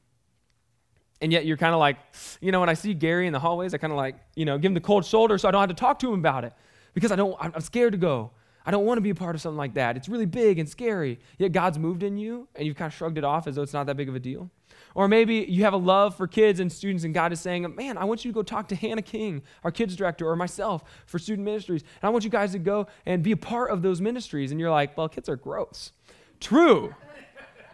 And 1.20 1.32
yet 1.32 1.44
you're 1.44 1.58
kind 1.58 1.74
of 1.74 1.80
like, 1.80 1.98
you 2.40 2.50
know, 2.50 2.60
when 2.60 2.70
I 2.70 2.74
see 2.74 2.94
Gary 2.94 3.26
in 3.26 3.32
the 3.32 3.38
hallways, 3.38 3.74
I 3.74 3.78
kind 3.78 3.92
of 3.92 3.98
like, 3.98 4.16
you 4.36 4.46
know, 4.46 4.56
give 4.56 4.70
him 4.70 4.74
the 4.74 4.80
cold 4.80 5.04
shoulder 5.04 5.36
so 5.36 5.48
I 5.48 5.50
don't 5.50 5.60
have 5.60 5.68
to 5.68 5.74
talk 5.74 5.98
to 5.98 6.12
him 6.12 6.18
about 6.18 6.44
it 6.44 6.54
because 6.94 7.12
I 7.12 7.16
don't, 7.16 7.36
I'm 7.38 7.60
scared 7.60 7.92
to 7.92 7.98
go. 7.98 8.30
I 8.64 8.70
don't 8.70 8.85
want 8.85 8.99
to 8.99 9.03
be 9.03 9.11
a 9.11 9.14
part 9.14 9.35
of 9.35 9.40
something 9.40 9.57
like 9.57 9.75
that. 9.75 9.96
It's 9.96 10.09
really 10.09 10.27
big 10.27 10.59
and 10.59 10.68
scary. 10.68 11.18
Yet 11.38 11.53
God's 11.53 11.79
moved 11.79 12.03
in 12.03 12.16
you 12.16 12.49
and 12.55 12.66
you've 12.66 12.77
kind 12.77 12.92
of 12.92 12.96
shrugged 12.96 13.18
it 13.18 13.25
off 13.25 13.46
as 13.46 13.55
though 13.55 13.62
it's 13.62 13.73
not 13.73 13.87
that 13.87 13.96
big 13.96 14.09
of 14.09 14.14
a 14.14 14.20
deal. 14.20 14.51
Or 14.94 15.09
maybe 15.09 15.46
you 15.49 15.64
have 15.64 15.73
a 15.73 15.79
love 15.79 16.16
for 16.16 16.27
kids 16.27 16.59
and 16.59 16.70
students, 16.70 17.05
and 17.05 17.14
God 17.14 17.33
is 17.33 17.40
saying, 17.40 17.75
Man, 17.77 17.96
I 17.96 18.05
want 18.05 18.25
you 18.25 18.33
to 18.33 18.35
go 18.35 18.42
talk 18.42 18.68
to 18.68 18.75
Hannah 18.75 19.03
King, 19.03 19.42
our 19.62 19.70
kids 19.70 19.94
director, 19.94 20.29
or 20.29 20.37
myself 20.37 20.83
for 21.07 21.18
student 21.18 21.44
ministries. 21.44 21.83
And 21.83 22.09
I 22.09 22.11
want 22.11 22.25
you 22.25 22.31
guys 22.31 22.53
to 22.53 22.59
go 22.59 22.87
and 23.07 23.23
be 23.23 23.33
a 23.33 23.37
part 23.37 23.70
of 23.70 23.83
those 23.83 24.01
ministries. 24.01 24.51
And 24.51 24.59
you're 24.59 24.70
like, 24.70 24.96
Well, 24.96 25.09
kids 25.09 25.29
are 25.29 25.37
gross. 25.37 25.92
True. 26.40 26.94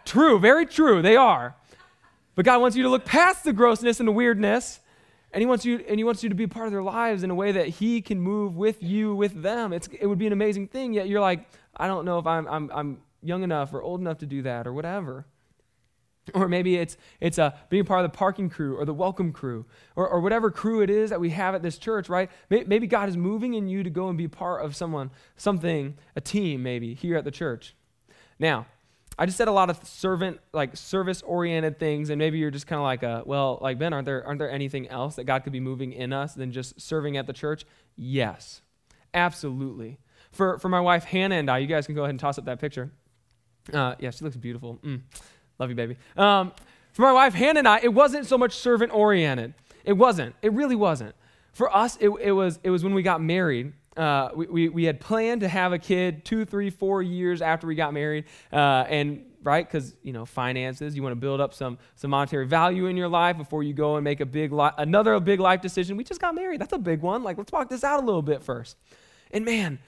true. 0.05 0.39
Very 0.39 0.65
true. 0.65 1.01
They 1.01 1.15
are. 1.15 1.55
But 2.35 2.45
God 2.45 2.61
wants 2.61 2.77
you 2.77 2.83
to 2.83 2.89
look 2.89 3.05
past 3.05 3.43
the 3.43 3.53
grossness 3.53 3.99
and 3.99 4.07
the 4.07 4.11
weirdness. 4.11 4.79
And 5.37 5.41
he 5.43 5.45
wants 5.45 5.65
you 5.65 5.85
and 5.87 5.99
he 5.99 6.03
wants 6.03 6.23
you 6.23 6.29
to 6.29 6.35
be 6.35 6.47
part 6.47 6.65
of 6.65 6.71
their 6.71 6.81
lives 6.81 7.21
in 7.21 7.29
a 7.29 7.35
way 7.35 7.51
that 7.51 7.67
he 7.67 8.01
can 8.01 8.19
move 8.19 8.57
with 8.57 8.81
you, 8.81 9.13
with 9.13 9.39
them. 9.43 9.71
It's, 9.71 9.87
it 10.01 10.07
would 10.07 10.17
be 10.17 10.25
an 10.25 10.33
amazing 10.33 10.67
thing. 10.67 10.93
Yet 10.93 11.07
you're 11.07 11.21
like, 11.21 11.47
I 11.75 11.85
don't 11.85 12.05
know 12.05 12.17
if 12.17 12.25
I'm, 12.25 12.47
I'm, 12.47 12.71
I'm 12.73 13.01
young 13.21 13.43
enough 13.43 13.71
or 13.71 13.83
old 13.83 14.01
enough 14.01 14.17
to 14.17 14.25
do 14.25 14.41
that 14.41 14.65
or 14.65 14.73
whatever. 14.73 15.27
Or 16.33 16.47
maybe 16.47 16.77
it's, 16.77 16.97
it's 17.21 17.37
a 17.37 17.53
being 17.69 17.85
part 17.85 18.03
of 18.03 18.11
the 18.11 18.17
parking 18.17 18.49
crew 18.49 18.77
or 18.77 18.85
the 18.85 18.95
welcome 18.95 19.31
crew 19.31 19.67
or, 19.95 20.09
or 20.09 20.21
whatever 20.21 20.49
crew 20.49 20.81
it 20.81 20.89
is 20.89 21.11
that 21.11 21.19
we 21.19 21.29
have 21.29 21.53
at 21.53 21.61
this 21.61 21.77
church, 21.77 22.09
right? 22.09 22.31
Maybe 22.49 22.87
God 22.87 23.07
is 23.07 23.15
moving 23.15 23.53
in 23.53 23.67
you 23.67 23.83
to 23.83 23.91
go 23.91 24.09
and 24.09 24.17
be 24.17 24.27
part 24.27 24.65
of 24.65 24.75
someone, 24.75 25.11
something, 25.35 25.99
a 26.15 26.19
team 26.19 26.63
maybe 26.63 26.95
here 26.95 27.15
at 27.15 27.25
the 27.25 27.31
church. 27.31 27.75
Now, 28.39 28.65
I 29.19 29.25
just 29.25 29.37
said 29.37 29.47
a 29.47 29.51
lot 29.51 29.69
of 29.69 29.83
servant, 29.83 30.39
like 30.53 30.77
service 30.77 31.23
oriented 31.23 31.79
things, 31.79 32.09
and 32.09 32.19
maybe 32.19 32.37
you're 32.37 32.51
just 32.51 32.67
kind 32.67 32.77
of 32.77 32.83
like, 32.83 33.01
a, 33.01 33.23
well, 33.25 33.57
like 33.61 33.79
Ben, 33.79 33.91
aren't 33.91 34.05
there 34.05 34.25
aren't 34.25 34.39
there 34.39 34.51
anything 34.51 34.87
else 34.89 35.15
that 35.15 35.23
God 35.23 35.43
could 35.43 35.53
be 35.53 35.59
moving 35.59 35.91
in 35.91 36.13
us 36.13 36.35
than 36.35 36.51
just 36.51 36.79
serving 36.79 37.17
at 37.17 37.25
the 37.25 37.33
church? 37.33 37.65
Yes, 37.95 38.61
absolutely. 39.13 39.99
For 40.31 40.59
for 40.59 40.69
my 40.69 40.81
wife 40.81 41.03
Hannah 41.05 41.35
and 41.35 41.49
I, 41.49 41.57
you 41.59 41.67
guys 41.67 41.87
can 41.87 41.95
go 41.95 42.03
ahead 42.03 42.11
and 42.11 42.19
toss 42.19 42.37
up 42.37 42.45
that 42.45 42.59
picture. 42.59 42.91
Uh, 43.73 43.95
yeah, 43.99 44.11
she 44.11 44.23
looks 44.23 44.37
beautiful. 44.37 44.79
Mm, 44.83 45.01
love 45.57 45.69
you, 45.69 45.75
baby. 45.75 45.97
Um, 46.15 46.51
for 46.93 47.01
my 47.01 47.11
wife 47.11 47.33
Hannah 47.33 47.59
and 47.59 47.67
I, 47.67 47.79
it 47.79 47.93
wasn't 47.93 48.27
so 48.27 48.37
much 48.37 48.53
servant 48.53 48.93
oriented. 48.93 49.55
It 49.83 49.93
wasn't. 49.93 50.35
It 50.41 50.53
really 50.53 50.75
wasn't. 50.75 51.15
For 51.53 51.75
us, 51.75 51.97
it, 51.99 52.09
it 52.21 52.33
was 52.33 52.59
it 52.61 52.69
was 52.69 52.83
when 52.83 52.93
we 52.93 53.01
got 53.01 53.19
married 53.19 53.73
uh, 53.97 54.29
we, 54.35 54.47
we, 54.47 54.69
we, 54.69 54.83
had 54.83 54.99
planned 54.99 55.41
to 55.41 55.47
have 55.47 55.73
a 55.73 55.79
kid 55.79 56.23
two, 56.23 56.45
three, 56.45 56.69
four 56.69 57.01
years 57.01 57.41
after 57.41 57.65
we 57.65 57.75
got 57.75 57.93
married. 57.93 58.25
Uh, 58.53 58.85
and 58.87 59.25
right, 59.43 59.65
because 59.65 59.95
you 60.03 60.13
know 60.13 60.25
finances, 60.25 60.95
you 60.95 61.01
want 61.01 61.13
to 61.13 61.19
build 61.19 61.41
up 61.41 61.53
some 61.53 61.77
some 61.95 62.11
monetary 62.11 62.45
value 62.45 62.85
in 62.85 62.95
your 62.95 63.07
life 63.07 63.37
before 63.37 63.63
you 63.63 63.73
go 63.73 63.95
and 63.95 64.03
make 64.03 64.19
a 64.19 64.25
big 64.25 64.51
li- 64.51 64.69
another 64.77 65.19
big 65.19 65.39
life 65.39 65.61
decision. 65.61 65.97
We 65.97 66.03
just 66.03 66.21
got 66.21 66.35
married. 66.35 66.61
That's 66.61 66.73
a 66.73 66.77
big 66.77 67.01
one. 67.01 67.23
Like 67.23 67.37
let's 67.37 67.51
walk 67.51 67.69
this 67.69 67.83
out 67.83 68.01
a 68.01 68.05
little 68.05 68.21
bit 68.21 68.43
first. 68.43 68.77
And 69.31 69.43
man, 69.43 69.79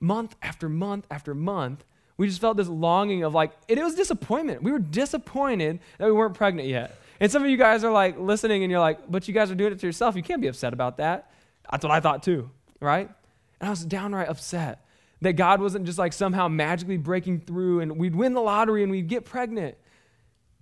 month 0.00 0.34
after 0.42 0.68
month 0.68 1.06
after 1.10 1.34
month, 1.34 1.84
we 2.16 2.26
just 2.26 2.40
felt 2.40 2.56
this 2.56 2.68
longing 2.68 3.22
of 3.22 3.34
like 3.34 3.52
it, 3.68 3.78
it 3.78 3.84
was 3.84 3.94
disappointment. 3.94 4.62
We 4.62 4.72
were 4.72 4.78
disappointed 4.78 5.80
that 5.98 6.06
we 6.06 6.12
weren't 6.12 6.34
pregnant 6.34 6.68
yet. 6.68 6.98
And 7.20 7.30
some 7.30 7.44
of 7.44 7.50
you 7.50 7.56
guys 7.56 7.84
are 7.84 7.92
like 7.92 8.18
listening 8.18 8.64
and 8.64 8.70
you're 8.70 8.80
like, 8.80 9.10
but 9.10 9.28
you 9.28 9.34
guys 9.34 9.50
are 9.50 9.54
doing 9.54 9.72
it 9.72 9.78
to 9.80 9.86
yourself. 9.86 10.16
You 10.16 10.22
can't 10.22 10.40
be 10.40 10.48
upset 10.48 10.72
about 10.72 10.96
that. 10.96 11.30
That's 11.70 11.84
what 11.84 11.92
I 11.92 12.00
thought 12.00 12.22
too, 12.22 12.50
right? 12.80 13.08
And 13.60 13.68
I 13.68 13.70
was 13.70 13.84
downright 13.84 14.28
upset 14.28 14.84
that 15.20 15.34
God 15.34 15.60
wasn't 15.60 15.86
just 15.86 15.98
like 15.98 16.12
somehow 16.12 16.48
magically 16.48 16.96
breaking 16.96 17.40
through 17.40 17.80
and 17.80 17.96
we'd 17.98 18.14
win 18.14 18.34
the 18.34 18.40
lottery 18.40 18.82
and 18.82 18.92
we'd 18.92 19.08
get 19.08 19.24
pregnant. 19.24 19.76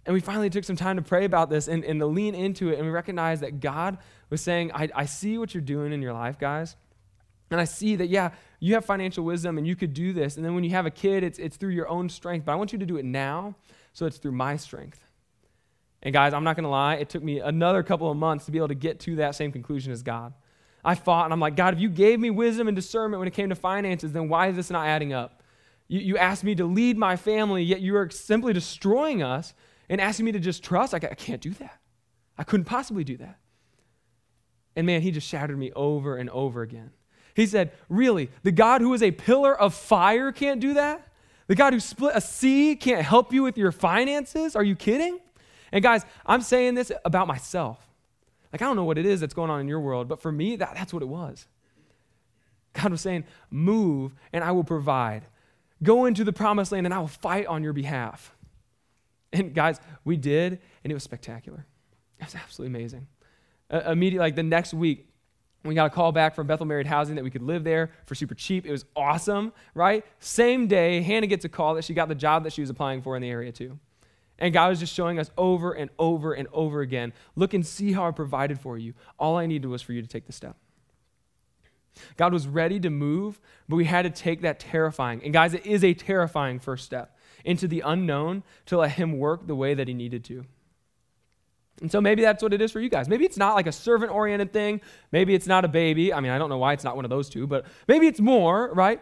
And 0.05 0.15
we 0.15 0.21
finally 0.21 0.51
took 0.51 0.65
some 0.65 0.77
time 0.77 0.97
to 0.97 1.03
pray 1.03 1.25
about 1.25 1.49
this 1.49 1.69
and, 1.69 1.85
and 1.85 2.01
to 2.01 2.07
lean 2.07 2.35
into 2.35 2.71
it. 2.71 2.77
And 2.77 2.87
we 2.87 2.91
recognized 2.91 3.43
that 3.43 3.61
God 3.61 3.99
was 4.31 4.41
saying, 4.41 4.73
I, 4.73 4.89
I 4.95 5.07
see 5.07 5.39
what 5.39 5.55
you're 5.55 5.61
doing 5.61 5.93
in 5.93 6.03
your 6.03 6.13
life, 6.13 6.39
guys. 6.39 6.77
And 7.51 7.61
I 7.61 7.65
see 7.65 7.97
that, 7.97 8.09
yeah, 8.09 8.31
you 8.61 8.75
have 8.75 8.85
financial 8.85 9.25
wisdom 9.25 9.59
and 9.59 9.67
you 9.67 9.77
could 9.77 9.95
do 9.95 10.13
this. 10.13 10.37
And 10.37 10.45
then 10.45 10.55
when 10.55 10.65
you 10.65 10.71
have 10.71 10.87
a 10.87 10.91
kid, 10.91 11.23
it's, 11.23 11.39
it's 11.39 11.57
through 11.57 11.71
your 11.71 11.89
own 11.89 12.09
strength. 12.09 12.47
But 12.47 12.53
I 12.53 12.55
want 12.57 12.73
you 12.73 12.79
to 12.79 12.87
do 12.87 12.97
it 12.97 13.05
now, 13.05 13.55
so 13.93 14.07
it's 14.07 14.17
through 14.17 14.33
my 14.33 14.57
strength. 14.57 15.05
And 16.03 16.13
guys, 16.13 16.33
I'm 16.35 16.45
not 16.45 16.57
going 16.57 16.65
to 16.65 16.71
lie, 16.71 16.97
it 16.97 17.09
took 17.09 17.23
me 17.23 17.39
another 17.39 17.83
couple 17.83 18.11
of 18.11 18.17
months 18.17 18.47
to 18.47 18.51
be 18.51 18.59
able 18.59 18.69
to 18.69 18.75
get 18.75 19.01
to 19.01 19.17
that 19.17 19.35
same 19.35 19.53
conclusion 19.53 19.93
as 19.93 20.03
God. 20.03 20.33
I 20.85 20.95
fought 20.95 21.25
and 21.25 21.33
I'm 21.33 21.41
like, 21.41 21.57
God, 21.57 21.75
if 21.75 21.81
you 21.81 21.89
gave 21.89 22.19
me 22.19 22.31
wisdom 22.31 22.69
and 22.69 22.75
discernment 22.75 23.21
when 23.21 23.29
it 23.29 23.35
came 23.35 23.51
to 23.51 23.55
finances, 23.55 24.13
then 24.13 24.29
why 24.29 24.49
is 24.49 24.57
this 24.57 24.71
not 24.71 24.87
adding 24.87 25.13
up? 25.13 25.43
You, 25.89 26.01
you 26.01 26.19
asked 26.19 26.43
me 26.43 26.55
to 26.57 26.65
lead 26.65 26.97
my 26.97 27.17
family, 27.17 27.63
yet 27.63 27.81
you 27.81 27.97
are 27.97 28.11
simply 28.11 28.53
destroying 28.53 29.23
us 29.23 29.55
and 29.89 30.01
asking 30.01 30.27
me 30.27 30.33
to 30.33 30.41
just 30.41 30.65
trust. 30.65 30.95
I, 30.95 30.97
I 30.97 31.15
can't 31.15 31.41
do 31.41 31.51
that. 31.51 31.79
I 32.37 32.45
couldn't 32.45 32.65
possibly 32.65 33.05
do 33.05 33.17
that. 33.19 33.39
And 34.75 34.87
man, 34.87 35.03
he 35.03 35.11
just 35.11 35.29
shattered 35.29 35.59
me 35.59 35.71
over 35.77 36.17
and 36.17 36.31
over 36.31 36.63
again. 36.63 36.91
He 37.35 37.47
said, 37.47 37.73
Really, 37.89 38.31
the 38.43 38.53
God 38.53 38.81
who 38.81 38.93
is 38.95 39.03
a 39.03 39.11
pillar 39.11 39.59
of 39.59 39.75
fire 39.75 40.33
can't 40.33 40.61
do 40.61 40.75
that? 40.75 41.07
The 41.47 41.55
God 41.55 41.73
who 41.73 41.81
split 41.81 42.13
a 42.15 42.21
sea 42.21 42.77
can't 42.77 43.05
help 43.05 43.33
you 43.33 43.43
with 43.43 43.59
your 43.59 43.73
finances? 43.73 44.57
Are 44.57 44.65
you 44.65 44.75
kidding? 44.75 45.19
And 45.71 45.83
guys, 45.83 46.05
I'm 46.25 46.41
saying 46.41 46.75
this 46.75 46.91
about 47.05 47.27
myself. 47.27 47.87
Like, 48.53 48.63
I 48.63 48.67
don't 48.67 48.77
know 48.77 48.85
what 48.85 48.99
it 48.99 49.07
is 49.07 49.21
that's 49.21 49.35
going 49.35 49.51
on 49.51 49.61
in 49.61 49.69
your 49.69 49.81
world, 49.81 50.09
but 50.09 50.21
for 50.21 50.31
me, 50.31 50.57
that, 50.57 50.75
that's 50.75 50.93
what 50.93 51.03
it 51.03 51.09
was. 51.09 51.47
God 52.75 52.91
was 52.91 53.01
saying, 53.01 53.25
Move 53.51 54.15
and 54.33 54.45
I 54.45 54.53
will 54.53 54.65
provide. 54.65 55.25
Go 55.83 56.05
into 56.05 56.25
the 56.25 56.33
promised 56.33 56.73
land 56.73 56.87
and 56.87 56.95
I 56.95 56.99
will 56.99 57.09
fight 57.09 57.47
on 57.47 57.63
your 57.63 57.73
behalf. 57.73 58.35
And 59.33 59.55
guys, 59.55 59.81
we 60.05 60.17
did, 60.17 60.61
and 60.85 60.91
it 60.91 60.95
was 60.95 61.03
spectacular. 61.03 61.67
It 62.19 62.25
was 62.25 62.35
absolutely 62.35 62.79
amazing. 62.79 63.07
Uh, 63.71 63.81
immediately, 63.91 64.27
like 64.27 64.37
the 64.37 64.43
next 64.43 64.75
week, 64.75 65.09
we 65.65 65.75
got 65.75 65.87
a 65.87 65.91
call 65.91 66.13
back 66.13 66.35
from 66.35 66.47
Bethel 66.47 66.67
Married 66.67 66.87
Housing 66.87 67.15
that 67.15 67.25
we 67.25 67.31
could 67.31 67.43
live 67.43 67.65
there 67.65 67.93
for 68.05 68.15
super 68.15 68.35
cheap. 68.35 68.67
It 68.67 68.73
was 68.73 68.85
awesome, 68.95 69.53
right? 69.75 70.05
Same 70.19 70.67
day, 70.67 71.01
Hannah 71.03 71.27
gets 71.27 71.45
a 71.45 71.49
call 71.49 71.75
that 71.77 71.85
she 71.85 71.95
got 71.95 72.09
the 72.09 72.15
job 72.15 72.45
that 72.45 72.53
she 72.53 72.61
was 72.61 72.69
applying 72.69 73.01
for 73.01 73.17
in 73.17 73.23
the 73.23 73.31
area 73.31 73.53
too. 73.53 73.79
And 74.43 74.53
God 74.53 74.71
was 74.71 74.81
just 74.81 74.93
showing 74.93 75.21
us 75.21 75.31
over 75.39 75.73
and 75.73 75.89
over 76.01 76.33
and 76.33 76.49
over 76.53 76.81
again 76.81 77.13
look 77.37 77.55
and 77.55 77.65
see 77.65 77.93
how 77.93 78.09
I 78.09 78.11
provided 78.11 78.59
for 78.59 78.77
you. 78.77 78.93
All 79.17 79.39
I 79.39 79.47
needed 79.47 79.69
was 79.69 79.83
for 79.83 79.93
you 79.93 80.03
to 80.03 80.09
take 80.09 80.27
the 80.27 80.33
step. 80.33 80.57
God 82.17 82.33
was 82.33 82.49
ready 82.49 82.81
to 82.81 82.91
move, 82.91 83.41
but 83.69 83.77
we 83.77 83.85
had 83.85 84.03
to 84.03 84.11
take 84.11 84.41
that 84.43 84.59
terrifying, 84.59 85.23
and 85.23 85.33
guys, 85.33 85.55
it 85.55 85.65
is 85.65 85.85
a 85.85 85.95
terrifying 85.95 86.59
first 86.59 86.85
step 86.85 87.17
into 87.45 87.69
the 87.69 87.83
unknown 87.85 88.43
to 88.67 88.79
let 88.79 88.93
Him 88.93 89.19
work 89.19 89.47
the 89.47 89.55
way 89.55 89.75
that 89.75 89.87
He 89.87 89.95
needed 89.95 90.25
to. 90.25 90.45
And 91.81 91.93
so 91.93 92.01
maybe 92.01 92.23
that's 92.23 92.43
what 92.43 92.53
it 92.53 92.61
is 92.61 92.73
for 92.73 92.81
you 92.81 92.89
guys. 92.89 93.09
Maybe 93.09 93.25
it's 93.25 93.37
not 93.37 93.55
like 93.55 93.67
a 93.67 93.73
servant 93.73 94.11
oriented 94.11 94.53
thing. 94.53 94.81
Maybe 95.13 95.35
it's 95.35 95.47
not 95.47 95.65
a 95.65 95.69
baby. 95.69 96.13
I 96.13 96.21
mean, 96.21 96.33
I 96.33 96.39
don't 96.39 96.49
know 96.49 96.59
why 96.59 96.73
it's 96.73 96.85
not 96.85 96.97
one 96.97 97.05
of 97.05 97.11
those 97.11 97.29
two, 97.29 97.47
but 97.47 97.67
maybe 97.87 98.07
it's 98.07 98.21
more, 98.21 98.73
right? 98.73 99.01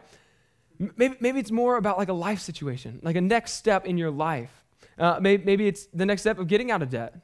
Maybe, 0.97 1.17
maybe 1.21 1.41
it's 1.41 1.51
more 1.51 1.77
about 1.77 1.97
like 1.97 2.09
a 2.09 2.15
life 2.15 2.41
situation, 2.41 3.01
like 3.03 3.17
a 3.17 3.21
next 3.21 3.53
step 3.53 3.87
in 3.87 3.97
your 3.97 4.11
life. 4.11 4.65
Uh, 4.99 5.19
maybe, 5.21 5.45
maybe 5.45 5.67
it's 5.67 5.87
the 5.95 6.07
next 6.07 6.23
step 6.23 6.39
of 6.39 6.47
getting 6.47 6.71
out 6.71 6.83
of 6.83 6.91
debt. 6.91 7.15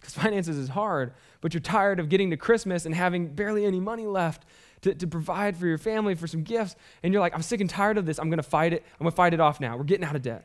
Because 0.00 0.14
finances 0.14 0.56
is 0.56 0.68
hard, 0.68 1.12
but 1.40 1.52
you're 1.52 1.60
tired 1.60 1.98
of 1.98 2.08
getting 2.08 2.30
to 2.30 2.36
Christmas 2.36 2.86
and 2.86 2.94
having 2.94 3.34
barely 3.34 3.64
any 3.64 3.80
money 3.80 4.06
left 4.06 4.44
to, 4.82 4.94
to 4.94 5.06
provide 5.08 5.56
for 5.56 5.66
your 5.66 5.78
family, 5.78 6.14
for 6.14 6.28
some 6.28 6.44
gifts. 6.44 6.76
And 7.02 7.12
you're 7.12 7.20
like, 7.20 7.34
I'm 7.34 7.42
sick 7.42 7.60
and 7.60 7.68
tired 7.68 7.98
of 7.98 8.06
this. 8.06 8.18
I'm 8.18 8.30
going 8.30 8.38
to 8.38 8.44
fight 8.44 8.72
it. 8.72 8.84
I'm 8.92 9.04
going 9.04 9.10
to 9.10 9.16
fight 9.16 9.34
it 9.34 9.40
off 9.40 9.60
now. 9.60 9.76
We're 9.76 9.84
getting 9.84 10.04
out 10.04 10.14
of 10.14 10.22
debt. 10.22 10.44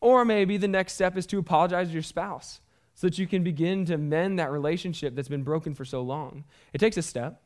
Or 0.00 0.24
maybe 0.24 0.58
the 0.58 0.68
next 0.68 0.92
step 0.92 1.16
is 1.16 1.24
to 1.26 1.38
apologize 1.38 1.88
to 1.88 1.94
your 1.94 2.02
spouse 2.02 2.60
so 2.94 3.06
that 3.06 3.18
you 3.18 3.26
can 3.26 3.42
begin 3.42 3.86
to 3.86 3.96
mend 3.96 4.38
that 4.38 4.50
relationship 4.50 5.14
that's 5.14 5.28
been 5.28 5.42
broken 5.42 5.74
for 5.74 5.84
so 5.84 6.02
long. 6.02 6.44
It 6.72 6.78
takes 6.78 6.96
a 6.96 7.02
step. 7.02 7.40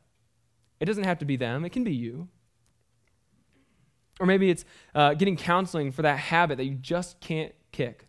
It 0.79 0.85
doesn't 0.85 1.05
have 1.05 1.19
to 1.19 1.25
be 1.25 1.35
them, 1.35 1.65
it 1.65 1.69
can 1.69 1.83
be 1.83 1.93
you. 1.93 2.27
Or 4.19 4.25
maybe 4.25 4.49
it's 4.49 4.65
uh, 4.93 5.13
getting 5.13 5.37
counseling 5.37 5.93
for 5.93 6.01
that 6.01 6.19
habit 6.19 6.57
that 6.57 6.65
you 6.65 6.75
just 6.75 7.21
can't 7.21 7.53
kick. 7.71 8.08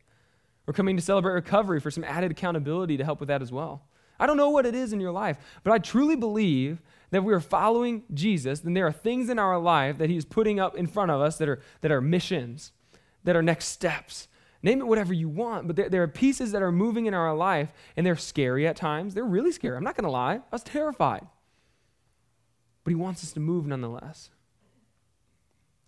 We're 0.70 0.74
coming 0.74 0.94
to 0.94 1.02
celebrate 1.02 1.32
recovery 1.32 1.80
for 1.80 1.90
some 1.90 2.04
added 2.04 2.30
accountability 2.30 2.96
to 2.96 3.04
help 3.04 3.18
with 3.18 3.26
that 3.26 3.42
as 3.42 3.50
well. 3.50 3.88
I 4.20 4.26
don't 4.26 4.36
know 4.36 4.50
what 4.50 4.66
it 4.66 4.74
is 4.76 4.92
in 4.92 5.00
your 5.00 5.10
life, 5.10 5.36
but 5.64 5.72
I 5.72 5.78
truly 5.78 6.14
believe 6.14 6.80
that 7.10 7.18
if 7.18 7.24
we 7.24 7.34
are 7.34 7.40
following 7.40 8.04
Jesus, 8.14 8.60
then 8.60 8.74
there 8.74 8.86
are 8.86 8.92
things 8.92 9.30
in 9.30 9.40
our 9.40 9.58
life 9.58 9.98
that 9.98 10.08
He's 10.08 10.24
putting 10.24 10.60
up 10.60 10.76
in 10.76 10.86
front 10.86 11.10
of 11.10 11.20
us 11.20 11.38
that 11.38 11.48
are, 11.48 11.60
that 11.80 11.90
are 11.90 12.00
missions, 12.00 12.70
that 13.24 13.34
are 13.34 13.42
next 13.42 13.64
steps. 13.64 14.28
Name 14.62 14.80
it 14.80 14.86
whatever 14.86 15.12
you 15.12 15.28
want, 15.28 15.66
but 15.66 15.74
there, 15.74 15.88
there 15.88 16.04
are 16.04 16.06
pieces 16.06 16.52
that 16.52 16.62
are 16.62 16.70
moving 16.70 17.06
in 17.06 17.14
our 17.14 17.34
life, 17.34 17.72
and 17.96 18.06
they're 18.06 18.14
scary 18.14 18.64
at 18.68 18.76
times. 18.76 19.12
They're 19.14 19.24
really 19.24 19.50
scary. 19.50 19.76
I'm 19.76 19.82
not 19.82 19.96
going 19.96 20.04
to 20.04 20.10
lie. 20.12 20.36
I 20.36 20.52
was 20.52 20.62
terrified. 20.62 21.26
But 22.84 22.90
He 22.92 22.94
wants 22.94 23.24
us 23.24 23.32
to 23.32 23.40
move 23.40 23.66
nonetheless. 23.66 24.30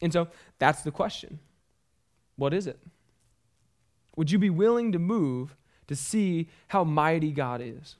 And 0.00 0.12
so 0.12 0.26
that's 0.58 0.82
the 0.82 0.90
question 0.90 1.38
What 2.34 2.52
is 2.52 2.66
it? 2.66 2.80
Would 4.16 4.30
you 4.30 4.38
be 4.38 4.50
willing 4.50 4.92
to 4.92 4.98
move 4.98 5.56
to 5.86 5.96
see 5.96 6.48
how 6.68 6.84
mighty 6.84 7.32
God 7.32 7.60
is? 7.62 7.96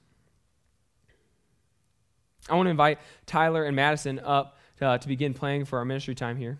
I 2.49 2.55
want 2.55 2.67
to 2.67 2.71
invite 2.71 2.99
Tyler 3.25 3.63
and 3.63 3.75
Madison 3.75 4.19
up 4.19 4.57
to, 4.77 4.85
uh, 4.85 4.97
to 4.97 5.07
begin 5.07 5.33
playing 5.33 5.65
for 5.65 5.79
our 5.79 5.85
ministry 5.85 6.15
time 6.15 6.37
here. 6.37 6.59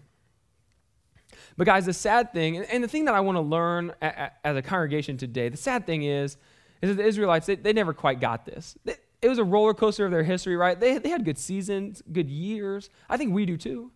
But, 1.57 1.65
guys, 1.65 1.85
the 1.85 1.93
sad 1.93 2.31
thing, 2.31 2.57
and 2.57 2.83
the 2.83 2.87
thing 2.87 3.05
that 3.05 3.13
I 3.13 3.19
want 3.19 3.35
to 3.35 3.41
learn 3.41 3.93
as 4.01 4.55
a 4.55 4.61
congregation 4.61 5.17
today, 5.17 5.49
the 5.49 5.57
sad 5.57 5.85
thing 5.85 6.03
is, 6.03 6.37
is 6.81 6.89
that 6.89 6.95
the 6.95 7.05
Israelites, 7.05 7.45
they, 7.45 7.55
they 7.55 7.73
never 7.73 7.93
quite 7.93 8.19
got 8.19 8.45
this. 8.45 8.77
It 8.85 9.29
was 9.29 9.37
a 9.37 9.43
roller 9.43 9.73
coaster 9.73 10.05
of 10.05 10.11
their 10.11 10.23
history, 10.23 10.55
right? 10.55 10.79
They, 10.79 10.97
they 10.97 11.09
had 11.09 11.25
good 11.25 11.37
seasons, 11.37 12.01
good 12.11 12.29
years. 12.29 12.89
I 13.09 13.17
think 13.17 13.33
we 13.33 13.45
do 13.45 13.57
too. 13.57 13.91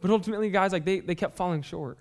But 0.00 0.10
ultimately, 0.10 0.50
guys, 0.50 0.72
like 0.72 0.84
they, 0.84 1.00
they 1.00 1.14
kept 1.14 1.36
falling 1.36 1.62
short. 1.62 1.98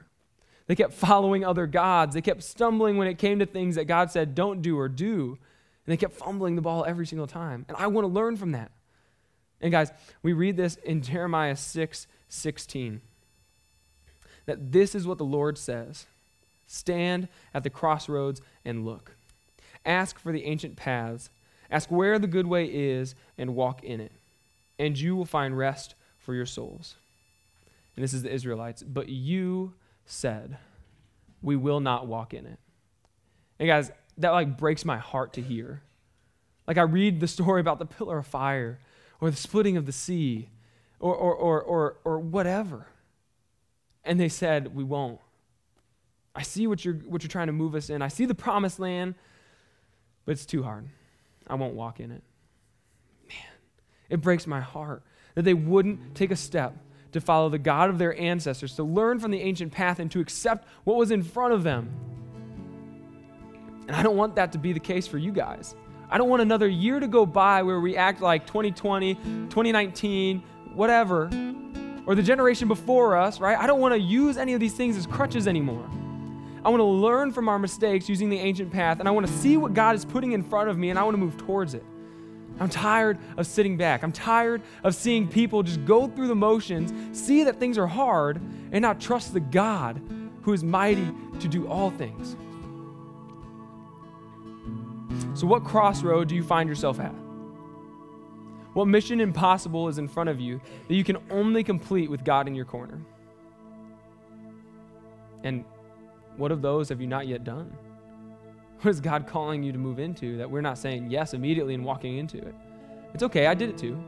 They 0.70 0.76
kept 0.76 0.94
following 0.94 1.44
other 1.44 1.66
gods. 1.66 2.14
They 2.14 2.22
kept 2.22 2.44
stumbling 2.44 2.98
when 2.98 3.08
it 3.08 3.18
came 3.18 3.40
to 3.40 3.48
things 3.48 3.74
that 3.74 3.86
God 3.86 4.12
said 4.12 4.36
don't 4.36 4.62
do 4.62 4.78
or 4.78 4.88
do. 4.88 5.30
And 5.32 5.92
they 5.92 5.98
kept 5.98 6.14
fumbling 6.14 6.56
the 6.56 6.62
ball 6.62 6.86
every 6.86 7.08
single 7.08 7.26
time. 7.26 7.66
And 7.68 7.76
I 7.76 7.88
want 7.88 8.06
to 8.06 8.14
learn 8.14 8.38
from 8.38 8.52
that. 8.52 8.70
And 9.62 9.72
guys, 9.72 9.92
we 10.22 10.32
read 10.32 10.58
this 10.58 10.76
in 10.76 11.02
Jeremiah 11.02 11.56
6 11.56 12.06
16. 12.30 13.02
That 14.46 14.72
this 14.72 14.94
is 14.94 15.08
what 15.08 15.18
the 15.18 15.26
Lord 15.26 15.58
says 15.58 16.06
Stand 16.68 17.30
at 17.52 17.64
the 17.64 17.72
crossroads 17.72 18.40
and 18.64 18.86
look. 18.86 19.16
Ask 19.88 20.20
for 20.20 20.32
the 20.32 20.46
ancient 20.46 20.76
paths. 20.76 21.32
Ask 21.72 21.90
where 21.90 22.20
the 22.20 22.28
good 22.28 22.46
way 22.46 22.66
is 22.66 23.16
and 23.40 23.56
walk 23.56 23.84
in 23.84 24.00
it. 24.00 24.12
And 24.78 25.00
you 25.00 25.16
will 25.16 25.26
find 25.26 25.58
rest 25.58 25.96
for 26.20 26.36
your 26.36 26.46
souls. 26.46 26.94
And 27.96 28.04
this 28.04 28.14
is 28.14 28.22
the 28.22 28.32
Israelites. 28.32 28.84
But 28.84 29.10
you 29.10 29.74
said, 30.12 30.58
we 31.42 31.56
will 31.56 31.80
not 31.80 32.08
walk 32.08 32.34
in 32.34 32.46
it. 32.46 32.60
And 33.60 33.68
guys, 33.68 33.92
that 34.18 34.32
like 34.32 34.58
breaks 34.58 34.84
my 34.84 34.98
heart 34.98 35.34
to 35.34 35.42
hear. 35.42 35.84
Like 36.68 36.78
I 36.78 36.82
read 36.82 37.20
the 37.20 37.28
story 37.28 37.62
about 37.62 37.80
the 37.80 37.86
pillar 37.86 38.18
of 38.18 38.28
fire 38.28 38.80
or 39.22 39.30
the 39.30 39.38
splitting 39.38 39.78
of 39.78 39.86
the 39.86 39.92
sea 39.92 40.50
or, 41.00 41.16
or, 41.16 41.34
or, 41.36 41.62
or, 41.62 41.98
or 42.04 42.20
whatever. 42.20 42.88
And 44.04 44.20
they 44.20 44.30
said, 44.30 44.76
we 44.76 44.84
won't. 44.84 45.20
I 46.36 46.42
see 46.42 46.68
what 46.68 46.84
you're, 46.84 46.96
what 46.96 47.22
you're 47.22 47.30
trying 47.30 47.48
to 47.48 47.54
move 47.54 47.76
us 47.76 47.90
in. 47.90 48.02
I 48.02 48.08
see 48.08 48.26
the 48.26 48.36
promised 48.36 48.80
land, 48.80 49.16
but 50.26 50.32
it's 50.32 50.46
too 50.46 50.64
hard. 50.64 50.88
I 51.48 51.56
won't 51.56 51.76
walk 51.76 52.00
in 52.00 52.12
it. 52.12 52.24
Man, 53.28 53.38
it 54.10 54.22
breaks 54.22 54.48
my 54.48 54.60
heart 54.60 55.04
that 55.36 55.44
they 55.44 55.54
wouldn't 55.54 56.16
take 56.16 56.32
a 56.32 56.36
step 56.36 56.76
to 57.12 57.22
follow 57.22 57.50
the 57.50 57.58
God 57.58 57.90
of 57.90 57.98
their 57.98 58.18
ancestors, 58.20 58.76
to 58.76 58.84
learn 58.84 59.20
from 59.20 59.32
the 59.32 59.42
ancient 59.42 59.72
path, 59.72 60.00
and 60.00 60.12
to 60.12 60.20
accept 60.20 60.68
what 60.84 60.98
was 60.98 61.12
in 61.12 61.24
front 61.24 61.54
of 61.54 61.64
them. 61.64 61.90
And 63.88 63.96
I 63.96 64.04
don't 64.04 64.18
want 64.18 64.36
that 64.36 64.52
to 64.52 64.58
be 64.58 64.72
the 64.74 64.80
case 64.80 65.08
for 65.08 65.18
you 65.18 65.32
guys. 65.32 65.76
I 66.12 66.18
don't 66.18 66.30
want 66.30 66.42
another 66.42 66.68
year 66.68 67.00
to 67.00 67.08
go 67.08 67.26
by 67.26 67.64
where 67.64 67.80
we 67.80 67.96
act 67.96 68.22
like 68.22 68.46
2020, 68.48 69.16
2019, 69.16 70.44
whatever, 70.74 71.30
or 72.06 72.16
the 72.16 72.24
generation 72.24 72.68
before 72.68 73.16
us, 73.16 73.40
right? 73.40 73.58
I 73.58 73.68
don't 73.68 73.80
want 73.80 73.94
to 73.94 74.00
use 74.00 74.38
any 74.38 74.54
of 74.54 74.60
these 74.60 74.74
things 74.74 74.98
as 74.98 75.06
crutches 75.06 75.48
anymore. 75.48 75.88
I 76.64 76.70
want 76.70 76.82
to 76.82 76.86
learn 76.86 77.32
from 77.32 77.48
our 77.48 77.60
mistakes 77.60 78.10
using 78.10 78.30
the 78.30 78.38
ancient 78.38 78.72
path, 78.72 79.00
and 79.00 79.08
I 79.08 79.12
want 79.12 79.28
to 79.28 79.34
see 79.34 79.58
what 79.58 79.74
God 79.74 79.96
is 79.96 80.04
putting 80.04 80.34
in 80.34 80.44
front 80.44 80.70
of 80.70 80.78
me, 80.78 80.90
and 80.90 81.00
I 81.00 81.04
want 81.04 81.14
to 81.14 81.20
move 81.20 81.38
towards 81.38 81.74
it. 81.74 81.84
I'm 82.60 82.70
tired 82.70 83.18
of 83.38 83.48
sitting 83.48 83.78
back. 83.78 84.04
I'm 84.04 84.12
tired 84.12 84.62
of 84.84 84.94
seeing 84.94 85.28
people 85.28 85.64
just 85.64 85.86
go 85.86 86.08
through 86.08 86.28
the 86.28 86.36
motions, 86.36 87.18
see 87.18 87.44
that 87.46 87.60
things 87.60 87.78
are 87.78 87.88
hard, 87.88 88.42
and 88.72 88.82
not 88.82 89.00
trust 89.00 89.34
the 89.34 89.40
God 89.40 90.02
who 90.42 90.54
is 90.54 90.64
mighty 90.64 91.08
to 91.40 91.48
do 91.48 91.68
all 91.68 91.92
things. 91.92 92.36
So, 95.40 95.48
what 95.48 95.64
crossroad 95.64 96.28
do 96.28 96.36
you 96.36 96.44
find 96.44 96.68
yourself 96.68 97.00
at? 97.00 97.14
What 98.74 98.86
mission 98.86 99.20
impossible 99.22 99.88
is 99.88 99.98
in 99.98 100.08
front 100.08 100.30
of 100.30 100.40
you 100.40 100.62
that 100.88 100.94
you 100.94 101.04
can 101.04 101.18
only 101.30 101.64
complete 101.64 102.10
with 102.10 102.24
God 102.24 102.48
in 102.48 102.56
your 102.56 102.66
corner? 102.66 103.00
And 105.44 105.64
what 106.38 106.52
of 106.52 106.62
those 106.62 106.90
have 106.90 107.00
you 107.00 107.08
not 107.08 107.28
yet 107.28 107.44
done? 107.44 107.76
What 108.82 108.92
is 108.92 109.02
God 109.02 109.28
calling 109.28 109.62
you 109.62 109.74
to 109.74 109.78
move 109.78 110.00
into 110.00 110.38
that 110.38 110.50
we're 110.50 110.62
not 110.62 110.78
saying 110.78 111.12
yes 111.12 111.34
immediately 111.34 111.74
and 111.74 111.84
walking 111.84 112.18
into 112.18 112.38
it? 112.38 112.56
It's 113.14 113.24
okay, 113.24 113.48
I 113.48 113.54
did 113.54 113.70
it 113.70 113.78
too. 113.78 114.02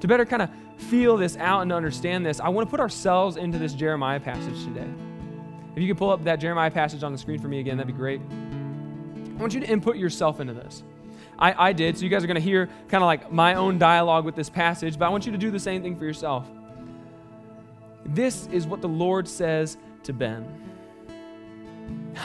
To 0.00 0.06
better 0.06 0.26
kind 0.26 0.42
of 0.42 0.50
feel 0.76 1.16
this 1.16 1.36
out 1.38 1.62
and 1.62 1.72
understand 1.72 2.26
this, 2.26 2.38
I 2.38 2.50
want 2.50 2.68
to 2.68 2.70
put 2.70 2.80
ourselves 2.80 3.36
into 3.36 3.58
this 3.58 3.72
Jeremiah 3.72 4.20
passage 4.20 4.62
today. 4.64 4.88
If 5.74 5.82
you 5.82 5.88
could 5.88 5.96
pull 5.96 6.10
up 6.10 6.22
that 6.24 6.36
Jeremiah 6.36 6.70
passage 6.70 7.02
on 7.02 7.12
the 7.12 7.18
screen 7.18 7.40
for 7.40 7.48
me 7.48 7.60
again, 7.60 7.78
that'd 7.78 7.92
be 7.92 7.96
great. 7.96 8.20
I 8.20 9.40
want 9.40 9.54
you 9.54 9.60
to 9.60 9.66
input 9.66 9.96
yourself 9.96 10.40
into 10.40 10.52
this. 10.52 10.82
I, 11.38 11.68
I 11.68 11.72
did, 11.72 11.96
so 11.96 12.04
you 12.04 12.10
guys 12.10 12.24
are 12.24 12.26
going 12.26 12.34
to 12.34 12.40
hear 12.40 12.66
kind 12.88 13.02
of 13.02 13.06
like 13.06 13.32
my 13.32 13.54
own 13.54 13.78
dialogue 13.78 14.24
with 14.24 14.34
this 14.34 14.50
passage, 14.50 14.98
but 14.98 15.06
I 15.06 15.08
want 15.08 15.24
you 15.24 15.32
to 15.32 15.38
do 15.38 15.50
the 15.50 15.60
same 15.60 15.82
thing 15.82 15.96
for 15.96 16.04
yourself. 16.04 16.46
This 18.04 18.48
is 18.48 18.66
what 18.66 18.80
the 18.80 18.88
Lord 18.88 19.28
says 19.28 19.78
to 20.02 20.12
Ben. 20.12 20.67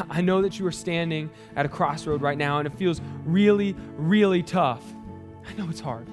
I 0.10 0.22
know 0.22 0.42
that 0.42 0.60
you 0.60 0.66
are 0.66 0.72
standing 0.72 1.30
at 1.56 1.66
a 1.66 1.70
crossroad 1.70 2.22
right 2.22 2.38
now 2.38 2.60
and 2.60 2.68
it 2.68 2.74
feels 2.74 3.02
really, 3.26 3.76
really 3.98 4.44
tough. 4.44 4.84
I 5.48 5.54
know 5.54 5.70
it's 5.70 5.80
hard. 5.80 6.08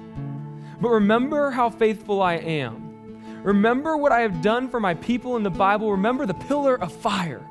But 0.79 0.89
remember 0.89 1.51
how 1.51 1.69
faithful 1.69 2.21
I 2.21 2.33
am. 2.33 3.41
Remember 3.43 3.97
what 3.97 4.11
I 4.11 4.21
have 4.21 4.41
done 4.41 4.69
for 4.69 4.79
my 4.79 4.93
people 4.95 5.35
in 5.35 5.43
the 5.43 5.49
Bible. 5.49 5.91
Remember 5.91 6.25
the 6.25 6.33
pillar 6.33 6.81
of 6.81 6.91
fire. 6.91 7.45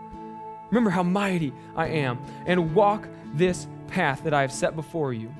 Remember 0.71 0.91
how 0.91 1.03
mighty 1.03 1.53
I 1.75 1.89
am. 1.89 2.19
And 2.47 2.75
walk 2.75 3.09
this 3.35 3.67
path 3.89 4.23
that 4.25 4.35
I 4.35 4.41
have 4.43 4.53
set 4.53 4.77
before 4.77 5.13
you. 5.13 5.35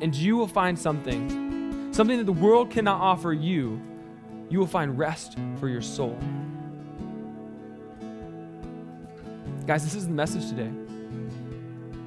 And 0.00 0.14
you 0.14 0.36
will 0.36 0.48
find 0.48 0.78
something, 0.78 1.92
something 1.92 2.18
that 2.18 2.26
the 2.26 2.32
world 2.32 2.70
cannot 2.70 3.00
offer 3.00 3.32
you. 3.32 3.80
You 4.48 4.58
will 4.58 4.66
find 4.66 4.98
rest 4.98 5.36
for 5.58 5.68
your 5.68 5.82
soul. 5.82 6.18
Guys, 9.68 9.84
this 9.84 9.94
is 9.94 10.06
the 10.06 10.14
message 10.14 10.48
today. 10.48 10.70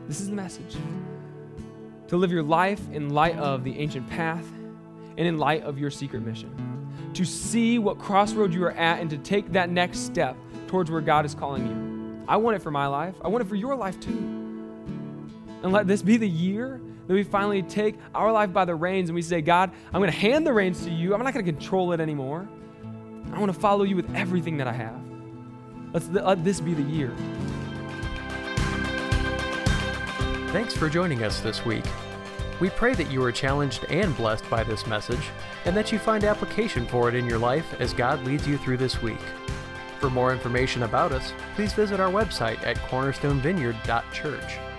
This 0.08 0.20
is 0.20 0.32
the 0.32 0.36
message. 0.36 0.78
To 2.08 2.18
live 2.18 2.32
your 2.32 2.42
life 2.42 2.82
in 2.92 3.12
light 3.12 3.38
of 3.38 3.64
the 3.64 3.78
ancient 3.78 4.10
path 4.10 4.52
and 5.16 5.28
in 5.28 5.38
light 5.38 5.62
of 5.62 5.78
your 5.78 5.92
secret 5.92 6.26
mission. 6.26 6.50
To 7.14 7.24
see 7.24 7.78
what 7.78 8.00
crossroad 8.00 8.52
you 8.52 8.64
are 8.64 8.72
at 8.72 9.00
and 9.00 9.12
to 9.12 9.18
take 9.20 9.52
that 9.52 9.70
next 9.70 10.00
step 10.00 10.36
towards 10.66 10.90
where 10.90 11.02
God 11.02 11.24
is 11.24 11.36
calling 11.36 11.68
you. 11.68 12.26
I 12.28 12.38
want 12.38 12.56
it 12.56 12.64
for 12.64 12.72
my 12.72 12.88
life. 12.88 13.14
I 13.24 13.28
want 13.28 13.46
it 13.46 13.48
for 13.48 13.54
your 13.54 13.76
life 13.76 14.00
too. 14.00 14.18
And 15.62 15.72
let 15.72 15.86
this 15.86 16.02
be 16.02 16.18
the 16.18 16.28
year 16.28 16.82
that 17.06 17.14
we 17.14 17.22
finally 17.22 17.62
take 17.62 17.96
our 18.16 18.32
life 18.32 18.52
by 18.52 18.66
the 18.66 18.74
reins 18.74 19.10
and 19.10 19.16
we 19.16 19.22
say, 19.22 19.40
God, 19.40 19.70
I'm 19.94 20.02
going 20.02 20.12
to 20.12 20.18
hand 20.18 20.48
the 20.48 20.54
reins 20.54 20.84
to 20.86 20.90
you. 20.90 21.14
I'm 21.14 21.24
not 21.24 21.36
going 21.36 21.46
to 21.46 21.52
control 21.52 21.92
it 21.92 22.00
anymore. 22.00 22.50
I 23.32 23.40
want 23.40 23.54
to 23.54 23.60
follow 23.60 23.84
you 23.84 23.96
with 23.96 24.12
everything 24.16 24.58
that 24.58 24.68
I 24.68 24.74
have. 24.74 25.00
Let's 25.94 26.08
let 26.08 26.44
this 26.44 26.60
be 26.60 26.74
the 26.74 26.82
year. 26.82 27.14
Thanks 30.52 30.76
for 30.76 30.90
joining 30.90 31.24
us 31.24 31.40
this 31.40 31.64
week. 31.64 31.86
We 32.60 32.70
pray 32.72 32.94
that 32.96 33.10
you 33.10 33.24
are 33.24 33.32
challenged 33.32 33.86
and 33.86 34.14
blessed 34.18 34.50
by 34.50 34.66
this 34.66 34.86
message, 34.86 35.30
and 35.64 35.74
that 35.78 35.94
you 35.94 35.98
find 35.98 36.26
application 36.26 36.86
for 36.86 37.08
it 37.08 37.16
in 37.16 37.26
your 37.26 37.40
life 37.40 37.74
as 37.80 37.94
God 37.94 38.22
leads 38.26 38.46
you 38.46 38.58
through 38.58 38.76
this 38.76 39.02
week. 39.02 39.22
For 40.02 40.10
more 40.10 40.34
information 40.34 40.84
about 40.84 41.14
us, 41.14 41.32
please 41.56 41.72
visit 41.72 42.02
our 42.02 42.12
website 42.12 42.62
at 42.68 42.76
cornerstonevineyard.church. 42.76 44.71